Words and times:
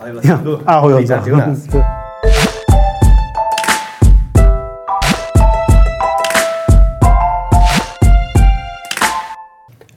Vlastně 0.00 0.32
ahoj, 0.66 0.92
Honza. 0.92 1.24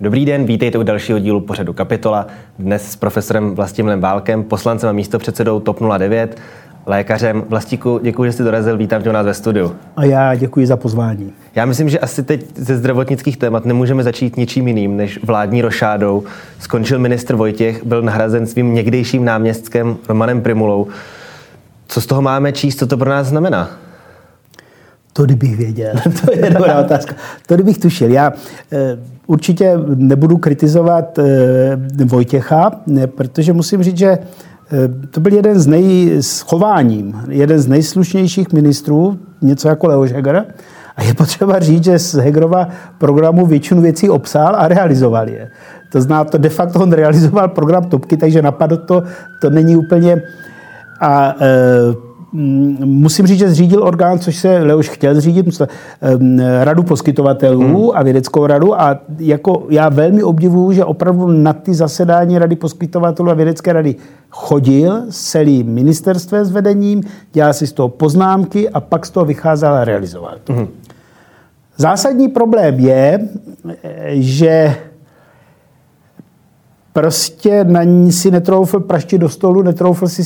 Dobrý 0.02 0.26
den, 0.26 0.46
vítejte 0.46 0.78
u 0.78 0.84
dalšího 0.84 1.20
dílu 1.20 1.42
pořadu 1.42 1.74
Kapitola. 1.74 2.28
Dnes 2.60 2.92
s 2.92 2.96
profesorem 2.96 3.56
Vlastimilem 3.56 4.02
Válkem, 4.02 4.44
poslancem 4.44 4.90
a 4.90 4.92
místopředsedou 4.92 5.60
TOP 5.60 5.80
09, 5.98 6.42
lékařem. 6.86 7.44
Vlastíku, 7.50 8.00
děkuji, 8.04 8.24
že 8.24 8.32
jsi 8.32 8.44
dorazil, 8.44 8.78
vítám 8.78 9.02
tě 9.02 9.10
u 9.10 9.14
nás 9.14 9.26
ve 9.26 9.34
studiu. 9.34 9.76
A 9.96 10.06
já 10.06 10.36
děkuji 10.36 10.68
za 10.68 10.78
pozvání. 10.78 11.34
Já 11.56 11.66
myslím, 11.66 11.90
že 11.90 12.00
asi 12.00 12.24
teď 12.24 12.46
ze 12.56 12.78
zdravotnických 12.78 13.38
témat 13.38 13.66
nemůžeme 13.66 14.04
začít 14.04 14.38
ničím 14.38 14.68
jiným 14.68 14.98
než 14.98 15.20
vládní 15.24 15.62
rošádou. 15.62 16.24
Skončil 16.60 17.00
ministr 17.00 17.36
Vojtěch, 17.36 17.86
byl 17.86 18.02
nahrazen 18.02 18.48
svým 18.48 18.74
někdejším 18.74 19.26
náměstkem 19.26 19.98
Romanem 20.10 20.42
Primulou. 20.42 20.88
Co 21.88 22.02
z 22.02 22.06
toho 22.06 22.22
máme 22.22 22.52
číst, 22.52 22.80
co 22.80 22.88
to 22.88 22.98
pro 22.98 23.10
nás 23.10 23.28
znamená? 23.28 23.70
To 25.14 25.26
kdybych 25.26 25.58
věděl, 25.58 25.94
to 26.26 26.32
je 26.34 26.50
dobrá 26.50 26.80
otázka. 26.80 27.16
To 27.48 27.54
kdybych 27.54 27.78
tušil. 27.78 28.12
Já 28.12 28.34
e, 28.72 28.98
určitě 29.28 29.74
nebudu 29.96 30.38
kritizovat 30.38 31.20
e, 31.20 31.26
Vojtěcha, 32.06 32.72
ne, 32.88 33.08
protože 33.08 33.54
musím 33.54 33.84
říct, 33.84 33.98
že 33.98 34.18
to 35.12 35.20
byl 35.20 35.34
jeden 35.34 35.60
z 35.60 35.68
nej, 35.68 36.18
s 36.22 36.42
chováním, 36.42 37.22
jeden 37.30 37.60
z 37.60 37.68
nejslušnějších 37.68 38.54
ministrů, 38.54 39.20
něco 39.42 39.68
jako 39.68 39.88
Leoš 39.88 40.12
Heger. 40.12 40.46
A 40.96 41.04
je 41.04 41.14
potřeba 41.14 41.60
říct, 41.60 41.84
že 41.84 42.00
z 42.00 42.14
Hegerova 42.14 42.68
programu 42.98 43.46
většinu 43.46 43.82
věcí 43.82 44.10
obsál 44.10 44.56
a 44.56 44.68
realizoval 44.68 45.30
je. 45.30 45.50
To 45.92 46.02
zná 46.02 46.24
to 46.24 46.38
de 46.38 46.50
facto 46.50 46.80
on 46.80 46.92
realizoval 46.92 47.48
program 47.48 47.84
Topky, 47.84 48.18
takže 48.18 48.42
napadlo 48.42 48.78
to, 48.78 49.04
to 49.42 49.50
není 49.50 49.76
úplně... 49.76 50.22
A 51.00 51.36
e, 51.42 52.13
musím 52.34 53.28
říct, 53.28 53.40
že 53.40 53.50
zřídil 53.50 53.84
orgán, 53.84 54.20
což 54.20 54.36
se 54.36 54.58
Leoš 54.58 54.90
chtěl 54.90 55.16
zřídit, 55.16 55.62
radu 56.62 56.84
poskytovatelů 56.84 57.62
hmm. 57.62 57.90
a 57.94 58.04
vědeckou 58.04 58.48
radu 58.48 58.82
a 58.82 59.00
jako 59.20 59.66
já 59.70 59.90
velmi 59.90 60.24
obdivuju, 60.24 60.72
že 60.72 60.86
opravdu 60.86 61.28
na 61.28 61.54
ty 61.54 61.74
zasedání 61.74 62.38
rady 62.38 62.56
poskytovatelů 62.56 63.30
a 63.30 63.34
vědecké 63.34 63.74
rady 63.74 63.96
chodil 64.30 65.02
s 65.10 65.24
celým 65.32 65.68
ministerstvem 65.68 66.46
s 66.46 66.52
vedením, 66.52 67.04
dělal 67.34 67.54
si 67.54 67.68
z 67.68 67.74
toho 67.74 67.90
poznámky 67.90 68.70
a 68.70 68.80
pak 68.80 69.06
z 69.06 69.10
toho 69.10 69.26
vycházel 69.26 69.74
a 69.74 69.86
realizoval 69.86 70.36
to. 70.44 70.54
Hmm. 70.54 70.68
Zásadní 71.78 72.28
problém 72.28 72.80
je, 72.80 73.20
že 74.14 74.76
prostě 76.94 77.64
na 77.64 77.84
ní 77.84 78.12
si 78.12 78.32
netroufl 78.32 78.80
praštit 78.80 79.22
do 79.22 79.30
stolu, 79.30 79.62
netroufl 79.62 80.08
si 80.08 80.24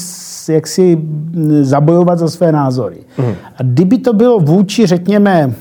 jak 0.53 0.67
si 0.67 1.01
zabojovat 1.61 2.19
za 2.19 2.27
své 2.27 2.51
názory. 2.51 2.97
Mm. 3.17 3.33
A 3.57 3.63
kdyby 3.63 3.97
to 3.97 4.13
bylo 4.13 4.39
vůči, 4.39 4.85
řekněme, 4.85 5.53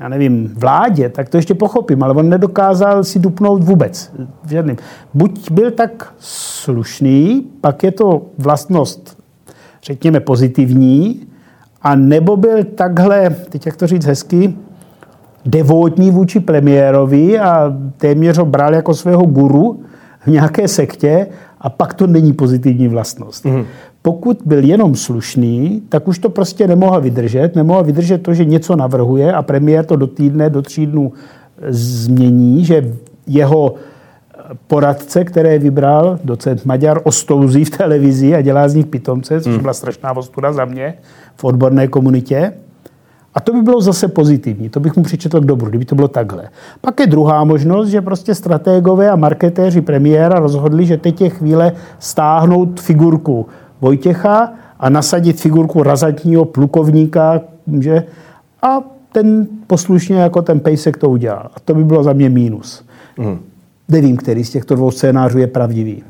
já 0.00 0.08
nevím, 0.08 0.54
vládě, 0.56 1.08
tak 1.08 1.28
to 1.28 1.36
ještě 1.36 1.54
pochopím, 1.54 2.02
ale 2.02 2.14
on 2.14 2.28
nedokázal 2.28 3.04
si 3.04 3.18
dupnout 3.18 3.64
vůbec. 3.64 4.12
Žádným. 4.48 4.76
Buď 5.14 5.50
byl 5.50 5.70
tak 5.70 6.14
slušný, 6.18 7.46
pak 7.60 7.82
je 7.82 7.92
to 7.92 8.22
vlastnost, 8.38 9.18
řekněme, 9.82 10.20
pozitivní, 10.20 11.26
a 11.82 11.94
nebo 11.94 12.36
byl 12.36 12.64
takhle, 12.64 13.36
teď 13.48 13.66
jak 13.66 13.76
to 13.76 13.86
říct 13.86 14.04
hezky, 14.04 14.54
devotní 15.44 16.10
vůči 16.10 16.40
premiérovi 16.40 17.38
a 17.38 17.76
téměř 17.96 18.38
ho 18.38 18.44
bral 18.44 18.74
jako 18.74 18.94
svého 18.94 19.22
guru 19.22 19.82
v 20.24 20.26
nějaké 20.26 20.68
sektě 20.68 21.26
a 21.60 21.70
pak 21.70 21.94
to 21.94 22.06
není 22.06 22.32
pozitivní 22.32 22.88
vlastnost. 22.88 23.44
Mm. 23.44 23.64
Pokud 24.02 24.38
byl 24.44 24.64
jenom 24.64 24.94
slušný, 24.94 25.82
tak 25.88 26.08
už 26.08 26.18
to 26.18 26.30
prostě 26.30 26.66
nemohl 26.66 27.00
vydržet. 27.00 27.56
Nemohl 27.56 27.84
vydržet 27.84 28.18
to, 28.22 28.34
že 28.34 28.44
něco 28.44 28.76
navrhuje 28.76 29.32
a 29.32 29.42
premiér 29.42 29.84
to 29.84 29.96
do 29.96 30.06
týdne, 30.06 30.50
do 30.50 30.62
tří 30.62 30.86
dnů 30.86 31.12
změní, 31.68 32.64
že 32.64 32.92
jeho 33.26 33.74
poradce, 34.66 35.24
které 35.24 35.58
vybral 35.58 36.18
docent 36.24 36.64
Maďar, 36.64 37.00
ostouzí 37.04 37.64
v 37.64 37.70
televizi 37.70 38.34
a 38.34 38.40
dělá 38.40 38.68
z 38.68 38.74
nich 38.74 38.86
pitomce, 38.86 39.40
což 39.40 39.52
mhm. 39.52 39.62
byla 39.62 39.74
strašná 39.74 40.16
ostuda 40.16 40.52
za 40.52 40.64
mě 40.64 40.94
v 41.36 41.44
odborné 41.44 41.88
komunitě. 41.88 42.52
A 43.34 43.40
to 43.40 43.52
by 43.52 43.62
bylo 43.62 43.80
zase 43.80 44.08
pozitivní, 44.08 44.68
to 44.68 44.80
bych 44.80 44.96
mu 44.96 45.02
přičetl 45.02 45.40
k 45.40 45.44
dobru, 45.44 45.70
kdyby 45.70 45.84
to 45.84 45.94
bylo 45.94 46.08
takhle. 46.08 46.48
Pak 46.80 47.00
je 47.00 47.06
druhá 47.06 47.44
možnost, 47.44 47.88
že 47.88 48.00
prostě 48.00 48.34
strategové 48.34 49.10
a 49.10 49.16
marketéři 49.16 49.80
premiéra 49.80 50.38
rozhodli, 50.38 50.86
že 50.86 50.96
teď 50.96 51.20
je 51.20 51.30
chvíle 51.30 51.72
stáhnout 51.98 52.80
figurku 52.80 53.46
Vojtěcha 53.80 54.52
a 54.80 54.88
nasadit 54.88 55.40
figurku 55.40 55.82
razatního 55.82 56.44
plukovníka, 56.44 57.40
že? 57.80 58.04
a 58.62 58.80
ten 59.12 59.46
poslušně 59.66 60.16
jako 60.16 60.42
ten 60.42 60.60
pejsek 60.60 60.96
to 60.96 61.10
udělal. 61.10 61.50
A 61.54 61.60
to 61.60 61.74
by 61.74 61.84
bylo 61.84 62.02
za 62.02 62.12
mě 62.12 62.28
mínus. 62.28 62.84
Mm. 63.18 63.38
Nevím, 63.88 64.16
který 64.16 64.44
z 64.44 64.50
těchto 64.50 64.74
dvou 64.74 64.90
scénářů 64.90 65.38
je 65.38 65.46
pravdivý. 65.46 66.02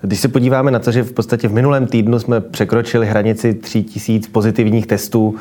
Když 0.00 0.20
se 0.20 0.28
podíváme 0.28 0.70
na 0.70 0.78
to, 0.78 0.92
že 0.92 1.02
v 1.02 1.12
podstatě 1.12 1.48
v 1.48 1.52
minulém 1.52 1.86
týdnu 1.86 2.18
jsme 2.18 2.40
překročili 2.40 3.06
hranici 3.06 3.54
3000 3.54 4.28
pozitivních 4.32 4.86
testů 4.86 5.34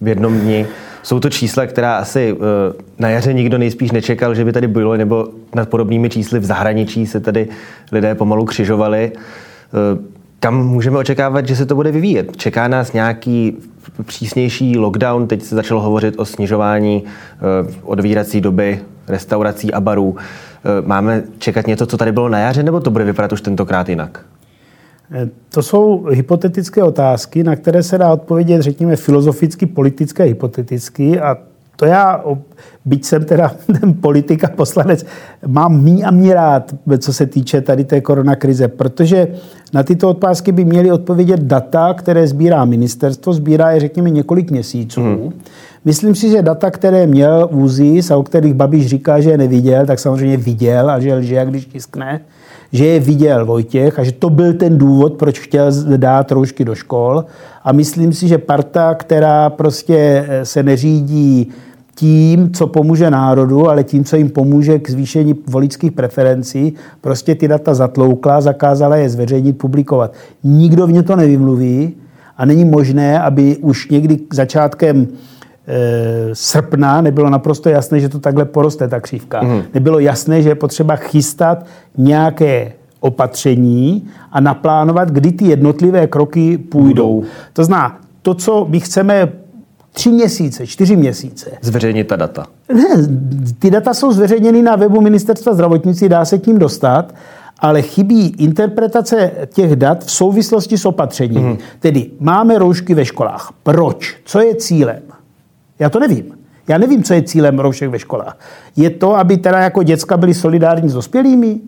v 0.00 0.08
jednom 0.08 0.40
dni. 0.40 0.66
Jsou 1.02 1.20
to 1.20 1.30
čísla, 1.30 1.66
která 1.66 1.96
asi 1.96 2.36
eh, 2.36 2.82
na 2.98 3.08
jaře 3.08 3.32
nikdo 3.32 3.58
nejspíš 3.58 3.90
nečekal, 3.90 4.34
že 4.34 4.44
by 4.44 4.52
tady 4.52 4.68
bylo, 4.68 4.96
nebo 4.96 5.28
nad 5.54 5.68
podobnými 5.68 6.10
čísly 6.10 6.38
v 6.38 6.44
zahraničí 6.44 7.06
se 7.06 7.20
tady 7.20 7.48
lidé 7.92 8.14
pomalu 8.14 8.44
křižovali. 8.44 9.12
Eh, 9.14 10.14
kam 10.40 10.66
můžeme 10.66 10.98
očekávat, 10.98 11.48
že 11.48 11.56
se 11.56 11.66
to 11.66 11.74
bude 11.74 11.92
vyvíjet? 11.92 12.36
Čeká 12.36 12.68
nás 12.68 12.92
nějaký 12.92 13.56
přísnější 14.02 14.78
lockdown? 14.78 15.26
Teď 15.26 15.42
se 15.42 15.54
začalo 15.54 15.80
hovořit 15.80 16.14
o 16.18 16.24
snižování 16.24 17.04
eh, 17.04 17.74
odvírací 17.82 18.40
doby 18.40 18.80
restaurací 19.08 19.72
a 19.72 19.80
barů. 19.80 20.16
Máme 20.86 21.22
čekat 21.38 21.66
něco, 21.66 21.86
co 21.86 21.96
tady 21.96 22.12
bylo 22.12 22.28
na 22.28 22.38
jaře, 22.38 22.62
nebo 22.62 22.80
to 22.80 22.90
bude 22.90 23.04
vypadat 23.04 23.32
už 23.32 23.40
tentokrát 23.40 23.88
jinak? 23.88 24.20
To 25.48 25.62
jsou 25.62 26.06
hypotetické 26.10 26.82
otázky, 26.82 27.44
na 27.44 27.56
které 27.56 27.82
se 27.82 27.98
dá 27.98 28.12
odpovědět, 28.12 28.62
řekněme, 28.62 28.96
filozoficky, 28.96 29.66
politické, 29.66 30.24
hypoteticky 30.24 31.20
a 31.20 31.36
to 31.76 31.84
já, 31.84 32.24
byť 32.84 33.04
jsem 33.04 33.24
teda 33.24 33.48
ten 33.80 33.94
politik 33.94 34.44
a 34.44 34.48
poslanec, 34.48 35.06
mám 35.46 35.82
mý 35.82 36.04
a 36.04 36.10
mý 36.10 36.32
rád, 36.32 36.74
co 36.98 37.12
se 37.12 37.26
týče 37.26 37.60
tady 37.60 37.84
té 37.84 38.00
koronakrize, 38.00 38.68
protože 38.68 39.28
na 39.72 39.82
tyto 39.82 40.08
otázky 40.08 40.52
by 40.52 40.64
měly 40.64 40.92
odpovědět 40.92 41.40
data, 41.40 41.94
které 41.94 42.26
sbírá 42.26 42.64
ministerstvo, 42.64 43.32
sbírá 43.32 43.70
je, 43.70 43.80
řekněme, 43.80 44.10
několik 44.10 44.50
měsíců. 44.50 45.00
Hmm. 45.00 45.32
Myslím 45.84 46.14
si, 46.14 46.30
že 46.30 46.42
data, 46.42 46.70
které 46.70 47.06
měl 47.06 47.48
ÚZIS 47.52 48.10
a 48.10 48.16
o 48.16 48.22
kterých 48.22 48.54
Babiš 48.54 48.86
říká, 48.86 49.20
že 49.20 49.30
je 49.30 49.38
neviděl, 49.38 49.86
tak 49.86 49.98
samozřejmě 49.98 50.36
viděl 50.36 50.90
a 50.90 51.00
že 51.00 51.14
lže, 51.14 51.44
když 51.44 51.66
tiskne, 51.66 52.20
že 52.72 52.86
je 52.86 53.00
viděl 53.00 53.46
Vojtěch 53.46 53.98
a 53.98 54.04
že 54.04 54.12
to 54.12 54.30
byl 54.30 54.54
ten 54.54 54.78
důvod, 54.78 55.14
proč 55.14 55.40
chtěl 55.40 55.70
dát 55.96 56.32
roušky 56.32 56.64
do 56.64 56.74
škol. 56.74 57.24
A 57.64 57.72
myslím 57.72 58.12
si, 58.12 58.28
že 58.28 58.38
parta, 58.38 58.94
která 58.94 59.50
prostě 59.50 60.26
eh, 60.28 60.44
se 60.44 60.62
neřídí 60.62 61.52
tím, 61.94 62.52
co 62.52 62.66
pomůže 62.66 63.10
národu, 63.10 63.68
ale 63.68 63.84
tím, 63.84 64.04
co 64.04 64.16
jim 64.16 64.30
pomůže 64.30 64.78
k 64.78 64.90
zvýšení 64.90 65.34
voličských 65.46 65.92
preferencí, 65.92 66.74
prostě 67.00 67.34
ty 67.34 67.48
data 67.48 67.74
zatloukla, 67.74 68.40
zakázala 68.40 68.96
je 68.96 69.08
zveřejnit, 69.08 69.58
publikovat. 69.58 70.12
Nikdo 70.44 70.86
v 70.86 70.92
ně 70.92 71.02
to 71.02 71.16
nevymluví 71.16 71.94
a 72.36 72.44
není 72.44 72.64
možné, 72.64 73.20
aby 73.20 73.56
už 73.56 73.88
někdy 73.90 74.18
začátkem 74.32 75.08
srpna 76.32 77.00
nebylo 77.00 77.30
naprosto 77.30 77.68
jasné, 77.68 78.00
že 78.00 78.08
to 78.08 78.18
takhle 78.18 78.44
poroste, 78.44 78.88
ta 78.88 79.00
křívka. 79.00 79.42
Mm. 79.42 79.62
Nebylo 79.74 79.98
jasné, 79.98 80.42
že 80.42 80.48
je 80.48 80.54
potřeba 80.54 80.96
chystat 80.96 81.66
nějaké 81.96 82.72
opatření 83.00 84.08
a 84.32 84.40
naplánovat, 84.40 85.10
kdy 85.10 85.32
ty 85.32 85.44
jednotlivé 85.44 86.06
kroky 86.06 86.58
půjdou. 86.58 87.14
Budou. 87.14 87.28
To 87.52 87.64
zná, 87.64 88.00
to, 88.22 88.34
co 88.34 88.66
my 88.70 88.80
chceme 88.80 89.32
tři 89.92 90.10
měsíce, 90.10 90.66
čtyři 90.66 90.96
měsíce. 90.96 91.50
Zveřejnit 91.60 92.04
ta 92.04 92.16
data. 92.16 92.46
Ne, 92.74 93.06
ty 93.58 93.70
data 93.70 93.94
jsou 93.94 94.12
zveřejněny 94.12 94.62
na 94.62 94.76
webu 94.76 95.00
ministerstva 95.00 95.54
zdravotnictví, 95.54 96.08
dá 96.08 96.24
se 96.24 96.38
k 96.38 96.46
ním 96.46 96.58
dostat, 96.58 97.14
ale 97.58 97.82
chybí 97.82 98.34
interpretace 98.38 99.30
těch 99.52 99.76
dat 99.76 100.04
v 100.04 100.10
souvislosti 100.10 100.78
s 100.78 100.86
opatřením. 100.86 101.46
Mm. 101.46 101.58
Tedy 101.80 102.10
máme 102.20 102.58
roušky 102.58 102.94
ve 102.94 103.04
školách. 103.04 103.52
Proč? 103.62 104.16
Co 104.24 104.40
je 104.40 104.54
cílem? 104.54 105.02
Já 105.78 105.90
to 105.90 106.00
nevím. 106.00 106.24
Já 106.68 106.78
nevím, 106.78 107.02
co 107.02 107.14
je 107.14 107.22
cílem 107.22 107.58
roušek 107.58 107.90
ve 107.90 107.98
školách. 107.98 108.38
Je 108.76 108.90
to, 108.90 109.16
aby 109.16 109.36
teda 109.36 109.58
jako 109.58 109.82
děcka 109.82 110.16
byli 110.16 110.34
solidární 110.34 110.88
s 110.88 110.94
dospělými? 110.94 111.60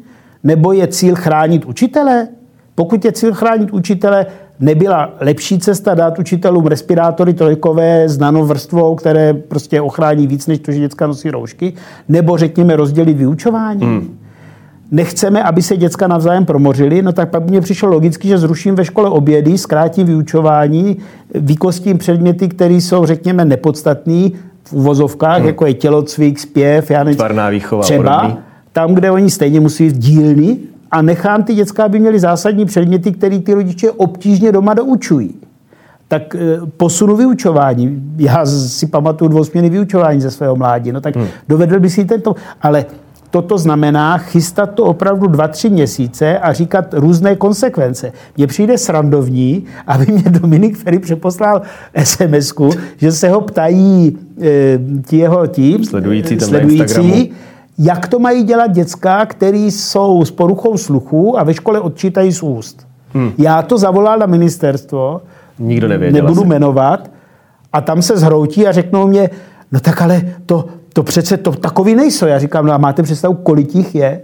Nebo 0.45 0.73
je 0.73 0.87
cíl 0.87 1.15
chránit 1.15 1.65
učitele? 1.65 2.29
Pokud 2.75 3.05
je 3.05 3.13
cíl 3.13 3.35
chránit 3.35 3.71
učitele, 3.73 4.27
nebyla 4.61 5.15
lepší 5.21 5.59
cesta 5.59 5.95
dát 5.95 6.19
učitelům 6.19 6.67
respirátory 6.67 7.35
trojkové 7.35 8.09
s 8.09 8.19
nanovrstvou, 8.19 8.95
které 8.95 9.35
prostě 9.35 9.81
ochrání 9.81 10.27
víc, 10.27 10.47
než 10.47 10.59
to, 10.59 10.73
že 10.73 10.79
děcka 10.79 11.07
nosí 11.07 11.31
roušky? 11.31 11.75
Nebo 12.09 12.37
řekněme 12.37 12.77
rozdělit 12.77 13.15
vyučování? 13.15 13.87
Hmm. 13.87 14.19
Nechceme, 14.91 15.43
aby 15.43 15.63
se 15.63 15.77
děcka 15.77 16.07
navzájem 16.07 16.45
promořili, 16.45 17.03
no 17.03 17.13
tak 17.13 17.31
pak 17.31 17.43
by 17.43 17.51
mě 17.51 17.61
přišlo 17.61 17.89
logicky, 17.89 18.29
že 18.29 18.39
zruším 18.39 18.75
ve 18.75 18.85
škole 18.85 19.11
obědy, 19.11 19.59
zkrátím 19.59 20.07
vyučování, 20.07 20.97
vykostím 21.35 21.99
předměty, 21.99 22.49
které 22.49 22.75
jsou, 22.75 23.07
řekněme, 23.07 23.45
nepodstatné 23.45 24.29
v 24.65 24.73
uvozovkách, 24.73 25.39
hmm. 25.39 25.47
jako 25.47 25.67
je 25.67 25.75
tělocvik, 25.75 26.39
zpěv, 26.39 26.91
já 26.91 27.05
nevím, 27.05 27.19
výchova 27.51 27.83
třeba, 27.83 28.21
podobný. 28.21 28.43
tam, 28.73 28.95
kde 28.95 29.11
oni 29.11 29.31
stejně 29.31 29.61
musí 29.61 29.85
být 29.85 29.99
dílny 29.99 30.57
a 30.91 31.03
nechám 31.03 31.43
ty 31.43 31.55
děcka, 31.55 31.85
aby 31.85 31.99
měli 31.99 32.21
zásadní 32.21 32.65
předměty, 32.65 33.13
které 33.13 33.39
ty 33.39 33.55
rodiče 33.55 33.91
obtížně 33.91 34.53
doma 34.53 34.75
doučují 34.75 35.35
tak 36.09 36.35
eh, 36.35 36.39
posunu 36.77 37.17
vyučování. 37.17 38.03
Já 38.17 38.47
si 38.47 38.87
pamatuju 38.87 39.29
dvousměny 39.29 39.71
vyučování 39.71 40.21
ze 40.21 40.31
svého 40.31 40.57
mládí, 40.57 40.93
no 40.93 41.01
tak 41.01 41.17
hmm. 41.17 41.27
dovedl 41.49 41.81
by 41.81 41.91
si 41.91 42.05
tento, 42.05 42.35
ale 42.63 42.85
toto 43.31 43.59
znamená 43.59 44.19
chystat 44.19 44.67
to 44.67 44.85
opravdu 44.85 45.27
dva, 45.27 45.49
tři 45.49 45.71
měsíce 45.71 46.39
a 46.39 46.53
říkat 46.53 46.95
různé 46.95 47.37
konsekvence. 47.37 48.13
Mně 48.37 48.47
přijde 48.47 48.79
srandovní, 48.79 49.65
aby 49.87 50.07
mě 50.07 50.23
Dominik 50.31 50.77
Ferry 50.77 50.99
přeposlal 50.99 51.63
sms 52.05 52.53
že 52.97 53.13
se 53.13 53.29
ho 53.29 53.41
ptají 53.41 54.19
e, 54.41 54.79
ti 55.07 55.17
jeho 55.17 55.47
tím, 55.47 55.85
sledující, 55.85 56.41
sledující 56.41 57.33
jak 57.79 58.09
to 58.09 58.19
mají 58.19 58.43
dělat 58.43 58.67
děcka, 58.67 59.27
který 59.27 59.71
jsou 59.71 60.25
s 60.25 60.31
poruchou 60.31 60.77
sluchu 60.77 61.39
a 61.39 61.43
ve 61.43 61.55
škole 61.55 61.81
odčítají 61.81 62.33
z 62.33 62.43
úst. 62.43 62.87
Hmm. 63.15 63.33
Já 63.39 63.63
to 63.63 63.79
zavolal 63.79 64.19
na 64.19 64.27
ministerstvo, 64.27 65.21
Nikdo 65.59 65.89
nevěděl. 65.89 66.23
Nebudu 66.23 66.41
asi. 66.41 66.49
jmenovat. 66.49 67.11
A 67.73 67.81
tam 67.81 68.03
se 68.03 68.17
zhroutí 68.17 68.67
a 68.67 68.73
řeknou 68.73 69.07
mě, 69.07 69.31
no 69.73 69.81
tak 69.81 70.03
ale 70.03 70.23
to, 70.47 70.65
to 70.97 71.03
přece 71.03 71.37
to 71.37 71.53
takový 71.53 71.95
nejsou. 71.95 72.27
Já 72.27 72.39
říkám, 72.39 72.67
no 72.67 72.73
a 72.73 72.79
máte 72.79 73.03
představu, 73.03 73.35
kolik 73.35 73.75
jich 73.75 73.95
je? 73.95 74.21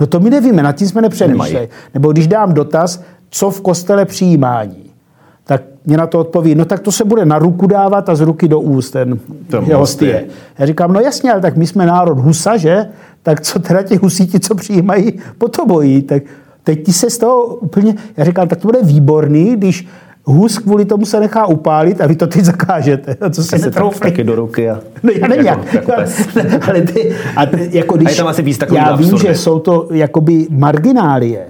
No 0.00 0.06
to 0.06 0.20
my 0.20 0.30
nevíme, 0.30 0.62
nad 0.62 0.72
tím 0.72 0.88
jsme 0.88 1.02
nepřemýšleli. 1.02 1.68
Nebo 1.94 2.12
když 2.12 2.26
dám 2.26 2.54
dotaz, 2.54 3.02
co 3.30 3.50
v 3.50 3.60
kostele 3.60 4.04
přijímání, 4.04 4.90
tak 5.44 5.62
mě 5.84 5.96
na 5.96 6.06
to 6.06 6.20
odpoví, 6.20 6.54
no 6.54 6.64
tak 6.64 6.80
to 6.80 6.92
se 6.92 7.04
bude 7.04 7.24
na 7.24 7.38
ruku 7.38 7.66
dávat 7.66 8.08
a 8.08 8.14
z 8.14 8.20
ruky 8.20 8.48
do 8.48 8.60
úst 8.60 8.90
ten 8.90 9.18
hostie. 9.74 10.24
Já 10.58 10.66
říkám, 10.66 10.92
no 10.92 11.00
jasně, 11.00 11.32
ale 11.32 11.40
tak 11.40 11.56
my 11.56 11.66
jsme 11.66 11.86
národ 11.86 12.18
husa, 12.18 12.56
že? 12.56 12.86
Tak 13.22 13.40
co 13.40 13.58
teda 13.58 13.82
ti 13.82 13.96
husíti, 13.96 14.40
co 14.40 14.54
přijímají, 14.54 15.12
po 15.38 15.48
to 15.48 15.66
bojí. 15.66 16.02
Tak 16.02 16.22
teď 16.64 16.84
ti 16.84 16.92
se 16.92 17.10
z 17.10 17.18
toho 17.18 17.44
úplně, 17.44 17.94
já 18.16 18.24
říkám, 18.24 18.48
tak 18.48 18.60
to 18.60 18.68
bude 18.68 18.82
výborný, 18.82 19.56
když 19.56 19.88
Hus 20.28 20.58
kvůli 20.58 20.84
tomu 20.84 21.06
se 21.06 21.20
nechá 21.20 21.46
upálit 21.46 22.00
a 22.00 22.06
vy 22.06 22.16
to 22.16 22.26
teď 22.26 22.44
zakážete. 22.44 23.16
A 23.20 23.30
co 23.30 23.44
si 23.44 23.58
netroufli. 23.58 24.10
Taky 24.10 24.24
do 24.24 24.34
ruky 24.34 24.70
a... 24.70 24.80
No 25.02 25.10
já 25.20 25.28
nevím 25.28 25.46
jako, 25.46 25.64
jak. 25.74 25.74
Jako 25.74 25.92
ale 26.68 26.80
ty, 26.80 27.16
a 27.36 27.46
ty, 27.46 27.70
jako 27.72 27.96
když, 27.96 28.08
a 28.08 28.10
je 28.10 28.16
tam 28.16 28.26
asi 28.26 28.42
víc 28.42 28.58
já 28.72 28.96
vím, 28.96 29.18
že 29.18 29.34
jsou 29.34 29.58
to 29.58 29.88
jakoby 29.92 30.46
marginálie, 30.50 31.46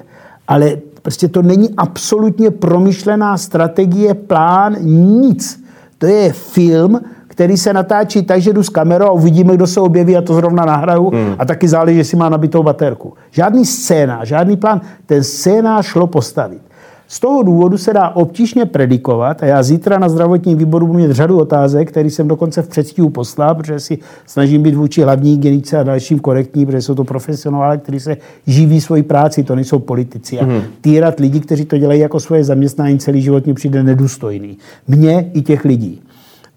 ale 0.48 0.76
prostě 1.02 1.28
to 1.28 1.42
není 1.42 1.70
absolutně 1.76 2.50
promyšlená 2.50 3.36
strategie, 3.36 4.14
plán, 4.14 4.76
nic. 4.80 5.64
To 5.98 6.06
je 6.06 6.32
film, 6.32 7.00
který 7.28 7.56
se 7.56 7.72
natáčí 7.72 8.22
tak, 8.22 8.40
že 8.40 8.52
jdu 8.52 8.62
s 8.62 8.68
kamerou 8.68 9.06
a 9.06 9.12
uvidíme, 9.12 9.54
kdo 9.54 9.66
se 9.66 9.80
objeví 9.80 10.16
a 10.16 10.22
to 10.22 10.34
zrovna 10.34 10.64
nahraju 10.64 11.10
hmm. 11.10 11.34
a 11.38 11.44
taky 11.44 11.68
záleží, 11.68 11.98
jestli 11.98 12.16
má 12.18 12.28
nabitou 12.28 12.62
baterku. 12.62 13.14
Žádný 13.30 13.64
scénář, 13.66 14.28
žádný 14.28 14.56
plán. 14.56 14.80
Ten 15.06 15.24
scénář 15.24 15.86
šlo 15.86 16.06
postavit. 16.06 16.60
Z 17.08 17.20
toho 17.20 17.42
důvodu 17.42 17.78
se 17.78 17.92
dá 17.92 18.08
obtížně 18.08 18.64
predikovat 18.64 19.42
a 19.42 19.46
já 19.46 19.62
zítra 19.62 19.98
na 19.98 20.08
zdravotním 20.08 20.58
výboru 20.58 20.86
budu 20.86 20.98
mít 20.98 21.10
řadu 21.10 21.38
otázek, 21.38 21.88
který 21.88 22.10
jsem 22.10 22.28
dokonce 22.28 22.62
v 22.62 22.68
předstihu 22.68 23.10
poslal, 23.10 23.54
protože 23.54 23.80
si 23.80 23.98
snažím 24.26 24.62
být 24.62 24.74
vůči 24.74 25.02
hlavní 25.02 25.38
genice 25.38 25.78
a 25.78 25.82
dalším 25.82 26.18
korektní, 26.18 26.66
protože 26.66 26.82
jsou 26.82 26.94
to 26.94 27.04
profesionálé, 27.04 27.78
kteří 27.78 28.00
se 28.00 28.16
živí 28.46 28.80
svoji 28.80 29.02
práci, 29.02 29.44
to 29.44 29.54
nejsou 29.54 29.78
politici. 29.78 30.40
A 30.40 30.46
mm. 30.46 30.62
týrat 30.80 31.20
lidi, 31.20 31.40
kteří 31.40 31.64
to 31.64 31.78
dělají 31.78 32.00
jako 32.00 32.20
svoje 32.20 32.44
zaměstnání 32.44 32.98
celý 32.98 33.22
život, 33.22 33.46
mi 33.46 33.54
přijde 33.54 33.82
nedůstojný. 33.82 34.58
Mně 34.88 35.30
i 35.34 35.42
těch 35.42 35.64
lidí. 35.64 36.02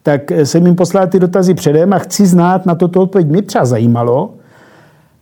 Tak 0.03 0.31
jsem 0.31 0.65
jim 0.65 0.75
poslal 0.75 1.07
ty 1.07 1.19
dotazy 1.19 1.53
předem 1.53 1.93
a 1.93 1.99
chci 1.99 2.25
znát 2.25 2.65
na 2.65 2.75
toto 2.75 3.01
odpověď. 3.01 3.27
Mě 3.27 3.41
třeba 3.41 3.65
zajímalo, 3.65 4.33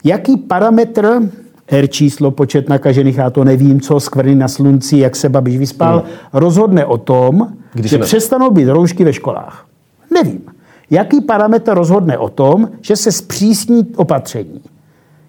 jaký 0.03 0.37
parametr 0.37 1.21
R 1.67 1.87
číslo, 1.87 2.31
počet 2.31 2.69
nakažených, 2.69 3.17
já 3.17 3.29
to 3.29 3.43
nevím, 3.43 3.81
co, 3.81 3.99
skvrny 3.99 4.35
na 4.35 4.47
slunci, 4.47 4.97
jak 4.97 5.15
se 5.15 5.29
Babiš 5.29 5.57
vyspal, 5.57 5.99
hmm. 5.99 6.09
rozhodne 6.33 6.85
o 6.85 6.97
tom, 6.97 7.47
Když 7.73 7.91
že 7.91 7.97
ne... 7.97 8.05
přestanou 8.05 8.51
být 8.51 8.67
roušky 8.67 9.03
ve 9.03 9.13
školách. 9.13 9.65
Nevím. 10.13 10.41
Jaký 10.89 11.21
parametr 11.21 11.73
rozhodne 11.73 12.17
o 12.17 12.29
tom, 12.29 12.69
že 12.81 12.95
se 12.95 13.11
zpřísní 13.11 13.87
opatření? 13.95 14.61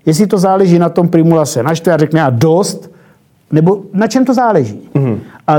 Jestli 0.07 0.27
to 0.27 0.39
záleží 0.39 0.79
na 0.79 0.89
tom, 0.89 1.09
Primula 1.09 1.47
se 1.47 1.63
naštve 1.63 1.93
a 1.93 1.97
řekne 1.97 2.23
a 2.23 2.31
dost, 2.31 2.91
nebo 3.53 3.83
na 3.93 4.07
čem 4.07 4.25
to 4.25 4.35
záleží? 4.35 4.89
Hmm. 4.95 5.21
A 5.47 5.57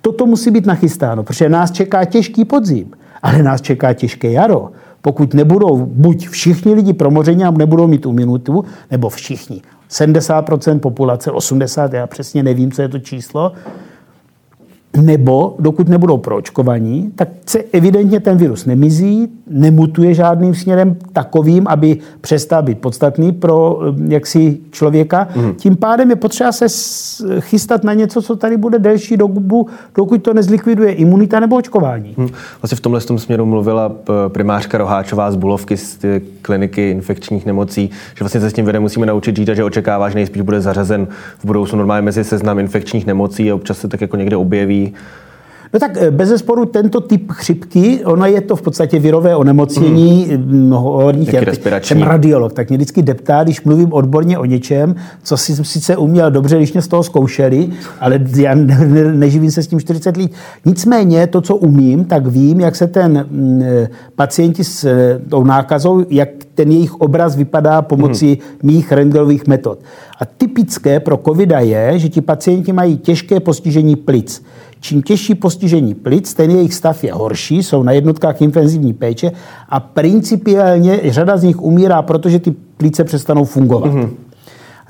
toto 0.00 0.26
musí 0.26 0.50
být 0.50 0.66
nachystáno, 0.66 1.22
protože 1.22 1.48
nás 1.48 1.70
čeká 1.70 2.04
těžký 2.04 2.44
podzim, 2.44 2.90
ale 3.22 3.42
nás 3.42 3.60
čeká 3.60 3.92
těžké 3.92 4.30
jaro. 4.30 4.70
Pokud 5.00 5.34
nebudou 5.34 5.76
buď 5.76 6.28
všichni 6.28 6.74
lidi 6.74 6.92
promoření 6.92 7.44
a 7.44 7.50
nebudou 7.50 7.86
mít 7.86 8.02
tu 8.02 8.12
minutu, 8.12 8.64
nebo 8.90 9.08
všichni. 9.08 9.62
70% 9.90 10.80
populace, 10.80 11.30
80%, 11.30 11.94
já 11.94 12.06
přesně 12.06 12.42
nevím, 12.42 12.72
co 12.72 12.82
je 12.82 12.88
to 12.88 12.98
číslo, 12.98 13.52
nebo 15.00 15.56
dokud 15.58 15.88
nebudou 15.88 16.18
proočkovaní, 16.18 17.12
tak 17.14 17.28
se 17.46 17.58
evidentně 17.72 18.20
ten 18.20 18.36
virus 18.36 18.66
nemizí, 18.66 19.28
nemutuje 19.50 20.14
žádným 20.14 20.54
směrem 20.54 20.96
takovým, 21.12 21.66
aby 21.68 21.98
přestal 22.20 22.62
být 22.62 22.78
podstatný 22.78 23.32
pro 23.32 23.80
eh, 23.82 23.94
jaksi 24.08 24.58
člověka. 24.70 25.28
Mm. 25.36 25.54
Tím 25.54 25.76
pádem 25.76 26.10
je 26.10 26.16
potřeba 26.16 26.52
se 26.52 26.66
chystat 27.40 27.84
na 27.84 27.94
něco, 27.94 28.22
co 28.22 28.36
tady 28.36 28.56
bude 28.56 28.78
delší 28.78 29.16
dobu, 29.16 29.66
dokud 29.94 30.22
to 30.22 30.34
nezlikviduje 30.34 30.92
imunita 30.92 31.40
nebo 31.40 31.56
očkování. 31.56 32.14
Mm. 32.16 32.28
Vlastně 32.62 32.76
v 32.76 32.80
tomhle 32.80 33.00
tom 33.00 33.18
směru 33.18 33.46
mluvila 33.46 33.92
eh, 34.08 34.28
primářka 34.28 34.78
Roháčová 34.78 35.30
z 35.30 35.36
Bulovky 35.36 35.76
z 35.76 35.98
kliniky 36.42 36.90
infekčních 36.90 37.46
nemocí, 37.46 37.90
že 38.14 38.24
vlastně 38.24 38.40
se 38.40 38.50
s 38.50 38.52
tím 38.52 38.64
vědem 38.64 38.82
musíme 38.82 39.06
naučit 39.06 39.36
žít 39.36 39.48
a 39.48 39.54
že 39.54 39.64
očekává, 39.64 40.08
že 40.08 40.14
nejspíš 40.14 40.42
bude 40.42 40.60
zařazen 40.60 41.06
v 41.38 41.44
budoucnu 41.44 41.78
normálně 41.78 42.04
mezi 42.04 42.24
seznam 42.24 42.58
infekčních 42.58 43.06
nemocí 43.06 43.50
a 43.50 43.54
občas 43.54 43.78
se 43.78 43.88
tak 43.88 44.00
jako 44.00 44.16
někde 44.16 44.36
objeví 44.36 44.85
No 45.74 45.80
tak 45.80 45.96
eh, 45.96 46.10
bez 46.10 46.28
zesporu 46.28 46.64
tento 46.66 47.00
typ 47.00 47.32
chřipky, 47.32 48.04
ono 48.04 48.26
je 48.26 48.40
to 48.40 48.56
v 48.56 48.62
podstatě 48.62 48.98
virové 48.98 49.36
onemocnění 49.36 50.28
mm. 50.36 50.70
horních 50.70 51.34
Jsem 51.82 52.02
radiolog, 52.02 52.52
tak 52.52 52.68
mě 52.68 52.78
vždycky 52.78 53.02
deptá, 53.02 53.44
když 53.44 53.62
mluvím 53.62 53.92
odborně 53.92 54.38
o 54.38 54.44
něčem, 54.44 54.94
co 55.22 55.36
si 55.36 55.64
sice 55.64 55.96
uměl 55.96 56.30
dobře, 56.30 56.56
když 56.56 56.72
mě 56.72 56.82
z 56.82 56.88
toho 56.88 57.02
zkoušeli, 57.02 57.68
ale 58.00 58.20
já 58.36 58.54
ne, 58.54 58.78
ne, 58.86 59.12
neživím 59.12 59.50
se 59.50 59.62
s 59.62 59.66
tím 59.66 59.80
40 59.80 60.16
let. 60.16 60.30
Nicméně 60.64 61.26
to, 61.26 61.40
co 61.40 61.56
umím, 61.56 62.04
tak 62.04 62.26
vím, 62.26 62.60
jak 62.60 62.76
se 62.76 62.86
ten 62.86 63.26
mm, 63.30 63.64
pacienti 64.14 64.64
s 64.64 64.84
eh, 64.84 65.20
tou 65.28 65.44
nákazou, 65.44 66.04
jak 66.10 66.28
ten 66.54 66.70
jejich 66.70 66.94
obraz 66.94 67.36
vypadá 67.36 67.82
pomocí 67.82 68.28
hmm. 68.28 68.72
mých 68.72 68.92
rentgenových 68.92 69.46
metod. 69.46 69.78
A 70.20 70.24
typické 70.24 71.00
pro 71.00 71.16
covida 71.16 71.60
je, 71.60 71.98
že 71.98 72.08
ti 72.08 72.20
pacienti 72.20 72.72
mají 72.72 72.96
těžké 72.96 73.40
postižení 73.40 73.96
plic. 73.96 74.42
Čím 74.86 75.02
těžší 75.02 75.34
postižení 75.34 75.94
plic, 75.94 76.34
ten 76.34 76.50
jejich 76.50 76.74
stav 76.74 77.04
je 77.04 77.12
horší, 77.12 77.62
jsou 77.62 77.82
na 77.82 77.92
jednotkách 77.92 78.42
intenzivní 78.42 78.92
péče 78.92 79.32
a 79.68 79.80
principiálně 79.80 81.00
řada 81.04 81.36
z 81.36 81.42
nich 81.42 81.62
umírá, 81.62 82.02
protože 82.02 82.38
ty 82.38 82.50
plíce 82.76 83.04
přestanou 83.04 83.44
fungovat. 83.44 83.92
Mm-hmm. 83.92 84.08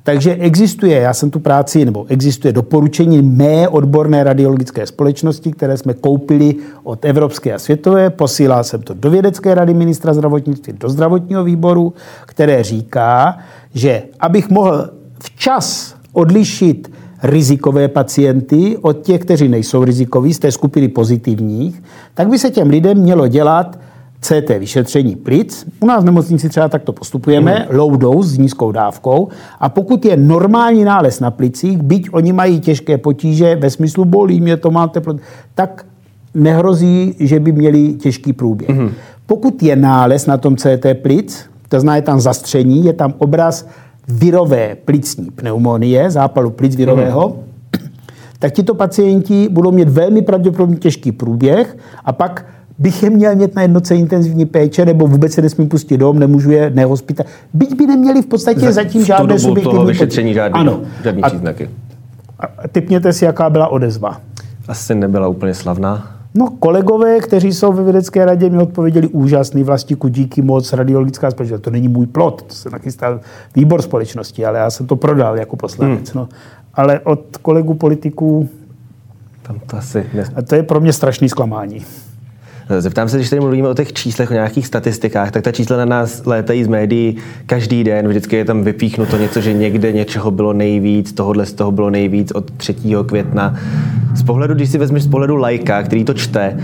Takže 0.03 0.35
existuje, 0.35 1.01
já 1.01 1.15
jsem 1.15 1.31
tu 1.31 1.39
práci, 1.39 1.85
nebo 1.85 2.07
existuje 2.09 2.53
doporučení 2.53 3.23
mé 3.23 3.69
odborné 3.69 4.25
radiologické 4.25 4.87
společnosti, 4.87 5.53
které 5.53 5.77
jsme 5.77 5.95
koupili 5.95 6.55
od 6.83 7.05
Evropské 7.05 7.55
a 7.55 7.59
světové. 7.59 8.11
Posílal 8.11 8.65
jsem 8.65 8.83
to 8.83 8.95
do 8.95 9.11
vědecké 9.11 9.55
rady 9.55 9.75
ministra 9.75 10.15
zdravotnictví, 10.15 10.73
do 10.73 10.89
zdravotního 10.89 11.45
výboru, 11.45 11.93
které 12.27 12.63
říká, 12.63 13.39
že 13.75 14.03
abych 14.21 14.51
mohl 14.51 14.91
včas 15.21 15.95
odlišit 16.13 16.91
rizikové 17.23 17.89
pacienty 17.89 18.77
od 18.83 19.01
těch, 19.03 19.21
kteří 19.21 19.49
nejsou 19.49 19.85
rizikoví, 19.85 20.35
z 20.35 20.39
té 20.39 20.53
skupiny 20.53 20.89
pozitivních, 20.89 21.83
tak 22.15 22.29
by 22.29 22.39
se 22.39 22.51
těm 22.51 22.71
lidem 22.71 22.99
mělo 22.99 23.29
dělat 23.29 23.79
CT 24.21 24.49
vyšetření 24.59 25.17
plic. 25.17 25.67
U 25.81 25.87
nás 25.87 26.03
v 26.03 26.07
nemocnici 26.07 26.49
třeba 26.49 26.69
takto 26.69 26.93
postupujeme, 26.93 27.67
mm. 27.71 27.79
low 27.79 27.97
dose 27.97 28.29
s 28.29 28.39
nízkou 28.39 28.73
dávkou. 28.73 29.29
A 29.61 29.69
pokud 29.69 30.05
je 30.05 30.17
normální 30.17 30.85
nález 30.85 31.21
na 31.21 31.31
plicích, 31.31 31.83
byť 31.83 32.09
oni 32.13 32.33
mají 32.33 32.61
těžké 32.61 32.99
potíže 32.99 33.57
ve 33.57 33.71
smyslu 33.71 34.05
bolí 34.05 34.41
mě 34.41 34.57
to, 34.57 34.71
máte, 34.71 35.03
tak 35.55 35.87
nehrozí, 36.35 37.15
že 37.21 37.41
by 37.41 37.53
měli 37.53 37.93
těžký 37.95 38.33
průběh. 38.33 38.69
Mm. 38.69 38.91
Pokud 39.27 39.63
je 39.63 39.77
nález 39.77 40.27
na 40.27 40.37
tom 40.37 40.57
CT 40.57 40.87
plic, 41.03 41.47
to 41.69 41.81
znamená, 41.81 41.97
je 41.97 42.03
tam 42.03 42.21
zastření, 42.21 42.85
je 42.85 42.93
tam 42.93 43.15
obraz 43.19 43.69
virové 44.09 44.77
plicní 44.85 45.31
pneumonie, 45.31 46.11
zápalu 46.11 46.51
plic 46.51 46.77
virového, 46.77 47.29
mm. 47.29 47.89
tak 48.39 48.53
tito 48.53 48.75
pacienti 48.75 49.49
budou 49.49 49.71
mít 49.71 49.89
velmi 49.89 50.23
pravděpodobně 50.23 50.77
těžký 50.77 51.13
průběh 51.13 51.77
a 52.05 52.13
pak 52.13 52.47
bych 52.79 53.03
je 53.03 53.11
měl 53.11 53.37
mít 53.37 53.55
na 53.55 53.63
jednoce 53.63 53.97
intenzivní 53.97 54.47
péče, 54.47 54.85
nebo 54.85 55.07
vůbec 55.07 55.33
se 55.33 55.43
nesmí 55.43 55.67
pustit 55.67 55.97
dom, 55.97 56.19
nemůžu 56.19 56.51
je 56.51 56.71
nehospitalizovat. 56.71 57.41
Byť 57.55 57.77
by 57.77 57.87
neměli 57.87 58.23
v 58.23 58.27
podstatě 58.27 58.61
Za, 58.61 58.73
zatím 58.73 59.05
žádné 59.05 59.39
subjektivní... 59.39 59.73
toho 59.73 59.87
vyšetření 59.87 60.35
žádný, 60.35 60.61
ano. 60.61 60.81
žádný 61.05 61.23
a, 61.23 61.29
příznaky. 61.29 61.71
A 62.39 62.69
typněte 62.69 63.13
si, 63.13 63.25
jaká 63.25 63.51
byla 63.51 63.69
odezva. 63.69 64.21
Asi 64.69 64.95
nebyla 64.95 65.29
úplně 65.29 65.55
slavná. 65.55 66.16
No, 66.37 66.51
kolegové, 66.51 67.21
kteří 67.21 67.53
jsou 67.53 67.73
ve 67.73 67.85
vědecké 67.85 68.25
radě, 68.25 68.51
mi 68.51 68.59
odpověděli 68.59 69.09
úžasný, 69.09 69.65
vlastiku, 69.65 70.09
díky 70.09 70.43
moc, 70.43 70.73
radiologická 70.73 71.31
společnost. 71.31 71.61
To 71.61 71.71
není 71.71 71.89
můj 71.89 72.07
plot, 72.07 72.43
to 72.43 72.55
se 72.55 72.71
nachystal 72.71 73.21
výbor 73.55 73.83
společnosti, 73.83 74.47
ale 74.47 74.59
já 74.59 74.71
jsem 74.71 74.87
to 74.87 74.97
prodal 74.97 75.39
jako 75.39 75.57
poslanec. 75.57 76.11
Hmm. 76.11 76.23
No. 76.23 76.29
Ale 76.75 77.01
od 77.01 77.37
kolegů 77.37 77.75
politiků... 77.75 78.49
Tam 79.43 79.61
to 79.67 79.77
asi... 79.77 80.07
Ne... 80.15 80.25
A 80.35 80.43
to 80.43 80.55
je 80.55 80.63
pro 80.63 80.81
mě 80.81 80.93
strašný 80.93 81.29
zklamání. 81.29 81.85
Zeptám 82.79 83.09
se, 83.09 83.17
když 83.17 83.31
tady 83.31 83.41
mluvíme 83.41 83.69
o 83.69 83.75
těch 83.75 83.93
číslech, 83.93 84.31
o 84.31 84.35
nějakých 84.35 84.67
statistikách, 84.67 85.31
tak 85.31 85.43
ta 85.43 85.53
čísla 85.53 85.77
na 85.77 85.85
nás 85.85 86.27
létají 86.27 86.65
z 86.65 86.69
médií 86.69 87.17
každý 87.47 87.85
den. 87.85 88.09
Vždycky 88.09 88.37
je 88.37 88.45
tam 88.45 88.65
vypíchnuto 88.65 89.19
něco, 89.19 89.41
že 89.41 89.53
někde 89.53 89.93
něčeho 89.93 90.31
bylo 90.31 90.53
nejvíc, 90.53 91.13
tohohle 91.13 91.47
z 91.47 91.53
toho 91.53 91.73
bylo 91.73 91.91
nejvíc 91.91 92.33
od 92.33 92.51
3. 92.51 92.75
května. 93.07 93.55
Z 94.15 94.23
pohledu, 94.23 94.55
když 94.55 94.71
si 94.71 94.79
vezmeš 94.79 95.03
z 95.03 95.09
pohledu 95.09 95.37
lajka, 95.37 95.83
který 95.83 96.05
to 96.05 96.15
čte, 96.15 96.57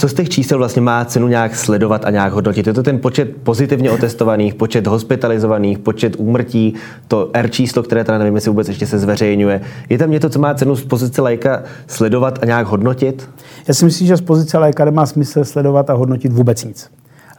co 0.00 0.08
z 0.08 0.14
těch 0.14 0.28
čísel 0.28 0.58
vlastně 0.58 0.82
má 0.82 1.04
cenu 1.04 1.28
nějak 1.28 1.56
sledovat 1.56 2.04
a 2.04 2.10
nějak 2.10 2.32
hodnotit? 2.32 2.66
Je 2.66 2.72
to 2.72 2.82
ten 2.82 2.98
počet 2.98 3.36
pozitivně 3.42 3.90
otestovaných, 3.90 4.54
počet 4.54 4.86
hospitalizovaných, 4.86 5.78
počet 5.78 6.16
úmrtí, 6.18 6.74
to 7.08 7.30
R 7.32 7.50
číslo, 7.50 7.82
které 7.82 8.04
teda 8.04 8.18
nevím, 8.18 8.34
jestli 8.34 8.50
vůbec 8.50 8.68
ještě 8.68 8.86
se 8.86 8.98
zveřejňuje. 8.98 9.60
Je 9.88 9.98
tam 9.98 10.10
něco, 10.10 10.30
co 10.30 10.38
má 10.38 10.54
cenu 10.54 10.76
z 10.76 10.84
pozice 10.84 11.22
léka 11.22 11.62
sledovat 11.86 12.38
a 12.42 12.46
nějak 12.46 12.66
hodnotit? 12.66 13.28
Já 13.68 13.74
si 13.74 13.84
myslím, 13.84 14.06
že 14.06 14.16
z 14.16 14.20
pozice 14.20 14.58
léka 14.58 14.84
nemá 14.84 15.06
smysl 15.06 15.44
sledovat 15.44 15.90
a 15.90 15.94
hodnotit 15.94 16.32
vůbec 16.32 16.64
nic. 16.64 16.90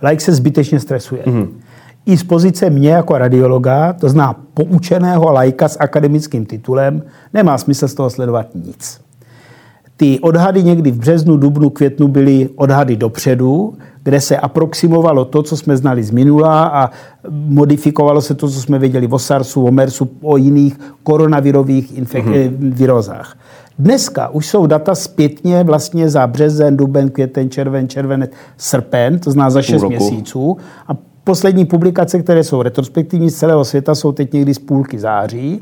Lék 0.01 0.22
se 0.22 0.34
zbytečně 0.34 0.80
stresuje. 0.80 1.24
Mm-hmm. 1.24 1.48
I 2.06 2.18
z 2.18 2.24
pozice 2.24 2.70
mě 2.70 2.89
jako 2.89 3.18
radiologa, 3.18 3.94
to 3.94 4.10
zná 4.10 4.36
poučeného 4.53 5.32
lajka 5.32 5.68
s 5.68 5.77
akademickým 5.80 6.46
titulem, 6.46 7.03
nemá 7.34 7.58
smysl 7.58 7.88
z 7.88 7.94
toho 7.94 8.10
sledovat 8.10 8.48
nic. 8.56 9.01
Ty 10.01 10.20
odhady 10.20 10.63
někdy 10.63 10.91
v 10.91 10.98
březnu, 10.98 11.38
dubnu, 11.38 11.70
květnu 11.70 12.08
byly 12.08 12.50
odhady 12.55 12.96
dopředu, 12.96 13.74
kde 14.03 14.22
se 14.22 14.38
aproximovalo 14.38 15.25
to, 15.25 15.43
co 15.43 15.58
jsme 15.58 15.77
znali 15.77 16.03
z 16.03 16.12
minula 16.12 16.67
a 16.67 16.89
modifikovalo 17.31 18.22
se 18.22 18.34
to, 18.34 18.50
co 18.50 18.62
jsme 18.62 18.79
věděli 18.79 19.08
o 19.08 19.20
SARSu, 19.20 19.63
o 19.63 19.72
MERSu, 19.72 20.10
o 20.22 20.38
jiných 20.38 20.79
koronavirových 21.03 22.00
infek- 22.00 22.24
mm-hmm. 22.24 22.55
virozách. 22.60 23.38
Dneska 23.79 24.29
už 24.29 24.48
jsou 24.48 24.65
data 24.65 24.96
zpětně 24.96 25.63
vlastně 25.63 26.10
za 26.10 26.27
březen, 26.27 26.77
duben, 26.77 27.10
květen, 27.10 27.50
červen, 27.50 27.88
červenec, 27.88 28.31
srpen, 28.58 29.20
to 29.20 29.31
zná 29.31 29.50
za 29.50 29.62
6 29.62 29.84
měsíců. 29.84 30.58
A 30.88 30.98
poslední 31.24 31.65
publikace, 31.65 32.20
které 32.20 32.43
jsou 32.43 32.62
retrospektivní 32.62 33.29
z 33.29 33.36
celého 33.36 33.65
světa, 33.65 33.96
jsou 33.96 34.12
teď 34.12 34.34
někdy 34.34 34.53
z 34.53 34.60
půlky 34.60 35.00
září. 35.00 35.62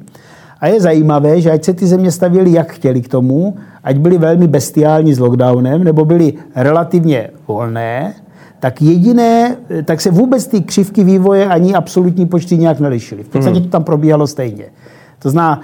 A 0.62 0.68
je 0.68 0.82
zajímavé, 0.82 1.42
že 1.42 1.52
ať 1.52 1.64
se 1.64 1.74
ty 1.74 1.88
země 1.88 2.12
stavěly 2.12 2.52
jak 2.52 2.72
chtěli 2.72 3.02
k 3.02 3.08
tomu, 3.08 3.56
ať 3.84 3.98
byly 3.98 4.18
velmi 4.18 4.48
bestiální 4.48 5.14
s 5.14 5.20
lockdownem, 5.20 5.84
nebo 5.84 6.06
byly 6.06 6.34
relativně 6.56 7.30
volné, 7.48 8.14
tak 8.60 8.82
jediné, 8.82 9.56
tak 9.86 10.02
se 10.02 10.12
vůbec 10.12 10.48
ty 10.48 10.62
křivky 10.62 11.04
vývoje 11.04 11.46
ani 11.46 11.74
absolutní 11.74 12.26
počty 12.26 12.58
nějak 12.58 12.80
nelišily. 12.80 13.24
V 13.24 13.28
podstatě 13.28 13.56
hmm. 13.56 13.64
to 13.64 13.70
tam 13.70 13.84
probíhalo 13.84 14.28
stejně. 14.28 14.66
To 15.20 15.30
znamená, 15.30 15.62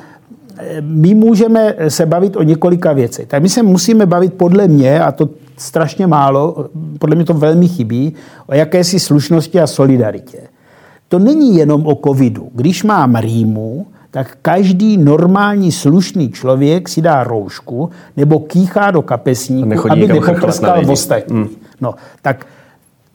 my 0.81 1.13
můžeme 1.13 1.75
se 1.87 2.05
bavit 2.05 2.35
o 2.35 2.43
několika 2.43 2.93
věcech. 2.93 3.27
Tak 3.27 3.41
my 3.41 3.49
se 3.49 3.63
musíme 3.63 4.05
bavit 4.05 4.33
podle 4.33 4.67
mě, 4.67 4.99
a 4.99 5.11
to 5.11 5.29
strašně 5.57 6.07
málo, 6.07 6.65
podle 6.99 7.15
mě 7.15 7.25
to 7.25 7.33
velmi 7.33 7.67
chybí, 7.67 8.13
o 8.47 8.53
jakési 8.53 8.99
slušnosti 8.99 9.59
a 9.59 9.67
solidaritě. 9.67 10.37
To 11.07 11.19
není 11.19 11.57
jenom 11.57 11.87
o 11.87 11.95
covidu. 11.95 12.49
Když 12.53 12.83
mám 12.83 13.15
rýmu, 13.15 13.85
tak 14.15 14.37
každý 14.41 14.97
normální 14.97 15.71
slušný 15.71 16.31
člověk 16.31 16.89
si 16.89 17.01
dá 17.01 17.23
roušku 17.23 17.89
nebo 18.17 18.39
kýchá 18.39 18.91
do 18.91 19.01
kapesníku, 19.01 19.91
aby 19.91 20.07
nepoprskal 20.07 20.85
v 20.85 20.89
ostatní. 20.89 21.37
Mm. 21.37 21.47
No, 21.81 21.95
tak 22.21 22.45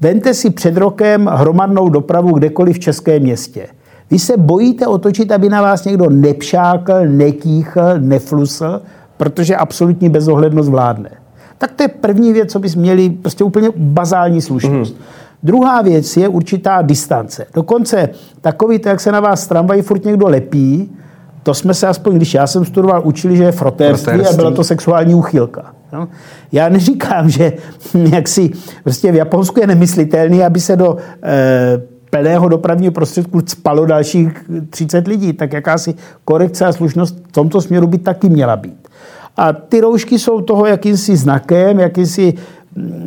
vente 0.00 0.35
si 0.35 0.50
před 0.50 0.76
rokem 0.76 1.26
hromadnou 1.26 1.88
dopravu 1.88 2.33
kdekoliv 2.33 2.76
v 2.76 2.78
českém 2.78 3.23
městě. 3.23 3.66
Vy 4.11 4.19
se 4.19 4.37
bojíte 4.37 4.87
otočit, 4.87 5.33
aby 5.33 5.49
na 5.49 5.62
vás 5.62 5.85
někdo 5.85 6.11
nepšákl, 6.11 7.07
nekýchl, 7.07 7.99
neflusl, 7.99 8.80
protože 9.16 9.57
absolutní 9.57 10.09
bezohlednost 10.09 10.71
vládne. 10.71 11.11
Tak 11.59 11.73
to 11.73 11.83
je 11.83 11.88
první 11.88 12.33
věc, 12.33 12.52
co 12.52 12.59
bys 12.59 12.75
měli, 12.75 13.11
prostě 13.11 13.45
úplně 13.45 13.69
bazální 13.76 14.40
slušnost. 14.40 14.95
Mm. 14.95 15.04
Druhá 15.42 15.82
věc 15.82 16.16
je 16.16 16.28
určitá 16.28 16.82
distance. 16.82 17.47
Dokonce 17.54 18.09
takový, 18.40 18.78
to, 18.78 18.88
jak 18.88 19.00
se 19.00 19.12
na 19.12 19.20
vás 19.20 19.47
tramvají 19.47 19.82
furt 19.82 20.04
někdo 20.04 20.28
lepí, 20.28 20.97
to 21.42 21.54
jsme 21.54 21.75
se 21.75 21.87
aspoň, 21.87 22.16
když 22.16 22.35
já 22.35 22.47
jsem 22.47 22.64
studoval, 22.64 23.02
učili, 23.04 23.37
že 23.37 23.44
je 23.44 23.52
frotérství 23.52 24.26
a 24.26 24.32
byla 24.32 24.50
to 24.50 24.64
sexuální 24.64 25.14
úchylka. 25.14 25.75
No? 25.92 26.09
Já 26.52 26.68
neříkám, 26.68 27.30
že 27.30 27.52
jak 28.12 28.28
si, 28.28 28.50
prostě 28.85 29.12
v 29.12 29.14
Japonsku 29.14 29.61
je 29.61 29.66
nemyslitelný, 29.66 30.44
aby 30.44 30.61
se 30.61 30.76
do 30.76 30.97
e, 31.23 31.80
plného 32.11 32.49
dopravního 32.49 32.92
prostředku 32.92 33.40
spalo 33.47 33.87
dalších 33.87 34.50
30 34.70 35.09
lidí. 35.09 35.32
Tak 35.32 35.52
jakási 35.52 35.94
korekce 36.25 36.66
a 36.66 36.73
slušnost 36.73 37.16
v 37.28 37.32
tomto 37.32 37.61
směru 37.61 37.87
by 37.87 37.99
taky 37.99 38.28
měla 38.28 38.56
být. 38.56 38.88
A 39.37 39.52
ty 39.52 39.80
roušky 39.80 40.18
jsou 40.18 40.40
toho 40.40 40.66
jakýmsi 40.66 41.16
znakem, 41.16 41.80
jakýsi 41.80 42.35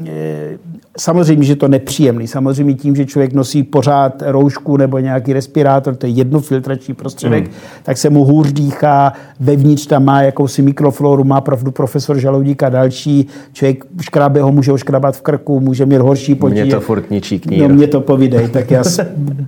e, 0.07 0.57
Samozřejmě, 0.97 1.43
že 1.43 1.55
to 1.55 1.67
nepříjemný. 1.67 2.27
Samozřejmě 2.27 2.73
tím, 2.73 2.95
že 2.95 3.05
člověk 3.05 3.33
nosí 3.33 3.63
pořád 3.63 4.23
roušku 4.25 4.77
nebo 4.77 4.99
nějaký 4.99 5.33
respirátor, 5.33 5.95
to 5.95 6.05
je 6.05 6.11
jednofiltrační 6.11 6.93
prostředek, 6.93 7.43
mm. 7.43 7.53
tak 7.83 7.97
se 7.97 8.09
mu 8.09 8.25
hůř 8.25 8.51
dýchá, 8.51 9.13
vevnitř 9.39 9.85
tam 9.85 10.05
má 10.05 10.21
jakousi 10.21 10.61
mikrofloru, 10.61 11.23
má 11.23 11.41
pravdu 11.41 11.71
profesor 11.71 12.19
Žaloudík 12.19 12.63
a 12.63 12.69
další. 12.69 13.27
Člověk 13.53 13.85
škrábe 14.01 14.41
ho 14.41 14.51
může 14.51 14.71
oškrabat 14.71 15.17
v 15.17 15.21
krku, 15.21 15.59
může 15.59 15.85
mít 15.85 15.97
horší 15.97 16.35
potíže. 16.35 16.63
Mě 16.63 16.73
to 16.73 16.81
furt 16.81 17.11
ničí 17.11 17.39
knír. 17.39 17.61
No 17.61 17.69
mě 17.69 17.87
to 17.87 18.01
povídej. 18.01 18.47
Tak 18.47 18.71
já 18.71 18.83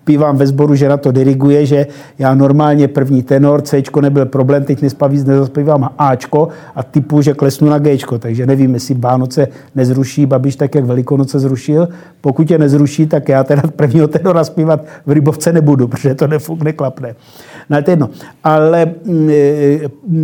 pívám 0.04 0.38
ve 0.42 0.48
sboru, 0.48 0.76
že 0.76 0.90
na 0.90 0.98
to 0.98 1.12
diriguje, 1.12 1.66
že 1.66 1.88
já 2.20 2.36
normálně 2.36 2.88
první 2.88 3.24
tenor, 3.24 3.62
C 3.62 3.84
nebyl 4.02 4.26
problém, 4.26 4.64
teď 4.64 4.82
nespaví, 4.82 5.18
nezaspívám 5.18 5.90
Ačko 5.98 6.48
a 6.76 6.84
typu, 6.84 7.22
že 7.22 7.34
klesnu 7.34 7.70
na 7.70 7.80
G, 7.80 7.98
takže 8.20 8.46
nevím, 8.46 8.74
jestli 8.74 8.96
Vánoce 8.96 9.48
nezruší 9.76 10.26
Babiš 10.26 10.56
tak, 10.56 10.76
jak 10.76 10.86
Velikonoce 10.86 11.35
se 11.36 11.40
zrušil. 11.40 11.88
Pokud 12.22 12.52
je 12.52 12.58
nezruší, 12.58 13.08
tak 13.08 13.30
já 13.30 13.44
teda 13.44 13.62
prvního 13.76 14.08
tenora 14.08 14.44
zpívat 14.44 14.86
v 15.06 15.12
Rybovce 15.12 15.54
nebudu, 15.54 15.88
protože 15.88 16.16
to 16.16 16.28
nefuk, 16.28 16.62
neklapne. 16.62 17.16
No, 17.70 17.84
to 17.84 17.92
jedno. 17.92 18.10
Ale 18.44 18.86
mm, 18.86 19.30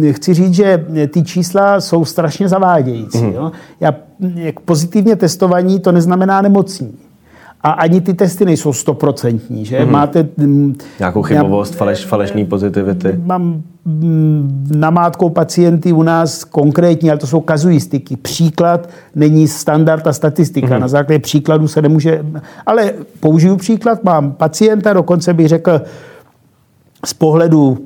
e, 0.03 0.13
chci 0.13 0.33
říct, 0.33 0.53
že 0.53 0.85
ty 1.07 1.23
čísla 1.23 1.81
jsou 1.81 2.05
strašně 2.05 2.47
zavádějící. 2.47 3.23
Mm. 3.23 3.33
Jo? 3.33 3.51
Já, 3.79 3.95
jak 4.35 4.59
pozitivně 4.59 5.15
testovaní, 5.15 5.79
to 5.79 5.91
neznamená 5.91 6.41
nemocní. 6.41 6.97
A 7.63 7.71
ani 7.71 8.01
ty 8.01 8.13
testy 8.13 8.45
nejsou 8.45 8.73
stoprocentní, 8.73 9.65
že? 9.65 9.85
Mm. 9.85 9.91
Máte... 9.91 10.27
Mm, 10.37 10.75
Nějakou 10.99 11.21
chybovost, 11.21 11.73
já, 11.73 11.77
faleš, 11.77 12.05
falešní 12.05 12.45
pozitivity. 12.45 13.19
Mám 13.23 13.61
mm, 13.85 14.67
namátkou 14.75 15.29
pacienty 15.29 15.91
u 15.91 16.03
nás 16.03 16.43
konkrétní, 16.43 17.09
ale 17.09 17.19
to 17.19 17.27
jsou 17.27 17.39
kazuistiky. 17.39 18.15
Příklad 18.15 18.89
není 19.15 19.47
standard 19.47 20.07
a 20.07 20.13
statistika. 20.13 20.75
Mm. 20.75 20.81
Na 20.81 20.87
základě 20.87 21.19
příkladu 21.19 21.67
se 21.67 21.81
nemůže... 21.81 22.25
Ale 22.65 22.93
použiju 23.19 23.57
příklad, 23.57 24.03
mám 24.03 24.31
pacienta, 24.31 24.93
dokonce 24.93 25.33
bych 25.33 25.47
řekl 25.47 25.81
z 27.05 27.13
pohledu 27.13 27.77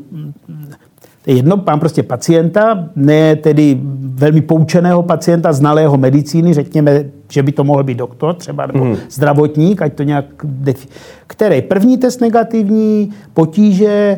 jedno, 1.28 1.64
mám 1.68 1.80
prostě 1.80 2.04
pacienta, 2.04 2.90
ne 2.96 3.36
tedy 3.36 3.80
velmi 4.00 4.42
poučeného 4.42 5.04
pacienta, 5.04 5.54
znalého 5.54 5.98
medicíny, 5.98 6.54
řekněme, 6.54 7.04
že 7.32 7.44
by 7.44 7.52
to 7.52 7.64
mohl 7.64 7.84
být 7.84 7.98
doktor 7.98 8.34
třeba, 8.34 8.66
nebo 8.66 8.86
mm. 8.86 8.96
zdravotník, 9.10 9.82
ať 9.82 9.94
to 9.94 10.04
nějak... 10.04 10.26
Defi- 10.44 10.88
který 11.28 11.62
první 11.62 11.98
test 11.98 12.22
negativní, 12.22 13.10
potíže, 13.34 14.18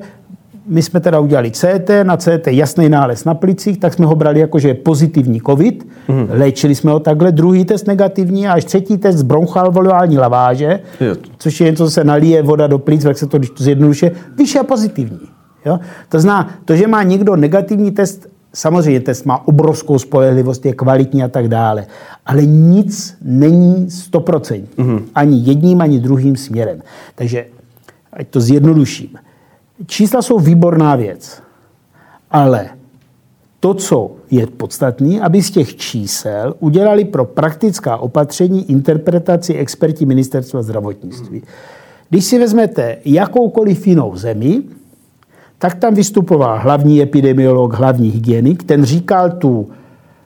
my 0.68 0.82
jsme 0.82 1.00
teda 1.00 1.20
udělali 1.20 1.52
CT, 1.52 1.90
na 2.04 2.18
CT 2.18 2.48
jasný 2.48 2.90
nález 2.90 3.26
na 3.26 3.34
plicích, 3.34 3.78
tak 3.80 3.94
jsme 3.94 4.06
ho 4.06 4.16
brali 4.16 4.40
jako, 4.40 4.60
že 4.60 4.68
je 4.68 4.74
pozitivní 4.74 5.42
COVID, 5.42 5.88
mm. 6.08 6.28
léčili 6.30 6.76
jsme 6.76 6.92
ho 6.92 7.00
takhle, 7.00 7.32
druhý 7.32 7.66
test 7.66 7.88
negativní 7.88 8.48
a 8.48 8.54
až 8.54 8.66
třetí 8.66 8.98
test 8.98 9.16
z 9.16 9.22
bronchoalveolální 9.22 10.18
laváže, 10.18 10.80
jo. 11.02 11.16
což 11.38 11.62
je 11.62 11.72
něco, 11.72 11.86
co 11.86 11.92
se 11.92 12.04
nalije 12.04 12.42
voda 12.42 12.68
do 12.68 12.80
plic, 12.80 13.04
jak 13.04 13.18
se 13.18 13.28
to, 13.28 13.38
když 13.38 13.50
to 13.50 13.64
zjednoduše, 13.64 14.12
vyšší 14.38 14.60
a 14.60 14.64
pozitivní. 14.64 15.37
Jo? 15.68 15.80
To 16.10 16.20
znamená, 16.20 16.50
to, 16.66 16.76
že 16.76 16.88
má 16.88 17.04
někdo 17.04 17.36
negativní 17.36 17.92
test, 17.92 18.28
samozřejmě 18.54 19.00
test 19.00 19.26
má 19.26 19.48
obrovskou 19.48 20.00
spolehlivost, 20.00 20.66
je 20.66 20.74
kvalitní 20.74 21.24
a 21.24 21.28
tak 21.28 21.48
dále, 21.48 21.86
ale 22.26 22.46
nic 22.46 23.18
není 23.22 23.88
100%. 23.88 24.64
Mm-hmm. 24.78 25.02
Ani 25.16 25.42
jedním, 25.44 25.82
ani 25.82 26.00
druhým 26.00 26.36
směrem. 26.36 26.82
Takže, 27.16 27.46
ať 28.14 28.28
to 28.28 28.42
zjednoduším. 28.42 29.10
Čísla 29.86 30.22
jsou 30.22 30.40
výborná 30.40 30.96
věc, 30.96 31.42
ale 32.32 32.70
to, 33.60 33.74
co 33.74 34.12
je 34.32 34.48
podstatné, 34.48 35.22
aby 35.22 35.42
z 35.42 35.52
těch 35.52 35.76
čísel 35.76 36.56
udělali 36.60 37.06
pro 37.06 37.26
praktická 37.26 37.98
opatření 37.98 38.72
interpretaci 38.72 39.54
experti 39.54 40.06
ministerstva 40.06 40.62
zdravotnictví. 40.62 41.44
Když 42.10 42.26
si 42.26 42.40
vezmete 42.40 42.98
jakoukoliv 43.06 43.88
jinou 43.88 44.16
zemi, 44.16 44.64
tak 45.60 45.76
tam 45.76 45.94
vystupoval 45.94 46.60
hlavní 46.60 47.02
epidemiolog, 47.02 47.74
hlavní 47.74 48.10
hygienik, 48.10 48.64
ten 48.64 48.84
říkal 48.84 49.30
tu, 49.32 49.68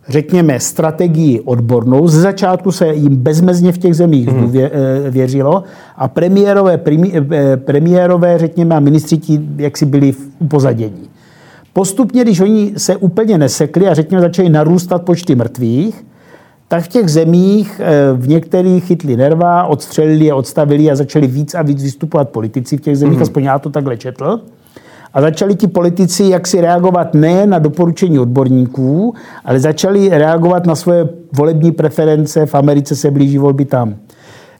řekněme, 0.07 0.59
strategii 0.59 1.39
odbornou. 1.39 2.07
Z 2.07 2.13
začátku 2.13 2.71
se 2.71 2.93
jim 2.93 3.15
bezmezně 3.15 3.71
v 3.71 3.77
těch 3.77 3.95
zemích 3.95 4.27
hmm. 4.27 4.53
věřilo 5.09 5.63
a 5.95 6.07
premiérové, 6.07 6.79
eh, 7.13 7.57
premiérové, 7.57 8.37
řekněme, 8.37 8.75
a 8.75 8.79
ministři 8.79 9.17
ti, 9.17 9.41
jak 9.57 9.77
si 9.77 9.85
byli 9.85 10.11
v 10.11 10.29
upozadění. 10.39 11.09
Postupně, 11.73 12.23
když 12.23 12.39
oni 12.39 12.73
se 12.77 12.95
úplně 12.95 13.37
nesekli 13.37 13.87
a 13.87 13.93
řekněme 13.93 14.21
začali 14.21 14.49
narůstat 14.49 15.01
počty 15.01 15.35
mrtvých, 15.35 16.05
tak 16.67 16.83
v 16.83 16.87
těch 16.87 17.09
zemích 17.09 17.81
eh, 17.83 18.13
v 18.13 18.27
některých 18.27 18.83
chytli 18.83 19.17
nerva, 19.17 19.63
odstřelili 19.63 20.31
a 20.31 20.35
odstavili 20.35 20.91
a 20.91 20.95
začali 20.95 21.27
víc 21.27 21.55
a 21.55 21.61
víc 21.61 21.83
vystupovat 21.83 22.29
politici 22.29 22.77
v 22.77 22.81
těch 22.81 22.97
zemích, 22.97 23.17
mm-hmm. 23.17 23.21
aspoň 23.21 23.43
já 23.43 23.59
to 23.59 23.69
takhle 23.69 23.97
četl. 23.97 24.41
A 25.13 25.21
začali 25.21 25.55
ti 25.55 25.67
politici 25.67 26.23
jak 26.23 26.47
si 26.47 26.61
reagovat 26.61 27.13
ne 27.13 27.47
na 27.47 27.59
doporučení 27.59 28.19
odborníků, 28.19 29.13
ale 29.45 29.59
začali 29.59 30.09
reagovat 30.09 30.65
na 30.65 30.75
svoje 30.75 31.09
volební 31.33 31.71
preference. 31.71 32.45
V 32.45 32.55
Americe 32.55 32.95
se 32.95 33.11
blíží 33.11 33.37
volby 33.37 33.65
tam. 33.65 33.95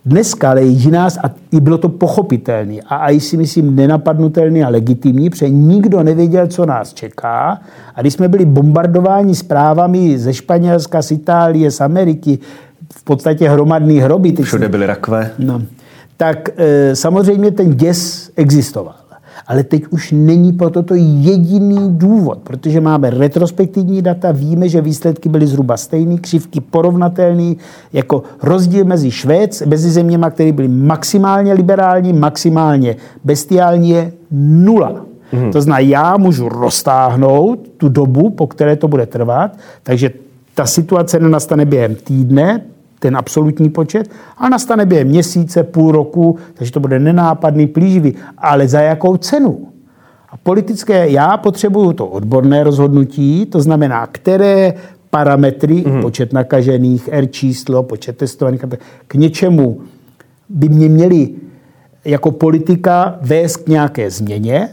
Dneska 0.06 0.50
ale 0.50 0.62
je 0.62 0.68
jiná, 0.68 1.08
a 1.24 1.30
i 1.52 1.60
bylo 1.60 1.78
to 1.78 1.90
pochopitelné 1.90 2.76
a 2.90 3.12
i 3.12 3.20
si 3.20 3.38
myslím 3.38 3.76
nenapadnutelný 3.76 4.64
a 4.64 4.70
legitimní, 4.70 5.30
protože 5.30 5.50
nikdo 5.50 6.04
nevěděl, 6.04 6.48
co 6.48 6.66
nás 6.66 6.94
čeká. 6.94 7.62
A 7.96 8.02
když 8.02 8.14
jsme 8.14 8.28
byli 8.28 8.46
bombardováni 8.46 9.36
zprávami 9.36 10.18
ze 10.18 10.34
Španělska, 10.34 11.02
z 11.02 11.12
Itálie, 11.12 11.72
z 11.72 11.82
Ameriky, 11.82 12.40
v 12.94 13.04
podstatě 13.04 13.50
hromadný 13.50 14.00
hroby. 14.00 14.36
Všude 14.42 14.70
byly 14.70 14.86
rakve. 14.86 15.32
No, 15.40 15.62
tak 16.18 16.50
e, 16.58 16.96
samozřejmě 16.96 17.52
ten 17.52 17.76
děs 17.76 18.32
existoval. 18.36 19.01
Ale 19.48 19.64
teď 19.64 19.84
už 19.90 20.12
není 20.12 20.54
pro 20.54 20.70
toto 20.70 20.96
jediný 20.96 21.78
důvod, 21.90 22.38
protože 22.44 22.82
máme 22.82 23.10
retrospektivní 23.10 24.02
data, 24.02 24.32
víme, 24.32 24.70
že 24.70 24.82
výsledky 24.82 25.30
byly 25.30 25.48
zhruba 25.48 25.78
stejné, 25.78 26.18
křivky 26.18 26.62
porovnatelné, 26.62 27.56
jako 27.94 28.24
rozdíl 28.44 28.86
mezi 28.86 29.12
Švéd, 29.12 29.62
mezi 29.66 29.92
zeměma, 29.92 30.30
které 30.30 30.52
byly 30.52 30.68
maximálně 30.68 31.54
liberální, 31.54 32.14
maximálně 32.14 32.96
bestiální, 33.24 33.90
je 33.90 34.12
nula. 34.32 35.06
Hmm. 35.32 35.52
To 35.52 35.62
znamená, 35.62 35.80
já 35.80 36.18
můžu 36.18 36.50
roztáhnout 36.50 37.60
tu 37.78 37.90
dobu, 37.90 38.30
po 38.30 38.48
které 38.48 38.76
to 38.76 38.88
bude 38.88 39.06
trvat, 39.06 39.58
takže 39.84 40.12
ta 40.56 40.66
situace 40.66 41.20
nenastane 41.20 41.66
během 41.66 41.96
týdne, 41.96 42.62
ten 43.02 43.18
absolutní 43.18 43.70
počet, 43.70 44.10
a 44.38 44.50
nastane 44.50 44.86
během 44.86 45.08
měsíce, 45.08 45.64
půl 45.64 45.92
roku, 45.92 46.38
takže 46.54 46.72
to 46.72 46.80
bude 46.80 47.00
nenápadný, 47.00 47.68
plíživý. 47.68 48.16
Ale 48.38 48.68
za 48.68 48.82
jakou 48.82 49.18
cenu? 49.18 49.68
A 50.30 50.38
politické, 50.38 51.10
já 51.10 51.38
potřebuju 51.38 51.94
to 51.94 52.08
odborné 52.08 52.64
rozhodnutí, 52.64 53.46
to 53.46 53.62
znamená, 53.62 54.08
které 54.08 54.74
parametry, 55.10 55.76
mm-hmm. 55.76 56.02
počet 56.02 56.34
nakažených, 56.34 57.10
R 57.12 57.28
číslo, 57.28 57.84
počet 57.84 58.18
testovaných, 58.18 58.62
k 59.08 59.14
něčemu 59.16 59.82
by 60.50 60.70
mě 60.70 60.90
měli 60.90 61.30
jako 62.06 62.32
politika 62.32 63.18
vést 63.22 63.58
k 63.58 63.68
nějaké 63.68 64.12
změně, 64.12 64.70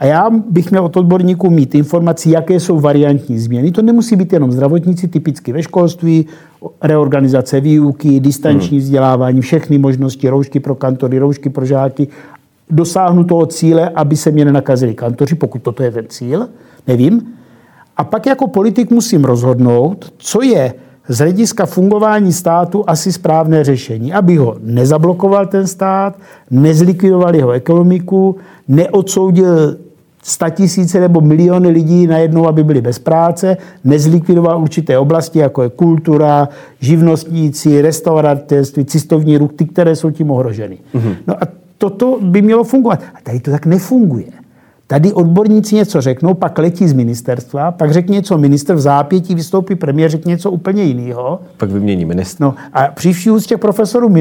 a 0.00 0.06
já 0.06 0.30
bych 0.30 0.70
měl 0.70 0.84
od 0.84 0.96
odborníků 0.96 1.50
mít 1.50 1.74
informaci, 1.74 2.30
jaké 2.30 2.60
jsou 2.60 2.80
variantní 2.80 3.38
změny. 3.38 3.72
To 3.72 3.82
nemusí 3.82 4.16
být 4.16 4.32
jenom 4.32 4.52
zdravotníci, 4.52 5.08
typicky 5.08 5.52
ve 5.52 5.62
školství, 5.62 6.26
reorganizace 6.82 7.60
výuky, 7.60 8.20
distanční 8.20 8.78
hmm. 8.78 8.84
vzdělávání, 8.84 9.40
všechny 9.40 9.78
možnosti, 9.78 10.28
roušky 10.28 10.60
pro 10.60 10.74
kantory, 10.74 11.18
roušky 11.18 11.50
pro 11.50 11.64
žáky. 11.64 12.08
Dosáhnu 12.70 13.24
toho 13.24 13.46
cíle, 13.46 13.88
aby 13.88 14.16
se 14.16 14.30
mě 14.30 14.44
nenakazili 14.44 14.94
kantoři, 14.94 15.34
pokud 15.34 15.62
toto 15.62 15.82
je 15.82 15.90
ten 15.90 16.04
cíl, 16.08 16.48
nevím. 16.86 17.22
A 17.96 18.04
pak 18.04 18.26
jako 18.26 18.46
politik 18.46 18.90
musím 18.90 19.24
rozhodnout, 19.24 20.12
co 20.18 20.42
je 20.42 20.74
z 21.08 21.18
hlediska 21.18 21.66
fungování 21.66 22.32
státu 22.32 22.84
asi 22.86 23.12
správné 23.12 23.64
řešení, 23.64 24.12
aby 24.12 24.36
ho 24.36 24.56
nezablokoval 24.60 25.46
ten 25.46 25.66
stát, 25.66 26.18
nezlikvidoval 26.50 27.34
jeho 27.34 27.50
ekonomiku, 27.50 28.36
neodsoudil 28.68 29.76
tisíce 30.50 31.00
nebo 31.00 31.20
miliony 31.20 31.68
lidí 31.68 32.06
najednou, 32.06 32.46
aby 32.46 32.64
byli 32.64 32.80
bez 32.80 32.98
práce, 32.98 33.56
nezlikvidoval 33.84 34.62
určité 34.62 34.98
oblasti, 34.98 35.38
jako 35.38 35.62
je 35.62 35.68
kultura, 35.68 36.48
živnostníci, 36.80 37.82
restauratérství, 37.82 38.84
cestovní 38.84 39.38
ruch, 39.38 39.52
ty, 39.56 39.64
které 39.64 39.96
jsou 39.96 40.10
tím 40.10 40.30
ohroženy. 40.30 40.78
Mm-hmm. 40.94 41.16
No 41.26 41.34
a 41.34 41.46
toto 41.78 42.18
by 42.22 42.42
mělo 42.42 42.64
fungovat. 42.64 43.02
A 43.14 43.18
tady 43.22 43.40
to 43.40 43.50
tak 43.50 43.66
nefunguje. 43.66 44.39
Tady 44.90 45.12
odborníci 45.12 45.74
něco 45.74 46.00
řeknou, 46.00 46.34
pak 46.34 46.58
letí 46.58 46.88
z 46.88 46.92
ministerstva, 46.92 47.70
pak 47.70 47.92
řekne 47.92 48.16
něco 48.16 48.38
minister, 48.38 48.76
v 48.76 48.80
zápětí 48.80 49.34
vystoupí 49.34 49.74
premiér, 49.74 50.10
řekne 50.10 50.30
něco 50.30 50.50
úplně 50.50 50.82
jiného. 50.82 51.40
Pak 51.56 51.70
vymění 51.70 52.04
ministr. 52.04 52.42
No 52.42 52.54
a 52.72 52.88
při 52.88 53.12
vší 53.12 53.30
těch 53.46 53.58
profesorů 53.58 54.14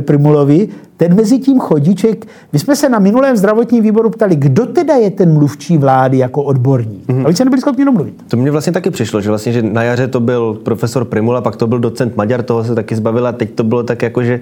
Primulovi, 0.00 0.68
ten 0.96 1.14
mezi 1.14 1.38
tím 1.38 1.60
chodíček, 1.60 2.26
my 2.52 2.58
jsme 2.58 2.76
se 2.76 2.88
na 2.88 2.98
minulém 2.98 3.36
zdravotním 3.36 3.82
výboru 3.82 4.10
ptali, 4.10 4.36
kdo 4.36 4.66
teda 4.66 4.94
je 4.94 5.10
ten 5.10 5.32
mluvčí 5.32 5.78
vlády 5.78 6.18
jako 6.18 6.42
odborník. 6.42 7.08
Mm-hmm. 7.08 7.22
A 7.22 7.26
oni 7.26 7.36
se 7.36 7.44
nebyli 7.44 7.60
schopni 7.60 7.84
domluvit. 7.84 8.14
To 8.28 8.36
mě 8.36 8.50
vlastně 8.50 8.72
taky 8.72 8.90
přišlo, 8.90 9.20
že 9.20 9.28
vlastně, 9.28 9.52
že 9.52 9.62
na 9.62 9.82
jaře 9.82 10.08
to 10.08 10.20
byl 10.20 10.54
profesor 10.62 11.04
Primula, 11.04 11.40
pak 11.40 11.56
to 11.56 11.66
byl 11.66 11.78
docent 11.78 12.16
Maďar, 12.16 12.42
toho 12.42 12.64
se 12.64 12.74
taky 12.74 12.96
zbavila, 12.96 13.32
teď 13.32 13.50
to 13.50 13.64
bylo 13.64 13.82
tak 13.82 14.02
jako, 14.02 14.22
že 14.22 14.40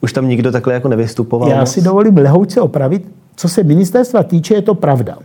už 0.00 0.12
tam 0.12 0.28
nikdo 0.28 0.52
takhle 0.52 0.74
jako 0.74 0.88
nevystupoval. 0.88 1.48
Já 1.48 1.60
moc. 1.60 1.70
si 1.70 1.82
dovolím 1.82 2.16
lehouce 2.16 2.60
opravit 2.60 3.06
co 3.36 3.48
se 3.48 3.62
ministerstva 3.62 4.22
týče, 4.22 4.54
je 4.54 4.62
to 4.62 4.74
pravda. 4.74 5.16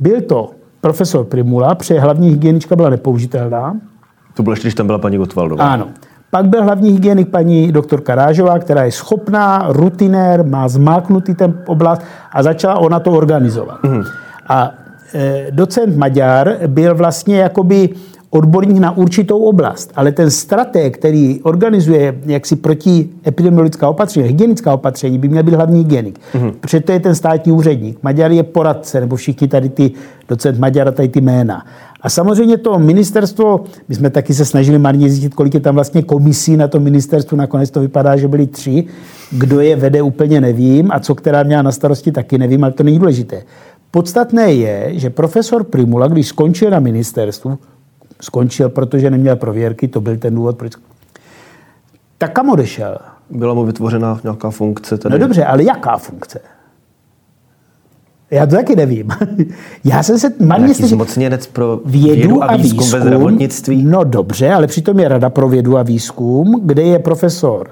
Byl 0.00 0.20
to 0.20 0.50
profesor 0.80 1.24
Primula, 1.24 1.74
protože 1.74 2.00
hlavní 2.00 2.28
hygienička 2.28 2.76
byla 2.76 2.90
nepoužitelná. 2.90 3.76
To 4.34 4.42
bylo 4.42 4.52
ještě, 4.52 4.66
když 4.66 4.74
tam 4.74 4.86
byla 4.86 4.98
paní 4.98 5.16
Gotvaldová. 5.16 5.64
Ano. 5.64 5.88
Pak 6.30 6.48
byl 6.48 6.64
hlavní 6.64 6.90
hygienik 6.90 7.28
paní 7.28 7.72
doktorka 7.72 8.14
Rážová, 8.14 8.58
která 8.58 8.84
je 8.84 8.92
schopná, 8.92 9.66
rutinér, 9.68 10.44
má 10.44 10.68
zmáknutý 10.68 11.34
ten 11.34 11.62
oblast 11.66 12.02
a 12.32 12.42
začala 12.42 12.78
ona 12.78 13.00
to 13.00 13.12
organizovat. 13.12 13.82
Mm. 13.82 14.02
A 14.48 14.70
e, 15.14 15.46
docent 15.50 15.96
Maďar 15.96 16.56
byl 16.66 16.94
vlastně 16.94 17.38
jakoby 17.38 17.88
odborník 18.36 18.78
na 18.78 18.96
určitou 18.96 19.38
oblast, 19.38 19.92
ale 19.94 20.12
ten 20.12 20.30
strateg, 20.30 20.98
který 20.98 21.40
organizuje 21.42 22.14
jaksi 22.26 22.56
proti 22.56 23.08
epidemiologická 23.26 23.88
opatření, 23.88 24.28
hygienická 24.28 24.74
opatření, 24.74 25.18
by 25.18 25.28
měl 25.28 25.42
být 25.42 25.54
hlavní 25.54 25.78
hygienik. 25.78 26.20
Mm-hmm. 26.34 26.52
Protože 26.60 26.80
to 26.80 26.92
je 26.92 27.00
ten 27.00 27.14
státní 27.14 27.52
úředník. 27.52 27.98
Maďar 28.02 28.32
je 28.32 28.42
poradce, 28.42 29.00
nebo 29.00 29.16
všichni 29.16 29.48
tady 29.48 29.68
ty 29.68 29.90
docent 30.28 30.58
Maďara, 30.58 30.92
tady 30.92 31.08
ty 31.08 31.20
jména. 31.20 31.66
A 32.00 32.08
samozřejmě 32.08 32.58
to 32.58 32.78
ministerstvo, 32.78 33.64
my 33.88 33.94
jsme 33.94 34.10
taky 34.10 34.34
se 34.34 34.44
snažili 34.44 34.78
marně 34.78 35.10
zjistit, 35.10 35.34
kolik 35.34 35.54
je 35.54 35.60
tam 35.60 35.74
vlastně 35.74 36.02
komisí 36.02 36.56
na 36.56 36.68
to 36.68 36.80
ministerstvu, 36.80 37.36
nakonec 37.36 37.70
to 37.70 37.80
vypadá, 37.80 38.16
že 38.16 38.28
byly 38.28 38.46
tři. 38.46 38.84
Kdo 39.30 39.60
je 39.60 39.76
vede, 39.76 40.02
úplně 40.02 40.40
nevím 40.40 40.90
a 40.92 41.00
co 41.00 41.14
která 41.14 41.42
měla 41.42 41.62
na 41.62 41.72
starosti, 41.72 42.12
taky 42.12 42.38
nevím, 42.38 42.64
ale 42.64 42.72
to 42.72 42.82
není 42.82 42.98
důležité. 42.98 43.42
Podstatné 43.90 44.52
je, 44.52 44.90
že 44.92 45.10
profesor 45.10 45.64
Primula, 45.64 46.06
když 46.06 46.26
skončil 46.26 46.70
na 46.70 46.80
ministerstvu, 46.80 47.58
skončil, 48.20 48.68
protože 48.68 49.10
neměl 49.10 49.36
prověrky, 49.36 49.88
to 49.88 50.00
byl 50.00 50.16
ten 50.16 50.34
důvod, 50.34 50.58
proč... 50.58 50.72
Tak 52.18 52.32
kam 52.32 52.50
odešel? 52.50 52.98
Byla 53.30 53.54
mu 53.54 53.64
vytvořena 53.64 54.20
nějaká 54.22 54.50
funkce 54.50 54.98
tady? 54.98 55.12
No 55.12 55.18
dobře, 55.18 55.44
ale 55.44 55.64
jaká 55.64 55.96
funkce? 55.98 56.40
Já 58.30 58.46
to 58.46 58.56
taky 58.56 58.76
nevím. 58.76 59.08
Já 59.84 60.02
jsem 60.02 60.18
se 60.18 60.32
marně 60.40 60.74
zmocněnec 60.74 61.46
pro 61.46 61.80
vědu, 61.84 62.14
vědu 62.14 62.44
a, 62.44 62.56
výzkum, 62.56 62.78
výzkum 62.78 63.00
ve 63.00 63.06
zdravotnictví. 63.06 63.84
No 63.84 64.04
dobře, 64.04 64.52
ale 64.52 64.66
přitom 64.66 65.00
je 65.00 65.08
Rada 65.08 65.30
pro 65.30 65.48
vědu 65.48 65.78
a 65.78 65.82
výzkum, 65.82 66.60
kde 66.64 66.82
je 66.82 66.98
profesor 66.98 67.70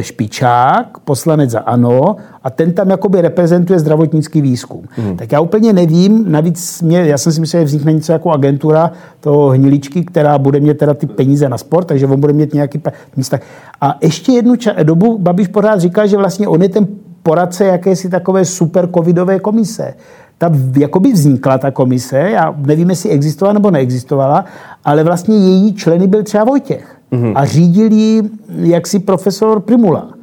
Špičák, 0.00 0.98
poslanec 0.98 1.50
za 1.50 1.60
ANO, 1.60 2.16
a 2.42 2.50
ten 2.50 2.72
tam 2.72 2.90
jakoby 2.90 3.20
reprezentuje 3.20 3.78
zdravotnický 3.78 4.40
výzkum. 4.40 4.82
Hmm. 4.90 5.16
Tak 5.16 5.32
já 5.32 5.40
úplně 5.40 5.72
nevím, 5.72 6.32
navíc 6.32 6.82
mě, 6.82 6.98
já 6.98 7.18
jsem 7.18 7.32
si 7.32 7.40
myslel, 7.40 7.62
že 7.62 7.66
vznikne 7.66 7.92
něco 7.92 8.12
jako 8.12 8.30
agentura 8.30 8.90
toho 9.20 9.48
hniličky, 9.48 10.04
která 10.04 10.38
bude 10.38 10.60
mít 10.60 10.78
teda 10.78 10.94
ty 10.94 11.06
peníze 11.06 11.48
na 11.48 11.58
sport, 11.58 11.84
takže 11.84 12.06
on 12.06 12.20
bude 12.20 12.32
mít 12.32 12.54
nějaký 12.54 12.82
místa. 13.16 13.38
A 13.80 13.98
ještě 14.02 14.32
jednu 14.32 14.54
ča- 14.54 14.84
dobu 14.84 15.18
Babiš 15.18 15.48
pořád 15.48 15.80
říká, 15.80 16.06
že 16.06 16.16
vlastně 16.16 16.48
on 16.48 16.62
je 16.62 16.68
ten 16.68 16.86
poradce 17.22 17.64
jakési 17.64 18.08
takové 18.08 18.44
super 18.44 18.88
covidové 18.94 19.38
komise. 19.38 19.94
Ta 20.38 20.50
jakoby 20.76 21.12
vznikla 21.12 21.58
ta 21.58 21.70
komise, 21.70 22.18
já 22.18 22.54
nevím, 22.58 22.90
jestli 22.90 23.10
existovala 23.10 23.52
nebo 23.52 23.70
neexistovala, 23.70 24.44
ale 24.84 25.04
vlastně 25.04 25.36
její 25.36 25.74
členy 25.74 26.06
byl 26.06 26.22
třeba 26.22 26.44
Vojtěch 26.44 26.96
mm-hmm. 27.14 27.32
a 27.34 27.44
řídil 27.44 27.92
ji 27.92 28.22
jaksi 28.48 28.98
profesor 28.98 29.60
Primula. 29.60 30.14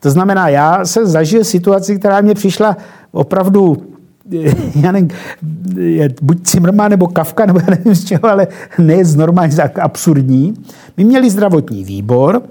To 0.00 0.10
znamená, 0.10 0.48
já 0.48 0.84
jsem 0.84 1.06
zažil 1.06 1.44
situaci, 1.44 1.98
která 1.98 2.20
mě 2.20 2.34
přišla 2.34 2.76
opravdu 3.12 3.76
já 4.82 4.92
nevím, 4.92 5.10
buď 6.22 6.42
Cimrman 6.42 6.90
nebo 6.90 7.06
Kafka, 7.06 7.46
nebo 7.46 7.58
já 7.58 7.66
nevím 7.70 7.94
z 7.94 8.04
čeho, 8.04 8.26
ale 8.26 8.46
ne 8.78 9.04
z 9.04 9.16
normálně 9.16 9.56
tak 9.56 9.78
absurdní. 9.78 10.54
My 10.96 11.04
měli 11.04 11.30
zdravotní 11.30 11.84
výbor, 11.84 12.42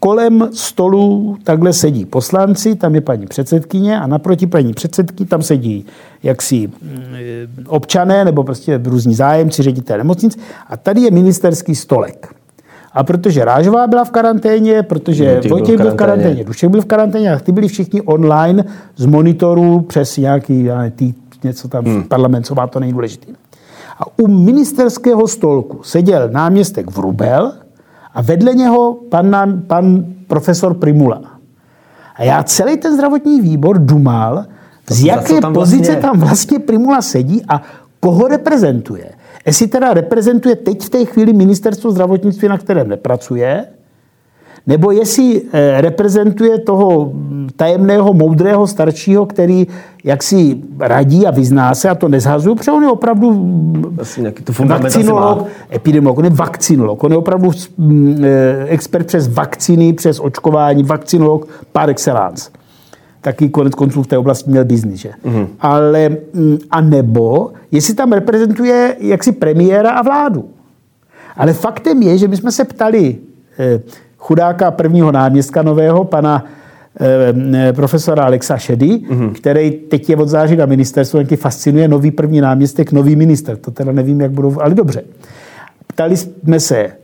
kolem 0.00 0.48
stolu 0.52 1.36
takhle 1.44 1.72
sedí 1.72 2.04
poslanci, 2.04 2.76
tam 2.76 2.94
je 2.94 3.00
paní 3.00 3.26
předsedkyně 3.26 4.00
a 4.00 4.06
naproti 4.06 4.46
paní 4.46 4.72
předsedky 4.72 5.24
tam 5.24 5.42
sedí 5.42 5.86
jaksi 6.22 6.66
mm, 6.66 6.92
občané 7.66 8.24
nebo 8.24 8.44
prostě 8.44 8.80
různí 8.84 9.14
zájemci, 9.14 9.62
ředitel 9.62 9.98
nemocnic 9.98 10.38
a 10.66 10.76
tady 10.76 11.00
je 11.00 11.10
ministerský 11.10 11.74
stolek. 11.74 12.34
A 12.94 13.04
protože 13.04 13.44
Rážová 13.44 13.86
byla 13.86 14.04
v 14.04 14.10
karanténě, 14.10 14.82
protože 14.82 15.34
Vojtěch, 15.34 15.50
Vojtěch 15.50 15.76
byl 15.76 15.90
v 15.90 15.94
karanténě, 15.94 16.44
Dušek 16.44 16.70
byl 16.70 16.82
v 16.82 16.84
karanténě 16.84 17.32
a 17.32 17.38
ty 17.38 17.52
byli 17.52 17.68
všichni 17.68 18.02
online 18.02 18.64
z 18.96 19.06
monitorů 19.06 19.80
přes 19.80 20.16
nějaký 20.16 20.68
tý, 20.96 21.14
něco 21.44 21.68
tam 21.68 21.84
hmm. 21.84 22.02
parlament, 22.02 22.46
co 22.46 22.54
má 22.54 22.66
to 22.66 22.80
nejdůležitý. 22.80 23.32
A 23.98 24.18
u 24.18 24.28
ministerského 24.28 25.28
stolku 25.28 25.82
seděl 25.82 26.28
náměstek 26.28 26.90
Vrubel 26.90 27.52
a 28.14 28.22
vedle 28.22 28.54
něho 28.54 28.98
pan, 29.08 29.62
pan 29.66 30.04
profesor 30.26 30.74
Primula. 30.74 31.20
A 32.16 32.22
já 32.22 32.42
celý 32.42 32.76
ten 32.76 32.94
zdravotní 32.94 33.40
výbor 33.40 33.78
dumal, 33.78 34.44
z 34.90 35.04
jaké 35.04 35.40
tam 35.40 35.54
pozice 35.54 35.92
vlastně 35.92 36.08
tam 36.10 36.20
vlastně 36.20 36.58
Primula 36.58 37.02
sedí 37.02 37.42
a 37.48 37.62
koho 38.00 38.28
reprezentuje. 38.28 39.10
Jestli 39.46 39.66
teda 39.66 39.94
reprezentuje 39.94 40.56
teď 40.56 40.82
v 40.82 40.88
té 40.88 41.04
chvíli 41.04 41.32
ministerstvo 41.32 41.90
zdravotnictví, 41.90 42.48
na 42.48 42.58
kterém 42.58 42.88
nepracuje, 42.88 43.64
nebo 44.66 44.90
jestli 44.90 45.42
eh, 45.52 45.80
reprezentuje 45.80 46.58
toho 46.58 47.12
tajemného, 47.56 48.14
moudrého 48.14 48.66
staršího, 48.66 49.26
který 49.26 49.66
jaksi 50.04 50.56
radí 50.80 51.26
a 51.26 51.30
vyzná 51.30 51.74
se 51.74 51.88
a 51.88 51.94
to 51.94 52.08
nezhazuju, 52.08 52.54
protože 52.54 52.72
on 52.72 52.82
je 52.82 52.88
opravdu 52.88 53.32
vakcinolog, 54.66 55.46
epidemiolog, 55.72 56.18
on 56.18 56.24
je 56.24 56.30
vakcinolog, 56.30 57.04
on 57.04 57.12
je 57.12 57.18
opravdu 57.18 57.50
mm, 57.78 58.24
eh, 58.24 58.66
expert 58.68 59.06
přes 59.06 59.28
vakcíny, 59.28 59.92
přes 59.92 60.20
očkování, 60.20 60.82
vakcinolog 60.82 61.48
par 61.72 61.90
excellence 61.90 62.50
taky 63.24 63.48
konec 63.48 63.74
konců 63.74 64.02
v 64.02 64.06
té 64.06 64.18
oblasti 64.18 64.50
měl 64.50 64.64
biznis, 64.64 65.00
že? 65.00 65.10
Ale, 65.60 66.08
mm, 66.08 66.58
a 66.70 66.80
nebo, 66.80 67.52
jestli 67.70 67.94
tam 67.94 68.12
reprezentuje 68.12 68.96
jaksi 69.00 69.32
premiéra 69.32 69.90
a 69.90 70.02
vládu. 70.02 70.48
Ale 71.36 71.52
faktem 71.52 72.02
je, 72.02 72.18
že 72.18 72.28
my 72.28 72.36
jsme 72.36 72.52
se 72.52 72.64
ptali 72.64 73.16
eh, 73.58 73.80
chudáka 74.18 74.70
prvního 74.70 75.12
náměstka 75.12 75.62
nového, 75.62 76.04
pana 76.04 76.44
eh, 77.00 77.72
profesora 77.72 78.24
Alexa 78.24 78.58
Šedy, 78.58 78.86
mm-hmm. 78.86 79.32
který 79.32 79.70
teď 79.70 80.10
je 80.10 80.16
od 80.16 80.28
září 80.28 80.56
na 80.56 80.66
ministerstvu, 80.66 81.18
jaký 81.18 81.36
fascinuje 81.36 81.88
nový 81.88 82.10
první 82.10 82.40
náměstek, 82.40 82.92
nový 82.92 83.16
minister. 83.16 83.56
To 83.56 83.70
teda 83.70 83.92
nevím, 83.92 84.20
jak 84.20 84.30
budou, 84.30 84.60
ale 84.60 84.74
dobře. 84.74 85.02
Ptali 85.86 86.16
jsme 86.16 86.60
se 86.60 87.03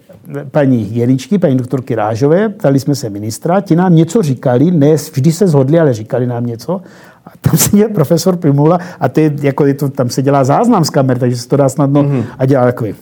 paní 0.51 0.97
Jeličky, 0.97 1.39
paní 1.39 1.57
doktorky 1.57 1.95
Rážové, 1.95 2.49
ptali 2.49 2.81
jsme 2.81 2.95
se 2.95 3.11
ministra, 3.11 3.61
ti 3.61 3.77
nám 3.77 3.95
něco 3.95 4.23
říkali, 4.23 4.71
ne 4.71 4.95
vždy 4.95 5.33
se 5.33 5.47
zhodli, 5.47 5.81
ale 5.81 5.95
říkali 5.95 6.27
nám 6.27 6.47
něco. 6.47 6.81
A 7.27 7.31
tam 7.41 7.57
seděl 7.57 7.89
profesor 7.89 8.37
Primula 8.37 8.79
a 9.01 9.09
ty, 9.09 9.37
jako 9.43 9.67
je 9.67 9.75
to, 9.75 9.89
tam 9.89 10.09
se 10.09 10.23
dělá 10.23 10.45
záznam 10.45 10.85
z 10.85 10.91
kamer, 10.91 11.19
takže 11.19 11.37
se 11.37 11.49
to 11.49 11.57
dá 11.57 11.69
snadno 11.69 12.03
mm-hmm. 12.03 12.25
a 12.39 12.47
dělá 12.47 12.65
takový. 12.65 12.95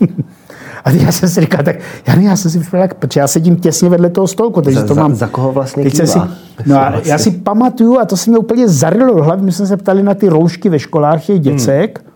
A 0.84 0.90
já 0.90 1.12
jsem 1.12 1.28
si 1.28 1.40
říkal, 1.40 1.64
tak 1.64 1.76
já, 2.06 2.14
ne, 2.14 2.22
já 2.22 2.36
jsem 2.36 2.50
si 2.50 2.60
připadal, 2.60 2.88
protože 2.98 3.20
já 3.20 3.28
sedím 3.28 3.56
těsně 3.56 3.88
vedle 3.88 4.10
toho 4.10 4.26
stolku, 4.26 4.62
takže 4.62 4.80
za, 4.80 4.86
to 4.86 4.94
mám... 4.94 5.10
Za, 5.10 5.16
za 5.16 5.26
koho 5.26 5.52
vlastně 5.52 5.90
kývá? 5.90 6.06
si, 6.06 6.18
no 6.66 6.76
a 6.76 6.92
já 7.04 7.18
si 7.18 7.30
pamatuju, 7.30 7.98
a 7.98 8.04
to 8.04 8.16
se 8.16 8.30
mě 8.30 8.38
úplně 8.38 8.68
zarilo 8.68 9.14
do 9.14 9.24
hlavy, 9.24 9.42
my 9.42 9.52
jsme 9.52 9.66
se 9.66 9.76
ptali 9.76 10.02
na 10.02 10.14
ty 10.14 10.28
roušky 10.28 10.68
ve 10.68 10.78
školách 10.78 11.24
těch 11.24 11.40
děcek, 11.40 11.98
hmm 11.98 12.07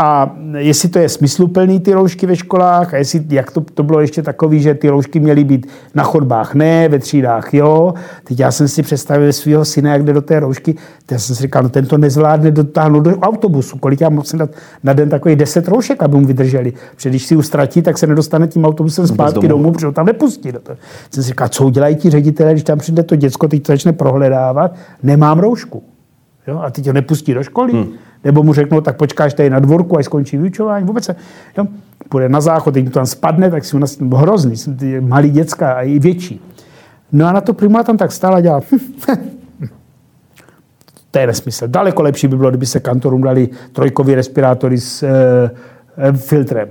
a 0.00 0.36
jestli 0.56 0.88
to 0.88 0.98
je 0.98 1.08
smysluplný 1.08 1.80
ty 1.80 1.92
roušky 1.92 2.26
ve 2.26 2.36
školách 2.36 2.94
a 2.94 2.96
jestli, 2.96 3.24
jak 3.28 3.50
to, 3.50 3.60
to 3.60 3.82
bylo 3.82 4.00
ještě 4.00 4.22
takový, 4.22 4.62
že 4.62 4.74
ty 4.74 4.88
roušky 4.88 5.20
měly 5.20 5.44
být 5.44 5.66
na 5.94 6.02
chodbách 6.02 6.54
ne, 6.54 6.88
ve 6.88 6.98
třídách 6.98 7.54
jo. 7.54 7.94
Teď 8.24 8.40
já 8.40 8.52
jsem 8.52 8.68
si 8.68 8.82
představil 8.82 9.32
svého 9.32 9.64
syna, 9.64 9.92
jak 9.92 10.04
jde 10.04 10.12
do 10.12 10.22
té 10.22 10.40
roušky. 10.40 10.72
Teď 10.74 10.82
já 11.10 11.18
jsem 11.18 11.36
si 11.36 11.42
říkal, 11.42 11.62
no 11.62 11.68
ten 11.68 11.86
to 11.86 11.98
nezvládne 11.98 12.50
dotáhnout 12.50 13.00
do 13.00 13.18
autobusu. 13.18 13.78
Kolik 13.78 14.00
já 14.00 14.08
musím 14.08 14.38
dát 14.38 14.50
na 14.82 14.92
den 14.92 15.08
takový 15.08 15.36
10 15.36 15.68
roušek, 15.68 16.02
aby 16.02 16.16
mu 16.16 16.26
vydrželi. 16.26 16.72
Protože 16.96 17.10
když 17.10 17.26
si 17.26 17.34
ji 17.34 17.42
ztratí, 17.42 17.82
tak 17.82 17.98
se 17.98 18.06
nedostane 18.06 18.48
tím 18.48 18.64
autobusem 18.64 19.06
zpátky 19.06 19.48
domů, 19.48 19.72
protože 19.72 19.86
ho 19.86 19.92
tam 19.92 20.06
nepustí. 20.06 20.52
Do 20.52 20.60
toho. 20.60 20.78
Jsem 21.10 21.22
si 21.22 21.28
říkal, 21.28 21.48
co 21.48 21.64
udělají 21.64 21.96
ti 21.96 22.10
ředitelé, 22.10 22.52
když 22.52 22.64
tam 22.64 22.78
přijde 22.78 23.02
to 23.02 23.16
děcko, 23.16 23.48
teď 23.48 23.62
to 23.62 23.72
začne 23.72 23.92
prohledávat, 23.92 24.74
nemám 25.02 25.38
roušku. 25.38 25.82
Jo? 26.46 26.58
A 26.58 26.70
teď 26.70 26.86
ho 26.86 26.92
nepustí 26.92 27.34
do 27.34 27.42
školy. 27.42 27.72
Hmm. 27.72 27.88
Nebo 28.24 28.42
mu 28.42 28.54
řeknou, 28.54 28.80
tak 28.80 28.96
počkáš 28.96 29.34
tady 29.34 29.50
na 29.50 29.58
dvorku, 29.58 29.98
až 29.98 30.04
skončí 30.04 30.36
vyučování. 30.36 30.86
Vůbec 30.86 31.04
se, 31.04 31.16
jo? 31.58 31.66
Půjde 32.08 32.28
na 32.28 32.40
záchod, 32.40 32.74
teď 32.74 32.84
mu 32.84 32.90
tam 32.90 33.06
spadne, 33.06 33.50
tak 33.50 33.64
si 33.64 33.76
u 33.76 33.78
nás 33.78 33.98
hrozný, 34.16 34.54
malý 35.00 35.30
děcka 35.30 35.72
a 35.72 35.82
i 35.82 35.98
větší. 35.98 36.40
No 37.12 37.26
a 37.26 37.32
na 37.32 37.40
to 37.40 37.54
primula 37.54 37.82
tam 37.82 37.96
tak 37.96 38.12
stála 38.12 38.36
a 38.36 38.40
dělala. 38.40 38.62
to 41.10 41.18
je 41.18 41.26
nesmysl. 41.26 41.68
Daleko 41.68 42.02
lepší 42.02 42.28
by 42.28 42.36
bylo, 42.36 42.50
kdyby 42.50 42.66
se 42.66 42.80
kantorům 42.80 43.22
dali 43.22 43.48
trojkový 43.72 44.14
respirátory 44.14 44.78
s 44.80 45.02
e, 45.02 45.08
e, 45.96 46.12
filtrem. 46.12 46.68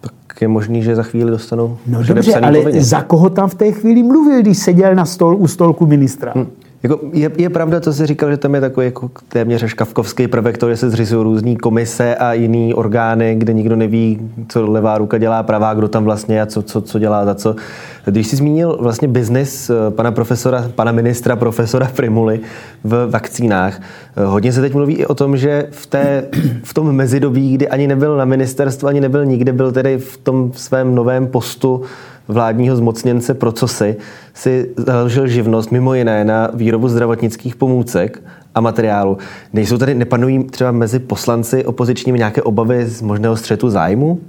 Tak 0.00 0.42
je 0.42 0.48
možný, 0.48 0.82
že 0.82 0.96
za 0.96 1.02
chvíli 1.02 1.30
dostanou 1.30 1.78
No 1.86 2.02
dobře, 2.02 2.34
ale 2.34 2.58
povinně. 2.58 2.84
za 2.84 3.02
koho 3.02 3.30
tam 3.30 3.48
v 3.48 3.54
té 3.54 3.72
chvíli 3.72 4.02
mluvil, 4.02 4.40
když 4.40 4.58
seděl 4.58 4.94
na 4.94 5.04
stol, 5.04 5.36
u 5.36 5.46
stolku 5.46 5.86
ministra? 5.86 6.32
Hmm. 6.34 6.46
Jako 6.86 7.00
je, 7.12 7.30
je, 7.36 7.50
pravda, 7.50 7.80
co 7.80 7.92
jsi 7.92 8.06
říkal, 8.06 8.30
že 8.30 8.36
tam 8.36 8.54
je 8.54 8.60
takový 8.60 8.86
jako 8.86 9.10
téměř 9.28 9.66
škavkovský 9.66 10.28
prvek, 10.28 10.58
to, 10.58 10.68
že 10.68 10.76
se 10.76 10.90
zřizují 10.90 11.24
různé 11.24 11.56
komise 11.56 12.14
a 12.14 12.32
jiný 12.32 12.74
orgány, 12.74 13.34
kde 13.34 13.52
nikdo 13.52 13.76
neví, 13.76 14.30
co 14.48 14.70
levá 14.70 14.98
ruka 14.98 15.18
dělá, 15.18 15.42
pravá, 15.42 15.74
kdo 15.74 15.88
tam 15.88 16.04
vlastně 16.04 16.42
a 16.42 16.46
co, 16.46 16.62
co, 16.62 16.80
co 16.80 16.98
dělá 16.98 17.24
za 17.24 17.34
co. 17.34 17.56
Když 18.04 18.26
jsi 18.26 18.36
zmínil 18.36 18.78
vlastně 18.80 19.08
biznis 19.08 19.70
eh, 19.70 19.90
pana 19.90 20.10
profesora, 20.12 20.70
pana 20.74 20.92
ministra 20.92 21.36
profesora 21.36 21.90
Primuly 21.96 22.40
v 22.84 23.10
vakcínách, 23.10 23.80
eh, 24.16 24.24
hodně 24.24 24.52
se 24.52 24.60
teď 24.60 24.74
mluví 24.74 24.94
i 24.94 25.06
o 25.06 25.14
tom, 25.14 25.36
že 25.36 25.66
v, 25.70 25.86
té, 25.86 26.24
v 26.62 26.74
tom 26.74 26.92
mezidobí, 26.92 27.54
kdy 27.54 27.68
ani 27.68 27.86
nebyl 27.86 28.16
na 28.16 28.24
ministerstvu, 28.24 28.88
ani 28.88 29.00
nebyl 29.00 29.24
nikde, 29.24 29.52
byl 29.52 29.72
tedy 29.72 29.98
v 29.98 30.16
tom 30.16 30.52
svém 30.54 30.94
novém 30.94 31.26
postu 31.26 31.82
vládního 32.28 32.76
zmocněnce 32.76 33.34
pro 33.34 33.52
si, 33.66 33.96
si 34.34 34.70
založil 34.76 35.26
živnost 35.26 35.72
mimo 35.72 35.94
jiné 35.94 36.24
na 36.24 36.50
výrobu 36.54 36.88
zdravotnických 36.88 37.56
pomůcek 37.56 38.22
a 38.54 38.60
materiálu. 38.60 39.18
Nejsou 39.52 39.78
tady, 39.78 39.94
nepanují 39.94 40.44
třeba 40.44 40.72
mezi 40.72 40.98
poslanci 40.98 41.64
opozičními 41.64 42.18
nějaké 42.18 42.42
obavy 42.42 42.86
z 42.86 43.02
možného 43.02 43.36
střetu 43.36 43.70
zájmu? 43.70 44.20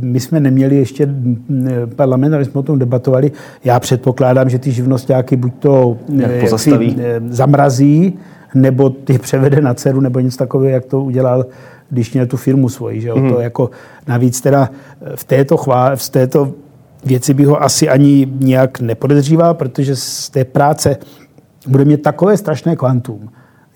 My 0.00 0.20
jsme 0.20 0.40
neměli 0.40 0.76
ještě 0.76 1.08
parlament, 1.96 2.34
ale 2.34 2.44
jsme 2.44 2.60
o 2.60 2.62
tom 2.62 2.78
debatovali. 2.78 3.32
Já 3.64 3.80
předpokládám, 3.80 4.48
že 4.48 4.58
ty 4.58 4.72
živnostáky 4.72 5.36
buď 5.36 5.52
to 5.58 5.96
si, 6.56 6.96
zamrazí, 7.28 8.18
nebo 8.54 8.90
ty 8.90 9.18
převede 9.18 9.60
na 9.60 9.74
dceru, 9.74 10.00
nebo 10.00 10.20
něco 10.20 10.38
takového, 10.38 10.74
jak 10.74 10.84
to 10.84 11.00
udělal, 11.00 11.46
když 11.90 12.12
měl 12.12 12.26
tu 12.26 12.36
firmu 12.36 12.68
svoji. 12.68 13.00
Že 13.00 13.14
Mm. 13.14 13.32
To 13.32 13.40
jako 13.40 13.70
navíc 14.08 14.40
teda 14.40 14.70
v 15.14 15.24
této, 15.24 15.56
chvá, 15.56 15.96
v 15.96 16.08
této 16.08 16.52
věci 17.04 17.34
bych 17.34 17.46
ho 17.46 17.62
asi 17.62 17.88
ani 17.88 18.28
nějak 18.40 18.80
nepodezříval, 18.80 19.54
protože 19.54 19.96
z 19.96 20.30
té 20.30 20.44
práce 20.44 20.96
bude 21.66 21.84
mít 21.84 22.02
takové 22.02 22.36
strašné 22.36 22.76
kvantum, 22.76 23.28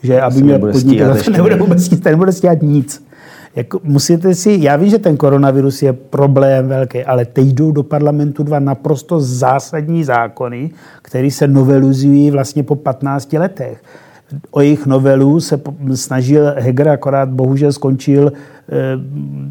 že 0.03 0.21
aby 0.21 0.43
měl 0.43 0.59
podnikat, 0.59 1.29
nebude 1.29 1.57
vůbec 1.57 1.91
nebude 2.05 2.33
stíhat 2.33 2.63
nic. 2.63 3.07
Jako, 3.57 3.81
musíte 3.83 4.35
si, 4.35 4.59
já 4.61 4.77
vím, 4.77 4.89
že 4.91 4.99
ten 4.99 5.17
koronavirus 5.17 5.83
je 5.83 5.93
problém 5.93 6.69
velký, 6.69 7.05
ale 7.05 7.25
teď 7.25 7.47
jdou 7.47 7.73
do 7.73 7.83
parlamentu 7.83 8.43
dva 8.43 8.59
naprosto 8.59 9.21
zásadní 9.21 10.05
zákony, 10.05 10.71
které 11.03 11.31
se 11.31 11.49
novelizují 11.49 12.31
vlastně 12.31 12.63
po 12.63 12.77
15 12.77 13.33
letech 13.33 13.83
o 14.51 14.61
jejich 14.61 14.87
novelu 14.87 15.41
se 15.41 15.61
snažil 15.95 16.55
Heger, 16.59 16.89
akorát 16.89 17.29
bohužel 17.29 17.73
skončil 17.73 18.33
e, 18.33 18.33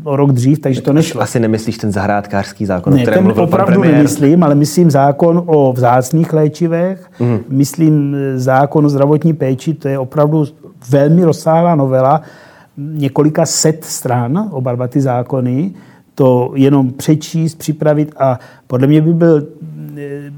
o 0.04 0.16
rok 0.16 0.32
dřív, 0.32 0.60
takže 0.60 0.82
tak 0.82 0.86
to 0.86 0.94
nešlo. 0.94 1.22
Asi 1.22 1.40
nemyslíš 1.40 1.78
ten 1.78 1.92
zahrádkářský 1.92 2.66
zákon, 2.66 2.94
ne, 2.94 3.00
o 3.00 3.02
kterém 3.02 3.24
ten 3.24 3.40
opravdu 3.40 3.82
nemyslím, 3.82 4.44
ale 4.44 4.56
myslím 4.56 4.92
zákon 4.92 5.44
o 5.46 5.74
vzácných 5.74 6.34
léčivech, 6.34 7.10
mm. 7.20 7.40
myslím 7.50 8.16
eh, 8.16 8.40
zákon 8.40 8.86
o 8.86 8.90
zdravotní 8.90 9.34
péči, 9.34 9.74
to 9.74 9.88
je 9.88 10.00
opravdu 10.00 10.46
velmi 10.90 11.24
rozsáhlá 11.24 11.76
novela, 11.76 12.22
několika 12.78 13.46
set 13.46 13.86
stran, 13.86 14.50
oba 14.52 14.76
dva 14.76 14.88
ty 14.88 15.02
zákony, 15.02 15.74
to 16.16 16.52
jenom 16.56 16.92
přečíst, 16.92 17.56
připravit 17.56 18.14
a 18.18 18.40
podle 18.68 18.88
mě 18.88 19.02
by 19.02 19.14
byl 19.14 19.48
eh, 19.98 20.32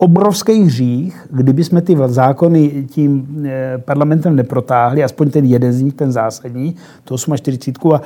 obrovský 0.00 0.62
hřích, 0.62 1.26
kdyby 1.30 1.64
jsme 1.64 1.82
ty 1.82 1.96
zákony 2.06 2.86
tím 2.90 3.42
eh, 3.44 3.78
parlamentem 3.78 4.36
neprotáhli, 4.36 5.04
aspoň 5.04 5.30
ten 5.30 5.44
jeden 5.44 5.72
z 5.72 5.82
nich, 5.82 5.94
ten 5.94 6.12
zásadní, 6.12 6.74
to 7.04 7.16
48, 7.36 7.92
a 7.94 8.00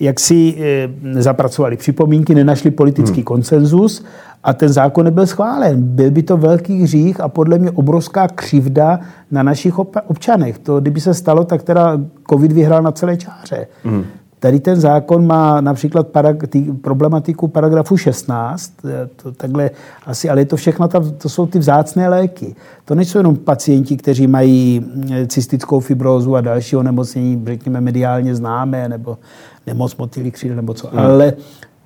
jak 0.00 0.20
si 0.20 0.54
e, 0.58 1.22
zapracovali 1.22 1.76
připomínky, 1.76 2.34
nenašli 2.34 2.70
politický 2.70 3.16
hmm. 3.16 3.24
konsenzus 3.24 4.04
a 4.42 4.52
ten 4.52 4.68
zákon 4.68 5.04
nebyl 5.04 5.26
schválen. 5.26 5.82
Byl 5.82 6.10
by 6.10 6.22
to 6.22 6.36
velký 6.36 6.82
hřích 6.82 7.20
a 7.20 7.28
podle 7.28 7.58
mě 7.58 7.70
obrovská 7.70 8.28
křivda 8.28 9.00
na 9.30 9.42
našich 9.42 9.78
občanech. 9.78 10.58
To, 10.58 10.80
kdyby 10.80 11.00
se 11.00 11.14
stalo, 11.14 11.44
tak 11.44 11.62
teda 11.62 12.00
covid 12.30 12.52
vyhrál 12.52 12.82
na 12.82 12.92
celé 12.92 13.16
čáře. 13.16 13.66
Mm. 13.84 14.04
Tady 14.40 14.60
ten 14.60 14.80
zákon 14.80 15.26
má 15.26 15.60
například 15.60 16.08
parag- 16.08 16.46
tý, 16.46 16.72
problematiku 16.72 17.48
paragrafu 17.48 17.96
16, 17.96 18.72
eh, 18.84 19.08
to 19.16 19.32
takhle 19.32 19.70
asi, 20.06 20.28
ale 20.30 20.40
je 20.40 20.44
to 20.44 20.56
všechno, 20.56 20.88
ta, 20.88 21.00
to 21.18 21.28
jsou 21.28 21.46
ty 21.46 21.58
vzácné 21.58 22.08
léky. 22.08 22.54
To 22.84 22.94
nejsou 22.94 23.18
jenom 23.18 23.36
pacienti, 23.36 23.96
kteří 23.96 24.26
mají 24.26 24.86
eh, 25.10 25.26
cystickou 25.26 25.80
fibrózu 25.80 26.36
a 26.36 26.40
další 26.40 26.76
onemocnění, 26.76 27.42
řekněme, 27.46 27.80
mediálně 27.80 28.34
známé, 28.34 28.88
nebo 28.88 29.18
nemoc 29.66 29.96
motýlí 29.96 30.30
křídel, 30.30 30.56
nebo 30.56 30.74
co, 30.74 30.88
hmm. 30.88 30.98
ale 30.98 31.32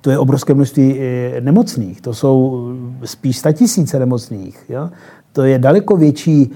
to 0.01 0.11
je 0.11 0.19
obrovské 0.19 0.53
množství 0.53 0.99
eh, 0.99 1.41
nemocných. 1.41 2.01
To 2.01 2.13
jsou 2.13 2.69
spíš 3.03 3.41
tisíce 3.53 3.99
nemocných. 3.99 4.65
Jo? 4.69 4.89
To 5.31 5.43
je 5.43 5.59
daleko 5.59 5.97
větší 5.97 6.51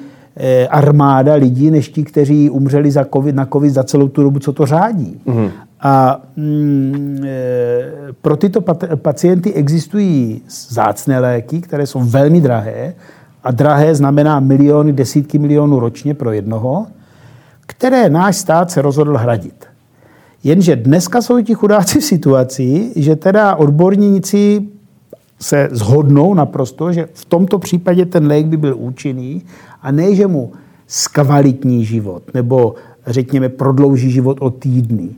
armáda 0.70 1.34
lidí, 1.34 1.72
než 1.72 1.90
ti, 1.90 2.04
kteří 2.04 2.50
umřeli 2.50 2.92
za 2.92 3.06
COVID, 3.14 3.36
na 3.36 3.46
COVID 3.46 3.74
za 3.74 3.84
celou 3.84 4.08
tu 4.08 4.24
dobu, 4.24 4.40
co 4.40 4.54
to 4.54 4.66
řádí. 4.66 5.22
Mm. 5.26 5.50
A 5.82 6.22
mm, 6.36 7.24
e, 7.26 8.14
pro 8.22 8.38
tyto 8.38 8.62
pacienty 8.96 9.54
existují 9.54 10.42
zácné 10.70 11.20
léky, 11.20 11.62
které 11.62 11.88
jsou 11.88 12.00
velmi 12.00 12.42
drahé. 12.42 12.94
A 13.44 13.52
drahé 13.52 13.96
znamená 13.96 14.40
miliony, 14.40 14.94
desítky 14.94 15.40
milionů 15.40 15.80
ročně 15.80 16.14
pro 16.14 16.32
jednoho, 16.32 16.88
které 17.66 18.10
náš 18.10 18.36
stát 18.38 18.72
se 18.72 18.82
rozhodl 18.82 19.18
hradit. 19.18 19.66
Jenže 20.44 20.76
dneska 20.76 21.22
jsou 21.22 21.42
ti 21.42 21.54
chudáci 21.54 22.00
v 22.00 22.04
situaci, 22.04 22.92
že 22.96 23.16
teda 23.16 23.56
odborníci 23.56 24.68
se 25.42 25.70
zhodnou 25.72 26.34
naprosto, 26.34 26.94
že 26.94 27.08
v 27.14 27.26
tomto 27.26 27.60
případě 27.60 28.06
ten 28.06 28.28
lék 28.28 28.46
by 28.46 28.58
byl 28.58 28.76
účinný 28.78 29.44
a 29.82 29.92
ne, 29.92 30.16
že 30.16 30.28
mu 30.28 30.52
zkvalitní 30.88 31.86
život 31.86 32.24
nebo 32.34 32.76
řekněme 33.08 33.50
prodlouží 33.50 34.12
život 34.12 34.38
o 34.42 34.50
týdny, 34.50 35.10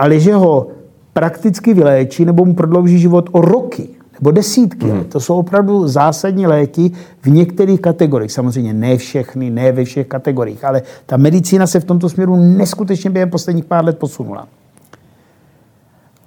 ale 0.00 0.20
že 0.20 0.34
ho 0.34 0.66
prakticky 1.12 1.74
vyléčí 1.74 2.24
nebo 2.24 2.44
mu 2.44 2.54
prodlouží 2.54 2.98
život 2.98 3.28
o 3.32 3.40
roky 3.40 3.88
nebo 4.20 4.30
desítky. 4.30 4.86
Hmm. 4.86 5.04
To 5.04 5.20
jsou 5.20 5.36
opravdu 5.36 5.88
zásadní 5.88 6.46
léky 6.46 6.90
v 7.22 7.26
některých 7.30 7.80
kategoriích. 7.80 8.32
Samozřejmě 8.32 8.74
ne 8.74 8.96
všechny, 8.96 9.50
ne 9.50 9.72
ve 9.72 9.84
všech 9.84 10.06
kategoriích, 10.06 10.64
ale 10.64 10.82
ta 11.06 11.16
medicína 11.16 11.66
se 11.66 11.80
v 11.80 11.84
tomto 11.84 12.08
směru 12.08 12.36
neskutečně 12.36 13.10
během 13.10 13.30
posledních 13.30 13.64
pár 13.64 13.84
let 13.84 13.98
posunula. 13.98 14.48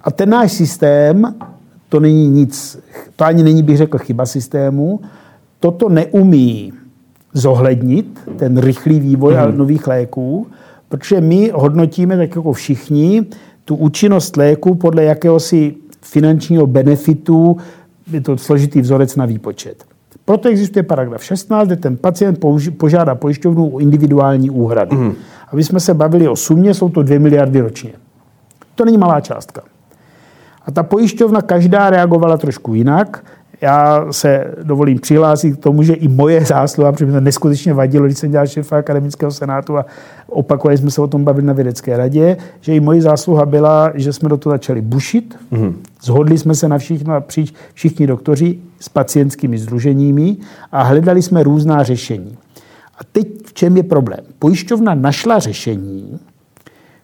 A 0.00 0.10
ten 0.10 0.30
náš 0.30 0.52
systém, 0.52 1.34
to 1.88 2.00
není 2.00 2.28
nic, 2.28 2.78
to 3.16 3.24
ani 3.24 3.42
není, 3.42 3.62
bych 3.62 3.76
řekl, 3.76 3.98
chyba 3.98 4.26
systému, 4.26 5.00
toto 5.60 5.88
neumí 5.88 6.72
zohlednit, 7.32 8.20
ten 8.36 8.58
rychlý 8.58 9.00
vývoj 9.00 9.34
hmm. 9.34 9.58
nových 9.58 9.86
léků, 9.86 10.46
protože 10.88 11.20
my 11.20 11.50
hodnotíme, 11.54 12.16
tak 12.16 12.36
jako 12.36 12.52
všichni, 12.52 13.26
tu 13.64 13.76
účinnost 13.76 14.36
léku 14.36 14.74
podle 14.74 15.04
jakéhosi 15.04 15.74
finančního 16.02 16.66
benefitu, 16.66 17.56
je 18.12 18.20
to 18.20 18.38
složitý 18.38 18.80
vzorec 18.80 19.16
na 19.16 19.26
výpočet. 19.26 19.84
Proto 20.24 20.48
existuje 20.48 20.82
paragraf 20.82 21.24
16, 21.24 21.66
kde 21.66 21.76
ten 21.76 21.96
pacient 21.96 22.38
požádá 22.76 23.14
pojišťovnu 23.14 23.74
o 23.74 23.78
individuální 23.78 24.50
úhradu. 24.50 24.96
Mm. 24.96 25.14
Aby 25.52 25.64
jsme 25.64 25.80
se 25.80 25.94
bavili 25.94 26.28
o 26.28 26.36
sumě, 26.36 26.74
jsou 26.74 26.88
to 26.88 27.02
2 27.02 27.18
miliardy 27.18 27.60
ročně. 27.60 27.92
To 28.74 28.84
není 28.84 28.98
malá 28.98 29.20
částka. 29.20 29.62
A 30.66 30.70
ta 30.70 30.82
pojišťovna 30.82 31.42
každá 31.42 31.90
reagovala 31.90 32.36
trošku 32.36 32.74
jinak 32.74 33.24
já 33.64 34.06
se 34.10 34.54
dovolím 34.62 34.98
přihlásit 34.98 35.56
k 35.56 35.62
tomu, 35.62 35.82
že 35.82 35.92
i 35.92 36.08
moje 36.08 36.44
zásluha, 36.44 36.92
protože 36.92 37.06
mi 37.06 37.12
to 37.12 37.20
neskutečně 37.20 37.74
vadilo, 37.74 38.06
když 38.06 38.18
jsem 38.18 38.30
dělal 38.30 38.46
šéfa 38.46 38.76
akademického 38.76 39.32
senátu 39.32 39.78
a 39.78 39.86
opakovaně 40.26 40.78
jsme 40.78 40.90
se 40.90 41.00
o 41.00 41.06
tom 41.06 41.24
bavili 41.24 41.46
na 41.46 41.52
vědecké 41.52 41.96
radě, 41.96 42.36
že 42.60 42.74
i 42.74 42.80
moje 42.80 43.02
zásluha 43.02 43.46
byla, 43.46 43.92
že 43.94 44.12
jsme 44.12 44.28
do 44.28 44.36
toho 44.36 44.54
začali 44.54 44.80
bušit. 44.80 45.36
Mm-hmm. 45.52 45.72
Zhodli 46.02 46.38
jsme 46.38 46.54
se 46.54 46.68
na 46.68 46.78
všichni, 46.78 47.08
napříč 47.08 47.54
všichni 47.74 48.06
doktoři 48.06 48.58
s 48.80 48.88
pacientskými 48.88 49.58
združeními 49.58 50.36
a 50.72 50.82
hledali 50.82 51.22
jsme 51.22 51.42
různá 51.42 51.82
řešení. 51.82 52.36
A 52.98 53.00
teď 53.12 53.28
v 53.46 53.52
čem 53.52 53.76
je 53.76 53.82
problém? 53.82 54.20
Pojišťovna 54.38 54.94
našla 54.94 55.38
řešení, 55.38 56.18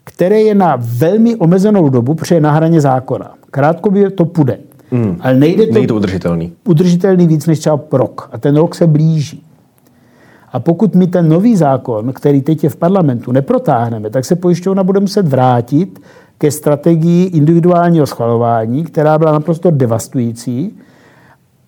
které 0.05 0.41
je 0.41 0.55
na 0.55 0.77
velmi 0.79 1.37
omezenou 1.37 1.89
dobu, 1.89 2.15
protože 2.15 2.35
je 2.35 2.41
na 2.41 2.53
hraně 2.53 2.81
zákona. 2.81 3.35
Krátko 3.51 3.93
to 4.15 4.25
půjde. 4.25 4.59
Hmm. 4.91 5.17
Ale 5.21 5.35
nejde 5.35 5.67
to, 5.67 5.73
nejde 5.73 5.89
to 5.89 5.95
udržitelný. 5.95 6.53
Udržitelný 6.65 7.27
víc 7.27 7.47
než 7.47 7.59
třeba 7.59 7.81
rok. 7.93 8.29
A 8.33 8.39
ten 8.39 8.57
rok 8.57 8.75
se 8.75 8.87
blíží. 8.87 9.43
A 10.53 10.61
pokud 10.61 10.95
my 10.95 11.07
ten 11.07 11.29
nový 11.29 11.57
zákon, 11.57 12.13
který 12.13 12.43
teď 12.43 12.65
je 12.65 12.71
v 12.71 12.77
parlamentu, 12.77 13.33
neprotáhneme, 13.33 14.11
tak 14.11 14.25
se 14.25 14.37
pojišťovna 14.37 14.85
bude 14.85 15.01
muset 15.01 15.29
vrátit 15.29 16.01
ke 16.39 16.51
strategii 16.51 17.27
individuálního 17.27 18.07
schvalování, 18.07 18.85
která 18.85 19.19
byla 19.19 19.33
naprosto 19.33 19.71
devastující, 19.71 20.79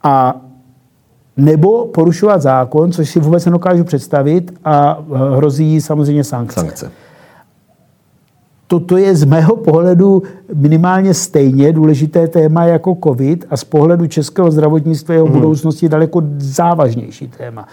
a 0.03 0.41
nebo 1.37 1.87
porušovat 1.87 2.43
zákon, 2.43 2.93
což 2.93 3.11
si 3.11 3.21
vůbec 3.21 3.45
nedokážu 3.45 3.85
představit, 3.85 4.55
a 4.65 5.05
hrozí 5.37 5.81
samozřejmě 5.81 6.25
sankce. 6.25 6.61
sankce 6.61 6.91
toto 8.73 8.97
je 8.97 9.17
z 9.17 9.25
mého 9.25 9.57
pohledu 9.57 10.23
minimálně 10.55 11.15
stejně 11.15 11.73
důležité 11.73 12.29
téma 12.29 12.65
jako 12.65 12.97
COVID 13.05 13.45
a 13.51 13.57
z 13.57 13.65
pohledu 13.65 14.07
českého 14.07 14.51
zdravotnictví 14.51 15.15
jeho 15.15 15.27
hmm. 15.27 15.35
budoucnosti 15.35 15.89
daleko 15.89 16.23
závažnější 16.39 17.29
téma. 17.29 17.69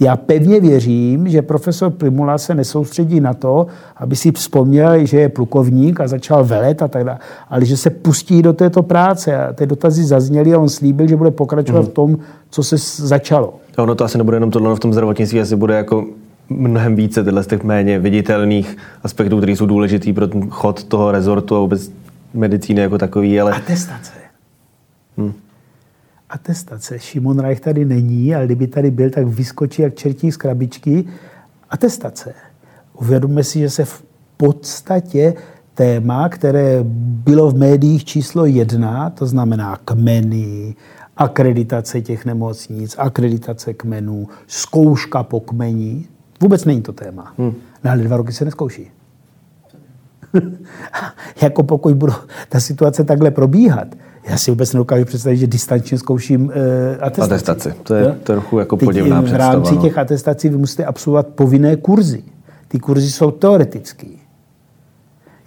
Já 0.00 0.16
pevně 0.16 0.60
věřím, 0.60 1.28
že 1.28 1.42
profesor 1.42 1.90
Primula 1.90 2.38
se 2.38 2.54
nesoustředí 2.54 3.20
na 3.20 3.34
to, 3.34 3.66
aby 3.96 4.16
si 4.16 4.32
vzpomněl, 4.32 5.06
že 5.06 5.20
je 5.20 5.28
plukovník 5.28 6.00
a 6.00 6.08
začal 6.08 6.44
velet 6.44 6.82
a 6.82 6.88
tak 6.88 7.04
dále, 7.04 7.18
ale 7.50 7.64
že 7.64 7.76
se 7.76 7.90
pustí 7.90 8.42
do 8.42 8.52
této 8.52 8.82
práce. 8.82 9.36
A 9.36 9.52
ty 9.52 9.66
dotazy 9.66 10.04
zazněly 10.04 10.54
a 10.54 10.58
on 10.58 10.68
slíbil, 10.68 11.06
že 11.06 11.16
bude 11.16 11.30
pokračovat 11.30 11.80
hmm. 11.80 11.88
v 11.88 11.92
tom, 11.92 12.18
co 12.50 12.62
se 12.62 12.76
začalo. 13.06 13.54
ono 13.78 13.94
to 13.94 14.04
asi 14.04 14.18
nebude 14.18 14.36
jenom 14.36 14.50
tohle 14.50 14.76
v 14.76 14.80
tom 14.80 14.92
zdravotnictví, 14.92 15.40
asi 15.40 15.56
bude 15.56 15.74
jako 15.74 16.04
mnohem 16.48 16.96
více 16.96 17.24
tyhle 17.24 17.42
z 17.42 17.46
těch 17.46 17.64
méně 17.64 17.98
viditelných 17.98 18.76
aspektů, 19.02 19.36
které 19.36 19.52
jsou 19.52 19.66
důležitý 19.66 20.12
pro 20.12 20.26
ten 20.26 20.50
chod 20.50 20.84
toho 20.84 21.12
rezortu 21.12 21.56
a 21.56 21.60
vůbec 21.60 21.90
medicíny 22.34 22.80
jako 22.80 22.98
takový. 22.98 23.40
Ale... 23.40 23.52
Atestace. 23.52 24.12
Hmm. 25.16 25.32
Atestace. 26.30 26.98
Šimon 26.98 27.38
Reich 27.38 27.60
tady 27.60 27.84
není, 27.84 28.34
ale 28.34 28.46
kdyby 28.46 28.66
tady 28.66 28.90
byl, 28.90 29.10
tak 29.10 29.26
vyskočí 29.26 29.82
jak 29.82 29.94
čertí 29.94 30.32
z 30.32 30.36
krabičky. 30.36 31.04
Atestace. 31.70 32.34
Uvědomme 32.94 33.44
si, 33.44 33.58
že 33.58 33.70
se 33.70 33.84
v 33.84 34.04
podstatě 34.36 35.34
téma, 35.74 36.28
které 36.28 36.78
bylo 37.24 37.50
v 37.50 37.58
médiích 37.58 38.04
číslo 38.04 38.46
jedna, 38.46 39.10
to 39.10 39.26
znamená 39.26 39.76
kmeny, 39.84 40.74
akreditace 41.16 42.00
těch 42.00 42.24
nemocnic, 42.24 42.94
akreditace 42.98 43.74
kmenů, 43.74 44.28
zkouška 44.46 45.22
po 45.22 45.40
kmení, 45.40 46.06
Vůbec 46.40 46.64
není 46.64 46.82
to 46.82 46.92
téma. 46.92 47.34
Hmm. 47.38 47.54
No 47.84 47.90
ale 47.90 48.02
dva 48.02 48.16
roky 48.16 48.32
se 48.32 48.44
neskouší. 48.44 48.90
jako 51.42 51.62
pokud 51.62 51.94
bude 51.94 52.12
ta 52.48 52.60
situace 52.60 53.04
takhle 53.04 53.30
probíhat, 53.30 53.88
já 54.28 54.36
si 54.36 54.50
vůbec 54.50 54.72
nedokážu 54.72 55.04
představit, 55.04 55.36
že 55.36 55.46
distančně 55.46 55.98
zkouším 55.98 56.44
uh, 56.44 56.52
atestaci. 57.00 57.34
Atestaci. 57.34 57.74
To 57.82 57.94
je 57.94 58.04
jo? 58.04 58.14
trochu 58.22 58.58
jako 58.58 58.76
podivná 58.76 59.22
představa. 59.22 59.50
V 59.50 59.54
rámci 59.54 59.74
no. 59.74 59.82
těch 59.82 59.98
atestací 59.98 60.48
vy 60.48 60.56
musíte 60.56 60.84
absolvovat 60.84 61.26
povinné 61.26 61.76
kurzy. 61.76 62.22
Ty 62.68 62.78
kurzy 62.78 63.10
jsou 63.10 63.30
teoretické. 63.30 64.06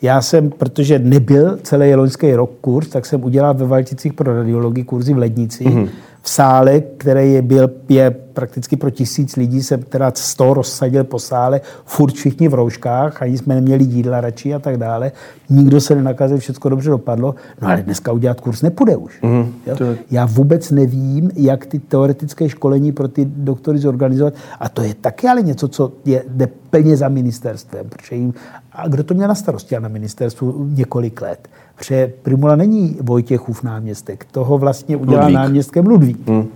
Já 0.02 0.22
jsem, 0.22 0.50
protože 0.50 1.00
nebyl 1.00 1.58
celý 1.64 1.96
loňský 1.96 2.34
rok 2.34 2.52
kurz, 2.62 2.88
tak 2.88 3.06
jsem 3.06 3.24
udělal 3.24 3.54
ve 3.54 3.66
Valticích 3.66 4.14
pro 4.14 4.38
radiologii 4.38 4.84
kurzy 4.84 5.14
v 5.14 5.18
Lednici. 5.18 5.64
Mm-hmm 5.64 5.90
v 6.22 6.30
sále, 6.30 6.82
který 6.98 7.34
je, 7.34 7.42
byl, 7.42 7.70
je 7.90 8.12
prakticky 8.12 8.76
pro 8.76 8.90
tisíc 8.90 9.36
lidí, 9.36 9.64
jsem 9.64 9.84
teda 9.84 10.12
sto 10.16 10.54
rozsadil 10.54 11.04
po 11.04 11.20
sále, 11.20 11.62
furt 11.86 12.14
všichni 12.14 12.48
v 12.48 12.54
rouškách, 12.54 13.22
ani 13.22 13.38
jsme 13.38 13.56
neměli 13.56 13.84
jídla 13.84 14.22
radši 14.22 14.54
a 14.54 14.60
tak 14.60 14.78
dále. 14.78 15.12
Nikdo 15.50 15.82
se 15.82 15.96
nenakazil, 15.96 16.38
všechno 16.38 16.70
dobře 16.70 16.90
dopadlo. 16.90 17.36
No 17.62 17.68
ale 17.68 17.82
dneska 17.82 18.12
udělat 18.12 18.42
kurz 18.42 18.62
nepůjde 18.62 18.98
už. 18.98 19.22
Mm, 19.22 19.54
jo? 19.66 19.76
Já 20.12 20.26
vůbec 20.26 20.72
nevím, 20.72 21.32
jak 21.36 21.66
ty 21.66 21.80
teoretické 21.80 22.50
školení 22.50 22.92
pro 22.92 23.08
ty 23.08 23.26
doktory 23.26 23.80
zorganizovat. 23.80 24.34
A 24.60 24.70
to 24.70 24.82
je 24.82 24.94
taky 24.94 25.28
ale 25.28 25.42
něco, 25.42 25.68
co 25.68 25.92
je, 26.06 26.24
jde 26.30 26.48
plně 26.48 26.98
za 26.98 27.10
ministerstvem. 27.10 27.90
Protože 27.90 28.16
jim, 28.16 28.34
a 28.72 28.88
kdo 28.88 29.04
to 29.04 29.14
měl 29.14 29.28
na 29.28 29.36
starosti 29.36 29.80
na 29.80 29.88
ministerstvu 29.88 30.68
několik 30.70 31.22
let? 31.22 31.48
Protože 31.82 32.13
Primula 32.22 32.56
není 32.56 32.98
Vojtěchův 33.02 33.63
náměstek. 33.63 34.26
Toho 34.32 34.58
vlastně 34.58 34.98
udělal 34.98 35.24
Ludvík. 35.24 35.36
náměstkem 35.36 35.86
Ludvík. 35.86 36.28
Hmm. 36.28 36.48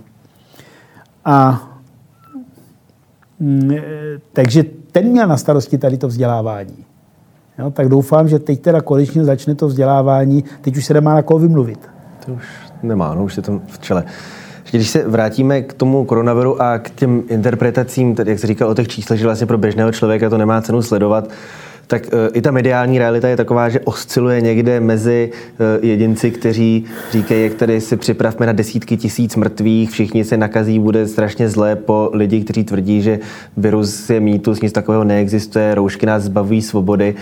A 1.24 1.68
mm, 3.40 3.70
takže 4.32 4.64
ten 4.92 5.08
měl 5.08 5.26
na 5.26 5.36
starosti 5.36 5.78
tady 5.78 5.98
to 5.98 6.08
vzdělávání. 6.08 6.84
Jo, 7.58 7.70
tak 7.70 7.88
doufám, 7.88 8.28
že 8.28 8.38
teď 8.38 8.60
teda 8.60 8.80
konečně 8.80 9.24
začne 9.24 9.54
to 9.54 9.66
vzdělávání. 9.66 10.44
Teď 10.60 10.76
už 10.76 10.84
se 10.84 10.94
nemá 10.94 11.14
na 11.14 11.22
koho 11.22 11.38
vymluvit. 11.38 11.88
To 12.26 12.32
už 12.32 12.44
nemá, 12.82 13.14
no 13.14 13.24
už 13.24 13.36
je 13.36 13.42
to 13.42 13.60
v 13.66 13.78
čele. 13.78 14.04
Když 14.70 14.90
se 14.90 15.08
vrátíme 15.08 15.62
k 15.62 15.72
tomu 15.72 16.04
koronaviru 16.04 16.62
a 16.62 16.78
k 16.78 16.90
těm 16.90 17.22
interpretacím, 17.28 18.14
tedy 18.14 18.30
jak 18.30 18.40
jsi 18.40 18.46
říkal 18.46 18.70
o 18.70 18.74
těch 18.74 18.88
číslech, 18.88 19.18
že 19.18 19.24
vlastně 19.24 19.46
pro 19.46 19.58
běžného 19.58 19.92
člověka 19.92 20.30
to 20.30 20.38
nemá 20.38 20.62
cenu 20.62 20.82
sledovat, 20.82 21.28
tak 21.86 22.06
e, 22.06 22.28
i 22.32 22.42
ta 22.42 22.50
mediální 22.50 22.98
realita 22.98 23.28
je 23.28 23.36
taková, 23.36 23.68
že 23.68 23.80
osciluje 23.80 24.40
někde 24.40 24.80
mezi 24.80 25.30
e, 25.82 25.86
jedinci, 25.86 26.30
kteří 26.30 26.84
říkají, 27.12 27.42
jak 27.42 27.54
tady 27.54 27.80
si 27.80 27.96
připravme 27.96 28.46
na 28.46 28.52
desítky 28.52 28.96
tisíc 28.96 29.36
mrtvých, 29.36 29.90
všichni 29.90 30.24
se 30.24 30.36
nakazí, 30.36 30.78
bude 30.78 31.08
strašně 31.08 31.48
zlé 31.48 31.76
po 31.76 32.10
lidi, 32.12 32.44
kteří 32.44 32.64
tvrdí, 32.64 33.02
že 33.02 33.18
virus 33.56 34.10
je 34.10 34.20
mýtus, 34.20 34.60
nic 34.60 34.72
takového 34.72 35.04
neexistuje, 35.04 35.74
roušky 35.74 36.06
nás 36.06 36.22
zbavují 36.22 36.62
svobody. 36.62 37.14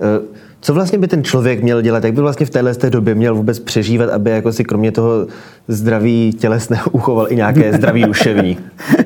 E, 0.00 0.47
co 0.60 0.74
vlastně 0.74 0.98
by 0.98 1.08
ten 1.08 1.24
člověk 1.24 1.62
měl 1.62 1.82
dělat? 1.82 2.04
Jak 2.04 2.14
by 2.14 2.20
vlastně 2.20 2.46
v 2.46 2.50
téhle 2.50 2.74
té 2.74 2.90
době 2.90 3.14
měl 3.14 3.34
vůbec 3.34 3.58
přežívat, 3.58 4.10
aby 4.10 4.30
jako 4.30 4.52
si 4.52 4.64
kromě 4.64 4.92
toho 4.92 5.26
zdraví 5.68 6.32
tělesného 6.38 6.90
uchoval 6.92 7.32
i 7.32 7.36
nějaké 7.36 7.72
zdraví 7.72 8.02
duševní? 8.02 8.58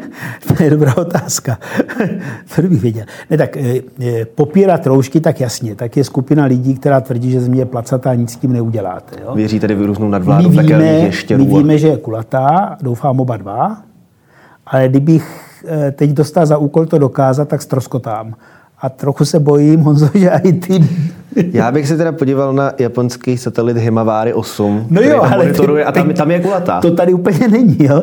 to 0.56 0.62
je 0.62 0.70
dobrá 0.70 0.96
otázka. 0.96 1.58
to 2.56 2.62
bych 2.62 2.82
věděl. 2.82 3.04
Ne, 3.30 3.36
tak 3.38 3.56
e, 3.56 3.80
popírat 4.34 4.86
roušky, 4.86 5.20
tak 5.20 5.40
jasně. 5.40 5.74
Tak 5.74 5.96
je 5.96 6.04
skupina 6.04 6.44
lidí, 6.44 6.74
která 6.74 7.00
tvrdí, 7.00 7.30
že 7.30 7.40
země 7.40 7.60
je 7.60 7.66
placatá 7.66 8.10
a 8.10 8.14
nic 8.14 8.32
s 8.32 8.36
tím 8.36 8.52
neuděláte. 8.52 9.16
Jo? 9.24 9.34
Věří 9.34 9.60
tedy 9.60 9.74
vyrůznou 9.74 10.08
nadvládu 10.08 10.48
my 10.48 10.62
víme, 10.62 10.84
ještě 10.84 11.38
my 11.38 11.44
víme, 11.44 11.78
že 11.78 11.88
je 11.88 11.96
kulatá, 11.96 12.76
doufám 12.82 13.20
oba 13.20 13.36
dva, 13.36 13.82
ale 14.66 14.88
kdybych 14.88 15.54
eh, 15.66 15.90
teď 15.92 16.10
dostal 16.10 16.46
za 16.46 16.58
úkol 16.58 16.86
to 16.86 16.98
dokázat, 16.98 17.48
tak 17.48 17.62
stroskotám. 17.62 18.34
A 18.82 18.88
trochu 18.88 19.24
se 19.24 19.40
bojím, 19.40 19.80
Honzo, 19.80 20.08
že 20.14 20.30
i 20.44 20.52
ty... 20.52 20.88
Já 21.52 21.72
bych 21.72 21.88
se 21.88 21.96
teda 21.96 22.12
podíval 22.12 22.52
na 22.52 22.72
japonský 22.78 23.38
satelit 23.38 23.76
Himawari 23.76 24.34
8, 24.34 24.86
no 24.90 25.02
jo, 25.02 25.22
ale 25.22 25.44
monitoruje, 25.44 25.84
a 25.84 25.92
tam, 25.92 26.12
tam 26.14 26.30
je 26.30 26.40
kulatá. 26.40 26.80
To 26.80 26.90
tady 26.90 27.14
úplně 27.14 27.48
není, 27.48 27.76
jo? 27.80 28.02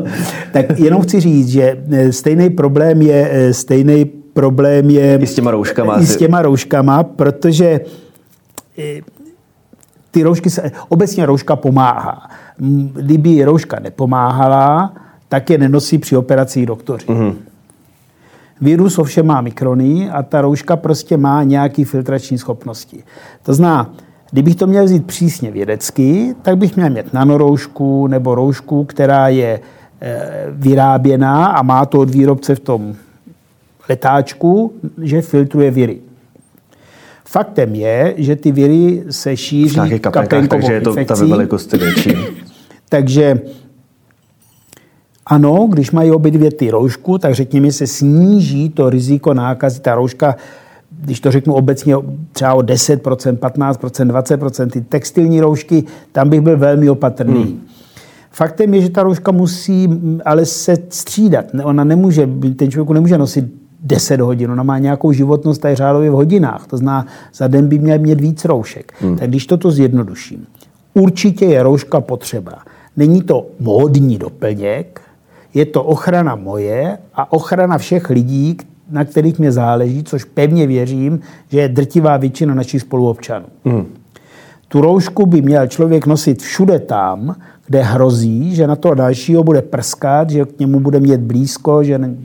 Tak 0.51 0.79
jenom 0.79 1.01
chci 1.01 1.19
říct, 1.19 1.47
že 1.47 1.77
e, 1.91 2.13
stejný 2.13 2.49
problém 2.49 3.01
je, 3.01 3.29
e, 3.31 3.53
stejný 3.53 4.05
problém 4.33 4.89
je... 4.89 5.17
I 5.21 5.27
s 5.27 5.35
těma 5.35 5.51
rouškama. 5.51 5.99
I 6.01 6.05
s 6.05 6.17
těma 6.17 6.41
rouškama, 6.41 7.03
protože 7.03 7.81
e, 8.77 9.01
ty 10.11 10.23
roušky 10.23 10.49
se, 10.49 10.71
obecně 10.89 11.25
rouška 11.25 11.55
pomáhá. 11.55 12.29
Kdyby 12.93 13.45
rouška 13.45 13.79
nepomáhala, 13.79 14.93
tak 15.29 15.49
je 15.49 15.57
nenosí 15.57 15.97
při 15.97 16.17
operacích 16.17 16.65
doktoři. 16.65 17.05
Mm-hmm. 17.05 17.33
Virus 18.61 18.99
ovšem 18.99 19.25
má 19.25 19.41
mikrony 19.41 20.09
a 20.09 20.23
ta 20.23 20.41
rouška 20.41 20.75
prostě 20.75 21.17
má 21.17 21.43
nějaký 21.43 21.83
filtrační 21.83 22.37
schopnosti. 22.37 23.03
To 23.43 23.53
zná, 23.53 23.93
kdybych 24.31 24.55
to 24.55 24.67
měl 24.67 24.85
vzít 24.85 25.05
přísně 25.05 25.51
vědecky, 25.51 26.35
tak 26.41 26.57
bych 26.57 26.75
měl 26.75 26.89
mít 26.89 27.13
nanoroušku 27.13 28.07
nebo 28.07 28.35
roušku, 28.35 28.83
která 28.83 29.27
je 29.27 29.59
e, 30.01 30.19
vyráběná 30.51 31.45
a 31.45 31.61
má 31.61 31.85
to 31.85 31.99
od 31.99 32.09
výrobce 32.09 32.55
v 32.55 32.59
tom 32.59 32.95
letáčku, 33.89 34.73
že 35.01 35.21
filtruje 35.21 35.71
viry. 35.71 35.99
Faktem 37.25 37.75
je, 37.75 38.13
že 38.17 38.35
ty 38.35 38.51
viry 38.51 39.03
se 39.09 39.37
šíří 39.37 39.79
v 39.79 39.99
kapénkách, 39.99 40.47
takže 40.47 40.73
je 40.73 40.81
to 40.81 40.95
ta 41.05 41.15
velikost 41.15 41.73
větší. 41.73 42.15
takže 42.89 43.41
ano, 45.29 45.67
když 45.69 45.91
mají 45.91 46.11
obě 46.11 46.31
dvě 46.31 46.51
ty 46.51 46.71
roušku, 46.71 47.17
tak 47.17 47.35
řekněme 47.35 47.71
se 47.71 47.87
sníží 47.87 48.69
to 48.69 48.89
riziko 48.89 49.33
nákazy. 49.33 49.79
Ta 49.79 49.95
rouška, 49.95 50.35
když 51.01 51.19
to 51.19 51.31
řeknu 51.31 51.53
obecně, 51.53 51.95
třeba 52.31 52.53
o 52.53 52.59
10%, 52.59 53.37
15%, 53.37 54.07
20%, 54.07 54.69
ty 54.69 54.81
textilní 54.81 55.41
roušky, 55.41 55.83
tam 56.11 56.29
bych 56.29 56.41
byl 56.41 56.57
velmi 56.57 56.89
opatrný. 56.89 57.43
Hmm. 57.43 57.61
Faktem 58.31 58.73
je, 58.73 58.81
že 58.81 58.89
ta 58.89 59.03
rouška 59.03 59.31
musí 59.31 59.89
ale 60.25 60.45
se 60.45 60.77
střídat. 60.89 61.45
Ona 61.63 61.83
nemůže, 61.83 62.29
ten 62.55 62.71
člověk 62.71 62.89
nemůže 62.89 63.17
nosit 63.17 63.45
10 63.83 64.21
hodin, 64.21 64.51
ona 64.51 64.63
má 64.63 64.79
nějakou 64.79 65.11
životnost 65.11 65.65
a 65.65 65.69
je 65.69 65.75
řádově 65.75 66.09
v 66.09 66.13
hodinách. 66.13 66.67
To 66.67 66.77
zná, 66.77 67.05
za 67.33 67.47
den 67.47 67.67
by 67.67 67.79
měl 67.79 67.99
mít 67.99 68.21
víc 68.21 68.45
roušek. 68.45 68.93
Hmm. 69.01 69.17
Tak 69.17 69.29
když 69.29 69.45
toto 69.45 69.71
zjednoduším, 69.71 70.45
určitě 70.93 71.45
je 71.45 71.63
rouška 71.63 72.01
potřeba. 72.01 72.53
Není 72.97 73.21
to 73.21 73.45
módní 73.59 74.17
doplněk, 74.17 75.01
je 75.53 75.65
to 75.65 75.83
ochrana 75.83 76.35
moje 76.35 76.97
a 77.13 77.33
ochrana 77.33 77.77
všech 77.77 78.09
lidí, 78.09 78.57
na 78.91 79.05
kterých 79.05 79.39
mě 79.39 79.51
záleží, 79.51 80.03
což 80.03 80.23
pevně 80.23 80.67
věřím, 80.67 81.19
že 81.49 81.59
je 81.59 81.67
drtivá 81.67 82.17
většina 82.17 82.53
našich 82.53 82.81
spoluobčanů. 82.81 83.45
Mm. 83.65 83.85
Tu 84.67 84.81
roušku 84.81 85.25
by 85.25 85.41
měl 85.41 85.67
člověk 85.67 86.05
nosit 86.05 86.41
všude 86.41 86.79
tam, 86.79 87.35
kde 87.67 87.81
hrozí, 87.81 88.55
že 88.55 88.67
na 88.67 88.75
toho 88.75 88.95
dalšího 88.95 89.43
bude 89.43 89.61
prskat, 89.61 90.29
že 90.29 90.45
k 90.45 90.59
němu 90.59 90.79
bude 90.79 90.99
mít 90.99 91.19
blízko, 91.19 91.83
že 91.83 91.97
ne... 91.97 92.15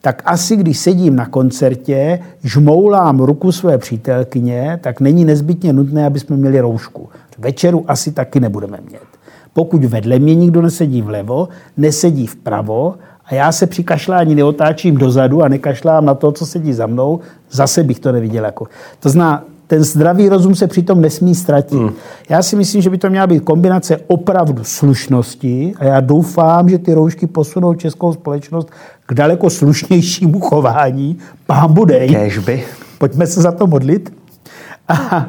tak 0.00 0.22
asi 0.24 0.56
když 0.56 0.78
sedím 0.78 1.16
na 1.16 1.26
koncertě, 1.26 2.18
žmoulám 2.44 3.20
ruku 3.20 3.52
své 3.52 3.78
přítelkyně, 3.78 4.78
tak 4.82 5.00
není 5.00 5.24
nezbytně 5.24 5.72
nutné, 5.72 6.06
aby 6.06 6.20
jsme 6.20 6.36
měli 6.36 6.60
roušku. 6.60 7.08
Večeru 7.38 7.84
asi 7.88 8.12
taky 8.12 8.40
nebudeme 8.40 8.78
mít. 8.84 9.13
Pokud 9.54 9.84
vedle 9.84 10.18
mě 10.18 10.34
nikdo 10.34 10.62
nesedí 10.62 11.02
vlevo, 11.02 11.48
nesedí 11.76 12.26
vpravo 12.26 12.94
a 13.24 13.34
já 13.34 13.52
se 13.52 13.66
při 13.66 13.84
kašlání 13.84 14.34
neotáčím 14.34 14.96
dozadu 14.96 15.42
a 15.42 15.48
nekašlám 15.48 16.04
na 16.04 16.14
to, 16.14 16.32
co 16.32 16.46
sedí 16.46 16.72
za 16.72 16.86
mnou, 16.86 17.20
zase 17.50 17.82
bych 17.82 17.98
to 17.98 18.12
neviděl. 18.12 18.44
Jako. 18.44 18.66
To 19.00 19.08
zná, 19.08 19.44
ten 19.66 19.84
zdravý 19.84 20.28
rozum 20.28 20.54
se 20.54 20.66
přitom 20.66 21.00
nesmí 21.00 21.34
ztratit. 21.34 21.78
Hmm. 21.78 21.92
Já 22.28 22.42
si 22.42 22.56
myslím, 22.56 22.82
že 22.82 22.90
by 22.90 22.98
to 22.98 23.10
měla 23.10 23.26
být 23.26 23.44
kombinace 23.44 23.96
opravdu 24.06 24.64
slušnosti 24.64 25.74
a 25.78 25.84
já 25.84 26.00
doufám, 26.00 26.68
že 26.68 26.78
ty 26.78 26.94
roušky 26.94 27.26
posunou 27.26 27.74
českou 27.74 28.12
společnost 28.12 28.68
k 29.06 29.14
daleko 29.14 29.50
slušnějšímu 29.50 30.40
chování. 30.40 31.18
Pán 31.46 31.72
budej. 31.72 32.08
Kéžby. 32.08 32.64
Pojďme 32.98 33.26
se 33.26 33.40
za 33.40 33.52
to 33.52 33.66
modlit. 33.66 34.12
A, 34.88 35.28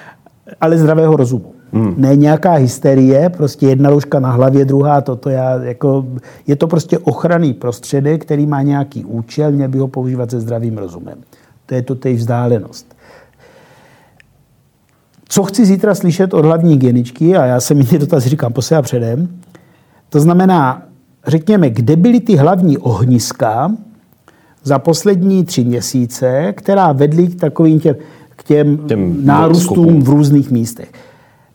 ale 0.60 0.78
zdravého 0.78 1.16
rozumu. 1.16 1.61
Hmm. 1.72 1.94
Ne 1.96 2.16
nějaká 2.16 2.52
hysterie, 2.52 3.28
prostě 3.28 3.66
jedna 3.66 3.90
rouška 3.90 4.20
na 4.20 4.30
hlavě, 4.30 4.64
druhá 4.64 5.00
toto. 5.00 5.30
Já, 5.30 5.62
jako, 5.62 6.06
je 6.46 6.56
to 6.56 6.66
prostě 6.66 6.98
ochranný 6.98 7.54
prostředek, 7.54 8.24
který 8.24 8.46
má 8.46 8.62
nějaký 8.62 9.04
účel, 9.04 9.52
měl 9.52 9.68
by 9.68 9.78
ho 9.78 9.88
používat 9.88 10.30
se 10.30 10.40
zdravým 10.40 10.78
rozumem. 10.78 11.18
To 11.66 11.74
je 11.74 11.82
to 11.82 11.94
teď 11.94 12.16
vzdálenost. 12.16 12.96
Co 15.28 15.42
chci 15.42 15.66
zítra 15.66 15.94
slyšet 15.94 16.34
od 16.34 16.44
hlavní 16.44 16.72
hygieničky, 16.72 17.36
a 17.36 17.44
já 17.46 17.60
jsem 17.60 17.78
mi 17.78 17.98
dotaz 17.98 18.24
říkám 18.24 18.52
po 18.52 18.60
a 18.76 18.82
předem, 18.82 19.28
to 20.08 20.20
znamená, 20.20 20.82
řekněme, 21.26 21.70
kde 21.70 21.96
byly 21.96 22.20
ty 22.20 22.36
hlavní 22.36 22.78
ohniska 22.78 23.72
za 24.62 24.78
poslední 24.78 25.44
tři 25.44 25.64
měsíce, 25.64 26.52
která 26.56 26.92
vedly 26.92 27.26
k 27.26 27.40
takovým 27.40 27.80
těm, 27.80 27.96
k 28.36 28.42
těm, 28.42 28.78
těm 28.78 29.26
nárůstům 29.26 30.02
v 30.02 30.08
různých 30.08 30.50
místech. 30.50 30.92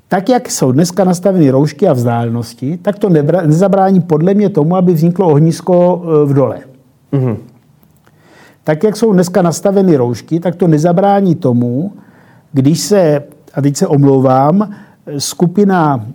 Tak, 0.07 0.29
jak 0.29 0.51
jsou 0.51 0.71
dneska 0.71 1.03
nastaveny 1.03 1.49
roušky 1.49 1.87
a 1.87 1.93
vzdálenosti, 1.93 2.79
tak 2.81 2.99
to 2.99 3.09
nezabrání 3.45 4.01
podle 4.01 4.33
mě 4.33 4.49
tomu, 4.49 4.75
aby 4.75 4.93
vzniklo 4.93 5.27
ohnisko 5.27 6.03
e, 6.03 6.25
v 6.25 6.33
dole. 6.33 6.59
Mm-hmm. 7.13 7.37
Tak, 8.63 8.83
jak 8.83 8.95
jsou 8.95 9.13
dneska 9.13 9.41
nastaveny 9.41 9.97
roušky, 9.97 10.39
tak 10.39 10.55
to 10.55 10.67
nezabrání 10.67 11.35
tomu, 11.35 11.93
když 12.53 12.79
se, 12.79 13.23
a 13.53 13.61
teď 13.61 13.77
se 13.77 13.87
omlouvám, 13.87 14.71
skupina, 15.17 16.05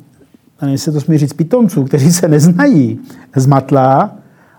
nevím, 0.63 0.79
se 0.79 0.93
to 0.93 1.01
smí 1.01 1.19
říct, 1.19 1.33
pitomců, 1.33 1.85
kteří 1.85 2.13
se 2.13 2.29
neznají, 2.29 2.99
zmatlá 3.37 4.11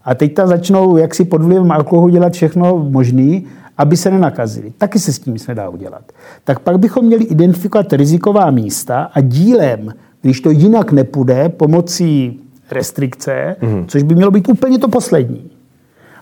a 0.06 0.16
teď 0.16 0.34
tam 0.34 0.48
začnou 0.48 0.98
jaksi 0.98 1.26
pod 1.26 1.42
vlivem 1.42 1.72
alkoholu 1.72 2.10
dělat 2.10 2.34
všechno 2.34 2.78
možné 2.90 3.42
aby 3.78 3.98
se 3.98 4.12
nenakazili. 4.12 4.74
Taky 4.78 5.00
se 5.00 5.14
s 5.14 5.20
tím 5.20 5.34
nic 5.34 5.48
nedá 5.48 5.70
udělat. 5.70 6.12
Tak 6.44 6.60
pak 6.60 6.80
bychom 6.80 7.06
měli 7.06 7.24
identifikovat 7.24 7.94
riziková 7.94 8.52
místa 8.52 9.10
a 9.14 9.22
dílem, 9.22 9.94
když 10.22 10.42
to 10.42 10.50
jinak 10.50 10.92
nepůjde, 10.92 11.50
pomocí 11.50 12.40
restrikce, 12.72 13.56
mm. 13.62 13.86
což 13.88 14.04
by 14.04 14.16
mělo 14.16 14.32
být 14.32 14.50
úplně 14.50 14.80
to 14.80 14.88
poslední. 14.88 15.50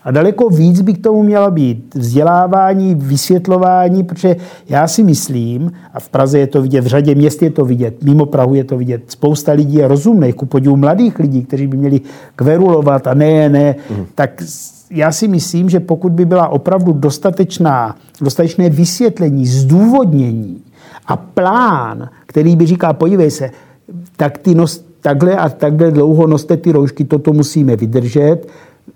A 0.04 0.10
daleko 0.10 0.48
víc 0.48 0.80
by 0.80 0.92
k 0.92 1.02
tomu 1.02 1.22
mělo 1.22 1.50
být 1.50 1.94
vzdělávání, 1.94 2.94
vysvětlování, 2.94 4.04
protože 4.04 4.36
já 4.68 4.88
si 4.88 5.02
myslím, 5.02 5.72
a 5.94 6.00
v 6.00 6.08
Praze 6.08 6.38
je 6.38 6.46
to 6.46 6.62
vidět, 6.62 6.80
v 6.80 6.86
řadě 6.86 7.14
měst 7.14 7.42
je 7.42 7.50
to 7.50 7.64
vidět, 7.64 8.02
mimo 8.04 8.26
Prahu 8.26 8.54
je 8.54 8.64
to 8.64 8.78
vidět, 8.78 9.02
spousta 9.06 9.52
lidí 9.52 9.74
je 9.74 9.88
rozumných, 9.88 10.34
ku 10.34 10.46
podivu 10.46 10.76
mladých 10.76 11.18
lidí, 11.18 11.44
kteří 11.44 11.66
by 11.66 11.76
měli 11.76 12.00
kverulovat 12.36 13.06
a 13.06 13.14
ne, 13.14 13.48
ne, 13.48 13.74
mm. 13.90 14.06
tak 14.14 14.42
já 14.94 15.12
si 15.12 15.28
myslím, 15.28 15.68
že 15.68 15.80
pokud 15.80 16.12
by 16.12 16.24
byla 16.24 16.48
opravdu 16.48 16.92
dostatečná, 16.92 17.96
dostatečné 18.20 18.70
vysvětlení, 18.70 19.46
zdůvodnění 19.46 20.62
a 21.06 21.16
plán, 21.16 22.08
který 22.26 22.56
by 22.56 22.66
říkal, 22.66 22.94
podívej 22.94 23.30
se, 23.30 23.50
tak 24.16 24.38
ty 24.38 24.54
nos, 24.54 24.84
takhle 25.00 25.36
a 25.36 25.48
takhle 25.48 25.90
dlouho 25.90 26.26
noste 26.26 26.56
ty 26.56 26.72
roušky, 26.72 27.04
toto 27.04 27.32
musíme 27.32 27.76
vydržet, 27.76 28.46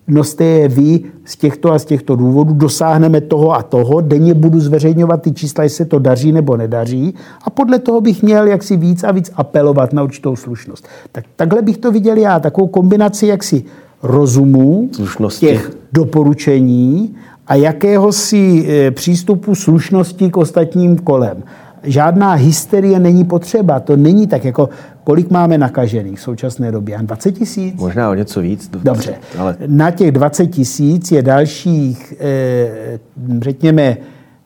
noste 0.08 0.44
je 0.44 0.68
vy 0.68 1.00
z 1.24 1.36
těchto 1.36 1.72
a 1.72 1.78
z 1.78 1.84
těchto 1.84 2.16
důvodů, 2.16 2.54
dosáhneme 2.54 3.20
toho 3.20 3.52
a 3.52 3.62
toho, 3.62 4.00
denně 4.00 4.34
budu 4.34 4.60
zveřejňovat 4.60 5.22
ty 5.22 5.32
čísla, 5.32 5.64
jestli 5.64 5.76
se 5.76 5.84
to 5.84 5.98
daří 5.98 6.32
nebo 6.32 6.56
nedaří 6.56 7.14
a 7.44 7.50
podle 7.50 7.78
toho 7.78 8.00
bych 8.00 8.22
měl 8.22 8.46
jaksi 8.46 8.76
víc 8.76 9.04
a 9.04 9.12
víc 9.12 9.30
apelovat 9.34 9.92
na 9.92 10.02
určitou 10.02 10.36
slušnost. 10.36 10.88
Tak 11.12 11.24
takhle 11.36 11.62
bych 11.62 11.78
to 11.78 11.92
viděl 11.92 12.16
já, 12.16 12.40
takovou 12.40 12.66
kombinaci 12.66 13.26
jaksi 13.26 13.64
rozumu, 14.02 14.88
Slušnosti. 14.92 15.46
těch 15.46 15.70
doporučení 15.92 17.14
a 17.46 17.54
jakéhosi 17.54 18.66
e, 18.68 18.90
přístupu 18.90 19.54
slušnosti 19.54 20.30
k 20.30 20.36
ostatním 20.36 20.96
kolem. 20.96 21.42
Žádná 21.82 22.32
hysterie 22.32 23.00
není 23.00 23.24
potřeba. 23.24 23.80
To 23.80 23.96
není 23.96 24.26
tak, 24.26 24.44
jako 24.44 24.68
kolik 25.04 25.30
máme 25.30 25.58
nakažených 25.58 26.18
v 26.18 26.22
současné 26.22 26.72
době. 26.72 26.98
20 27.02 27.32
tisíc? 27.32 27.74
Možná 27.80 28.10
o 28.10 28.14
něco 28.14 28.40
víc. 28.40 28.70
Dobře. 28.84 29.14
Ale 29.38 29.56
Na 29.66 29.90
těch 29.90 30.12
20 30.12 30.46
tisíc 30.46 31.12
je 31.12 31.22
dalších, 31.22 32.14
eh, 32.20 32.98
řekněme, 33.40 33.96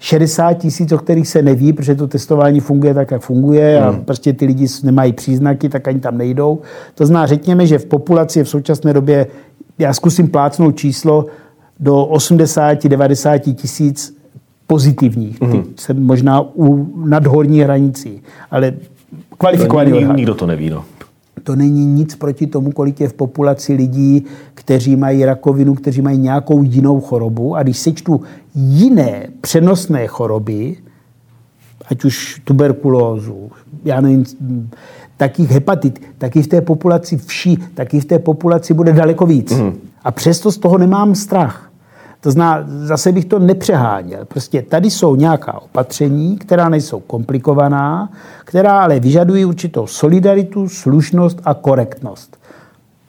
60 0.03 0.53
tisíc, 0.53 0.92
o 0.92 0.98
kterých 0.98 1.28
se 1.28 1.42
neví, 1.42 1.72
protože 1.72 1.94
to 1.94 2.07
testování 2.07 2.61
funguje 2.61 2.94
tak, 2.94 3.11
jak 3.11 3.22
funguje 3.22 3.80
a 3.80 3.92
prostě 3.92 4.32
ty 4.32 4.46
lidi 4.46 4.66
nemají 4.82 5.12
příznaky, 5.12 5.68
tak 5.68 5.88
ani 5.88 6.01
tam 6.01 6.18
nejdou. 6.18 6.59
To 6.94 7.07
znamená, 7.07 7.26
řekněme, 7.26 7.66
že 7.66 7.78
v 7.78 7.84
populaci 7.84 8.38
je 8.38 8.44
v 8.44 8.48
současné 8.48 8.92
době, 8.92 9.26
já 9.78 9.92
zkusím 9.92 10.28
plácnout 10.28 10.76
číslo, 10.76 11.26
do 11.80 12.05
80-90 12.05 13.55
tisíc 13.55 14.16
pozitivních. 14.66 15.38
Ty 15.38 15.62
jsem 15.76 16.07
možná 16.07 16.40
u 16.57 16.88
nadhorní 17.09 17.61
hranicí, 17.61 18.22
ale 18.51 18.72
kvalifikovaný 19.38 19.92
odhad. 19.92 20.16
nikdo 20.16 20.34
to 20.34 20.46
neví. 20.46 20.70
No. 20.70 20.84
To 21.43 21.57
není 21.57 21.86
nic 21.86 22.14
proti 22.14 22.47
tomu, 22.47 22.72
kolik 22.72 23.01
je 23.01 23.09
v 23.09 23.12
populaci 23.12 23.72
lidí, 23.74 24.24
kteří 24.55 24.97
mají 24.97 25.24
rakovinu, 25.24 25.74
kteří 25.74 26.03
mají 26.03 26.18
nějakou 26.18 26.62
jinou 26.62 27.01
chorobu. 27.01 27.57
A 27.57 27.62
když 27.62 27.78
sečtu 27.78 28.20
jiné 28.55 29.26
přenosné 29.41 30.07
choroby, 30.07 30.76
ať 31.91 32.05
už 32.05 32.41
tuberkulózu, 32.45 33.51
já 33.84 34.01
nevím, 34.01 34.24
taky 35.16 35.43
hepatit, 35.43 36.03
taky 36.18 36.43
v 36.43 36.47
té 36.47 36.61
populaci 36.61 37.16
vší, 37.16 37.57
taky 37.74 38.01
v 38.01 38.05
té 38.05 38.18
populaci 38.18 38.74
bude 38.74 38.93
daleko 38.93 39.26
víc. 39.26 39.53
Mm. 39.53 39.72
A 40.05 40.11
přesto 40.11 40.53
z 40.53 40.59
toho 40.59 40.78
nemám 40.78 41.14
strach. 41.14 41.70
To 42.21 42.31
znamená, 42.31 42.66
zase 42.87 43.12
bych 43.12 43.25
to 43.25 43.39
nepřeháněl. 43.39 44.25
Prostě 44.25 44.62
tady 44.62 44.91
jsou 44.91 45.14
nějaká 45.14 45.62
opatření, 45.62 46.39
která 46.39 46.68
nejsou 46.68 47.01
komplikovaná, 47.01 48.12
která 48.45 48.81
ale 48.81 49.01
vyžadují 49.01 49.45
určitou 49.45 49.87
solidaritu, 49.87 50.68
slušnost 50.68 51.41
a 51.45 51.55
korektnost. 51.55 52.37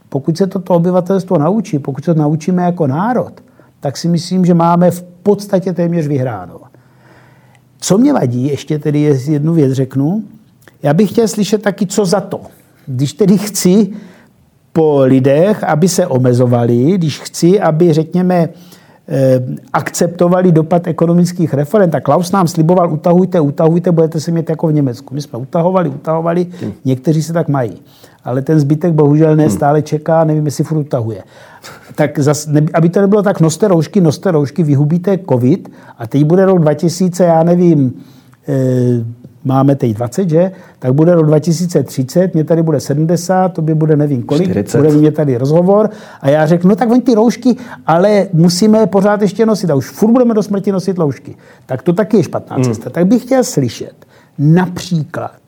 Pokud 0.09 0.37
se 0.37 0.47
toto 0.47 0.73
obyvatelstvo 0.73 1.37
naučí, 1.37 1.79
pokud 1.79 2.05
se 2.05 2.13
to 2.13 2.19
naučíme 2.19 2.63
jako 2.63 2.87
národ, 2.87 3.33
tak 3.79 3.97
si 3.97 4.07
myslím, 4.07 4.45
že 4.45 4.53
máme 4.53 4.91
v 4.91 5.03
podstatě 5.03 5.73
téměř 5.73 6.07
vyhráno. 6.07 6.59
Co 7.79 7.97
mě 7.97 8.13
vadí, 8.13 8.47
ještě 8.47 8.79
tedy 8.79 8.99
je 8.99 9.31
jednu 9.31 9.53
věc 9.53 9.71
řeknu, 9.71 10.23
já 10.83 10.93
bych 10.93 11.09
chtěl 11.09 11.27
slyšet 11.27 11.61
taky, 11.61 11.85
co 11.87 12.05
za 12.05 12.21
to. 12.21 12.41
Když 12.85 13.13
tedy 13.13 13.37
chci 13.37 13.89
po 14.73 14.99
lidech, 14.99 15.63
aby 15.63 15.87
se 15.87 16.07
omezovali, 16.07 16.91
když 16.97 17.19
chci, 17.19 17.59
aby, 17.59 17.93
řekněme, 17.93 18.49
akceptovali 19.73 20.51
dopad 20.51 20.87
ekonomických 20.87 21.53
reform. 21.53 21.89
Tak 21.89 22.03
Klaus 22.03 22.31
nám 22.31 22.47
sliboval, 22.47 22.93
utahujte, 22.93 23.39
utahujte, 23.39 23.91
budete 23.91 24.19
se 24.19 24.31
mít 24.31 24.49
jako 24.49 24.67
v 24.67 24.73
Německu. 24.73 25.13
My 25.13 25.21
jsme 25.21 25.39
utahovali, 25.39 25.89
utahovali, 25.89 26.47
někteří 26.85 27.23
se 27.23 27.33
tak 27.33 27.47
mají. 27.47 27.81
Ale 28.23 28.41
ten 28.41 28.59
zbytek 28.59 28.93
bohužel 28.93 29.35
ne, 29.35 29.49
stále 29.49 29.81
čeká, 29.81 30.23
nevím, 30.23 30.45
jestli 30.45 30.63
furt 30.63 30.77
utahuje. 30.77 31.23
Tak 31.95 32.19
zas, 32.19 32.47
ne, 32.47 32.61
aby 32.73 32.89
to 32.89 33.01
nebylo 33.01 33.23
tak, 33.23 33.39
noste 33.39 33.67
roušky, 33.67 34.01
noste 34.01 34.31
roušky, 34.31 34.63
vyhubíte 34.63 35.19
covid 35.29 35.71
a 35.97 36.07
teď 36.07 36.23
bude 36.23 36.45
rok 36.45 36.59
2000, 36.59 37.23
já 37.23 37.43
nevím, 37.43 37.93
eh, 38.47 38.53
máme 39.43 39.75
teď 39.75 39.93
20, 39.93 40.29
že? 40.29 40.51
Tak 40.79 40.93
bude 40.93 41.15
rok 41.15 41.25
2030, 41.25 42.33
mě 42.33 42.43
tady 42.43 42.63
bude 42.63 42.79
70, 42.79 43.49
to 43.49 43.61
by 43.61 43.75
bude 43.75 43.95
nevím 43.95 44.23
kolik, 44.23 44.49
40. 44.49 44.77
bude 44.77 44.91
mě 44.91 45.11
tady 45.11 45.37
rozhovor 45.37 45.89
a 46.21 46.29
já 46.29 46.47
řeknu, 46.47 46.69
no 46.69 46.75
tak 46.75 46.91
oni 46.91 47.01
ty 47.01 47.15
roušky, 47.15 47.55
ale 47.85 48.27
musíme 48.33 48.79
je 48.79 48.87
pořád 48.87 49.21
ještě 49.21 49.45
nosit 49.45 49.69
a 49.69 49.75
už 49.75 49.89
furt 49.89 50.11
budeme 50.11 50.33
do 50.33 50.43
smrti 50.43 50.71
nosit 50.71 50.97
roušky. 50.97 51.35
Tak 51.65 51.81
to 51.81 51.93
taky 51.93 52.17
je 52.17 52.23
špatná 52.23 52.57
cesta. 52.63 52.89
Tak 52.89 53.07
bych 53.07 53.21
chtěl 53.21 53.43
slyšet 53.43 54.05
například, 54.39 55.41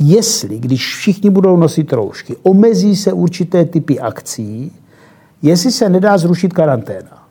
jestli, 0.00 0.58
když 0.58 0.96
všichni 0.96 1.30
budou 1.30 1.56
nosit 1.56 1.92
roušky, 1.92 2.36
omezí 2.42 2.96
se 2.96 3.12
určité 3.12 3.64
typy 3.64 4.00
akcí, 4.00 4.72
jestli 5.42 5.72
se 5.72 5.88
nedá 5.88 6.18
zrušit 6.18 6.52
karanténa. 6.52 7.21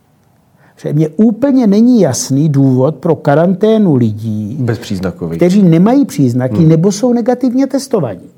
Že 0.82 0.94
mně 0.94 1.10
úplně 1.10 1.68
není 1.68 2.02
jasný 2.02 2.50
důvod 2.50 2.96
pro 2.96 3.16
karanténu 3.16 3.96
lidí, 3.96 4.58
Bezpříznakový. 4.60 5.38
kteří 5.38 5.64
nemají 5.64 6.06
příznaky 6.06 6.56
hmm. 6.58 6.70
nebo 6.70 6.92
jsou 6.92 7.14
negativně 7.14 7.68
testovaní. 7.68 8.30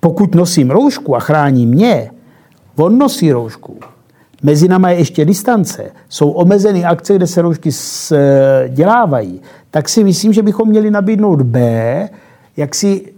Pokud 0.00 0.34
nosím 0.34 0.70
roušku 0.70 1.16
a 1.16 1.20
chrání 1.20 1.66
mě, 1.66 2.10
on 2.76 2.98
nosí 2.98 3.32
roušku, 3.32 3.76
mezi 4.42 4.68
náma 4.68 4.90
je 4.90 4.98
ještě 4.98 5.24
distance, 5.24 5.90
jsou 6.08 6.30
omezeny 6.30 6.84
akce, 6.84 7.14
kde 7.16 7.26
se 7.26 7.42
roušky 7.42 7.72
s- 7.72 8.16
dělávají, 8.68 9.40
tak 9.70 9.88
si 9.88 10.04
myslím, 10.04 10.32
že 10.32 10.42
bychom 10.42 10.68
měli 10.68 10.90
nabídnout 10.90 11.42
B, 11.42 12.08
jak 12.56 12.74
si 12.74 13.12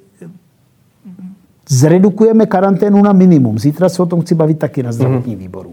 zredukujeme 1.69 2.47
karanténu 2.47 3.03
na 3.03 3.13
minimum. 3.13 3.59
Zítra 3.59 3.89
se 3.89 4.03
o 4.03 4.07
tom 4.07 4.21
chci 4.21 4.35
bavit 4.35 4.59
taky 4.59 4.83
na 4.83 4.93
zdravotní 4.93 5.37
výboru. 5.37 5.73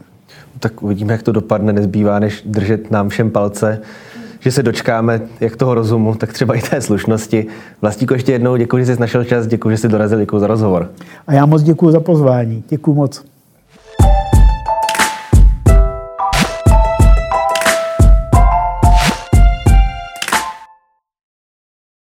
Tak 0.63 0.83
uvidíme, 0.83 1.13
jak 1.13 1.23
to 1.23 1.31
dopadne. 1.31 1.73
Nezbývá, 1.73 2.19
než 2.19 2.43
držet 2.45 2.91
nám 2.91 3.09
všem 3.09 3.31
palce, 3.31 3.81
že 4.39 4.51
se 4.51 4.63
dočkáme 4.63 5.21
jak 5.39 5.55
toho 5.55 5.75
rozumu, 5.75 6.15
tak 6.15 6.33
třeba 6.33 6.55
i 6.55 6.61
té 6.61 6.81
slušnosti. 6.81 7.45
Vlastíko, 7.81 8.13
ještě 8.13 8.31
jednou 8.31 8.55
děkuji, 8.55 8.85
že 8.85 8.95
jsi 8.95 9.01
našel 9.01 9.23
čas, 9.23 9.47
děkuji, 9.47 9.69
že 9.69 9.77
jsi 9.77 9.87
dorazil, 9.87 10.19
děkuji 10.19 10.39
za 10.39 10.47
rozhovor. 10.47 10.91
A 11.27 11.33
já 11.33 11.45
moc 11.45 11.63
děkuji 11.63 11.91
za 11.91 11.99
pozvání. 11.99 12.63
Děkuji 12.69 12.93
moc. 12.93 13.32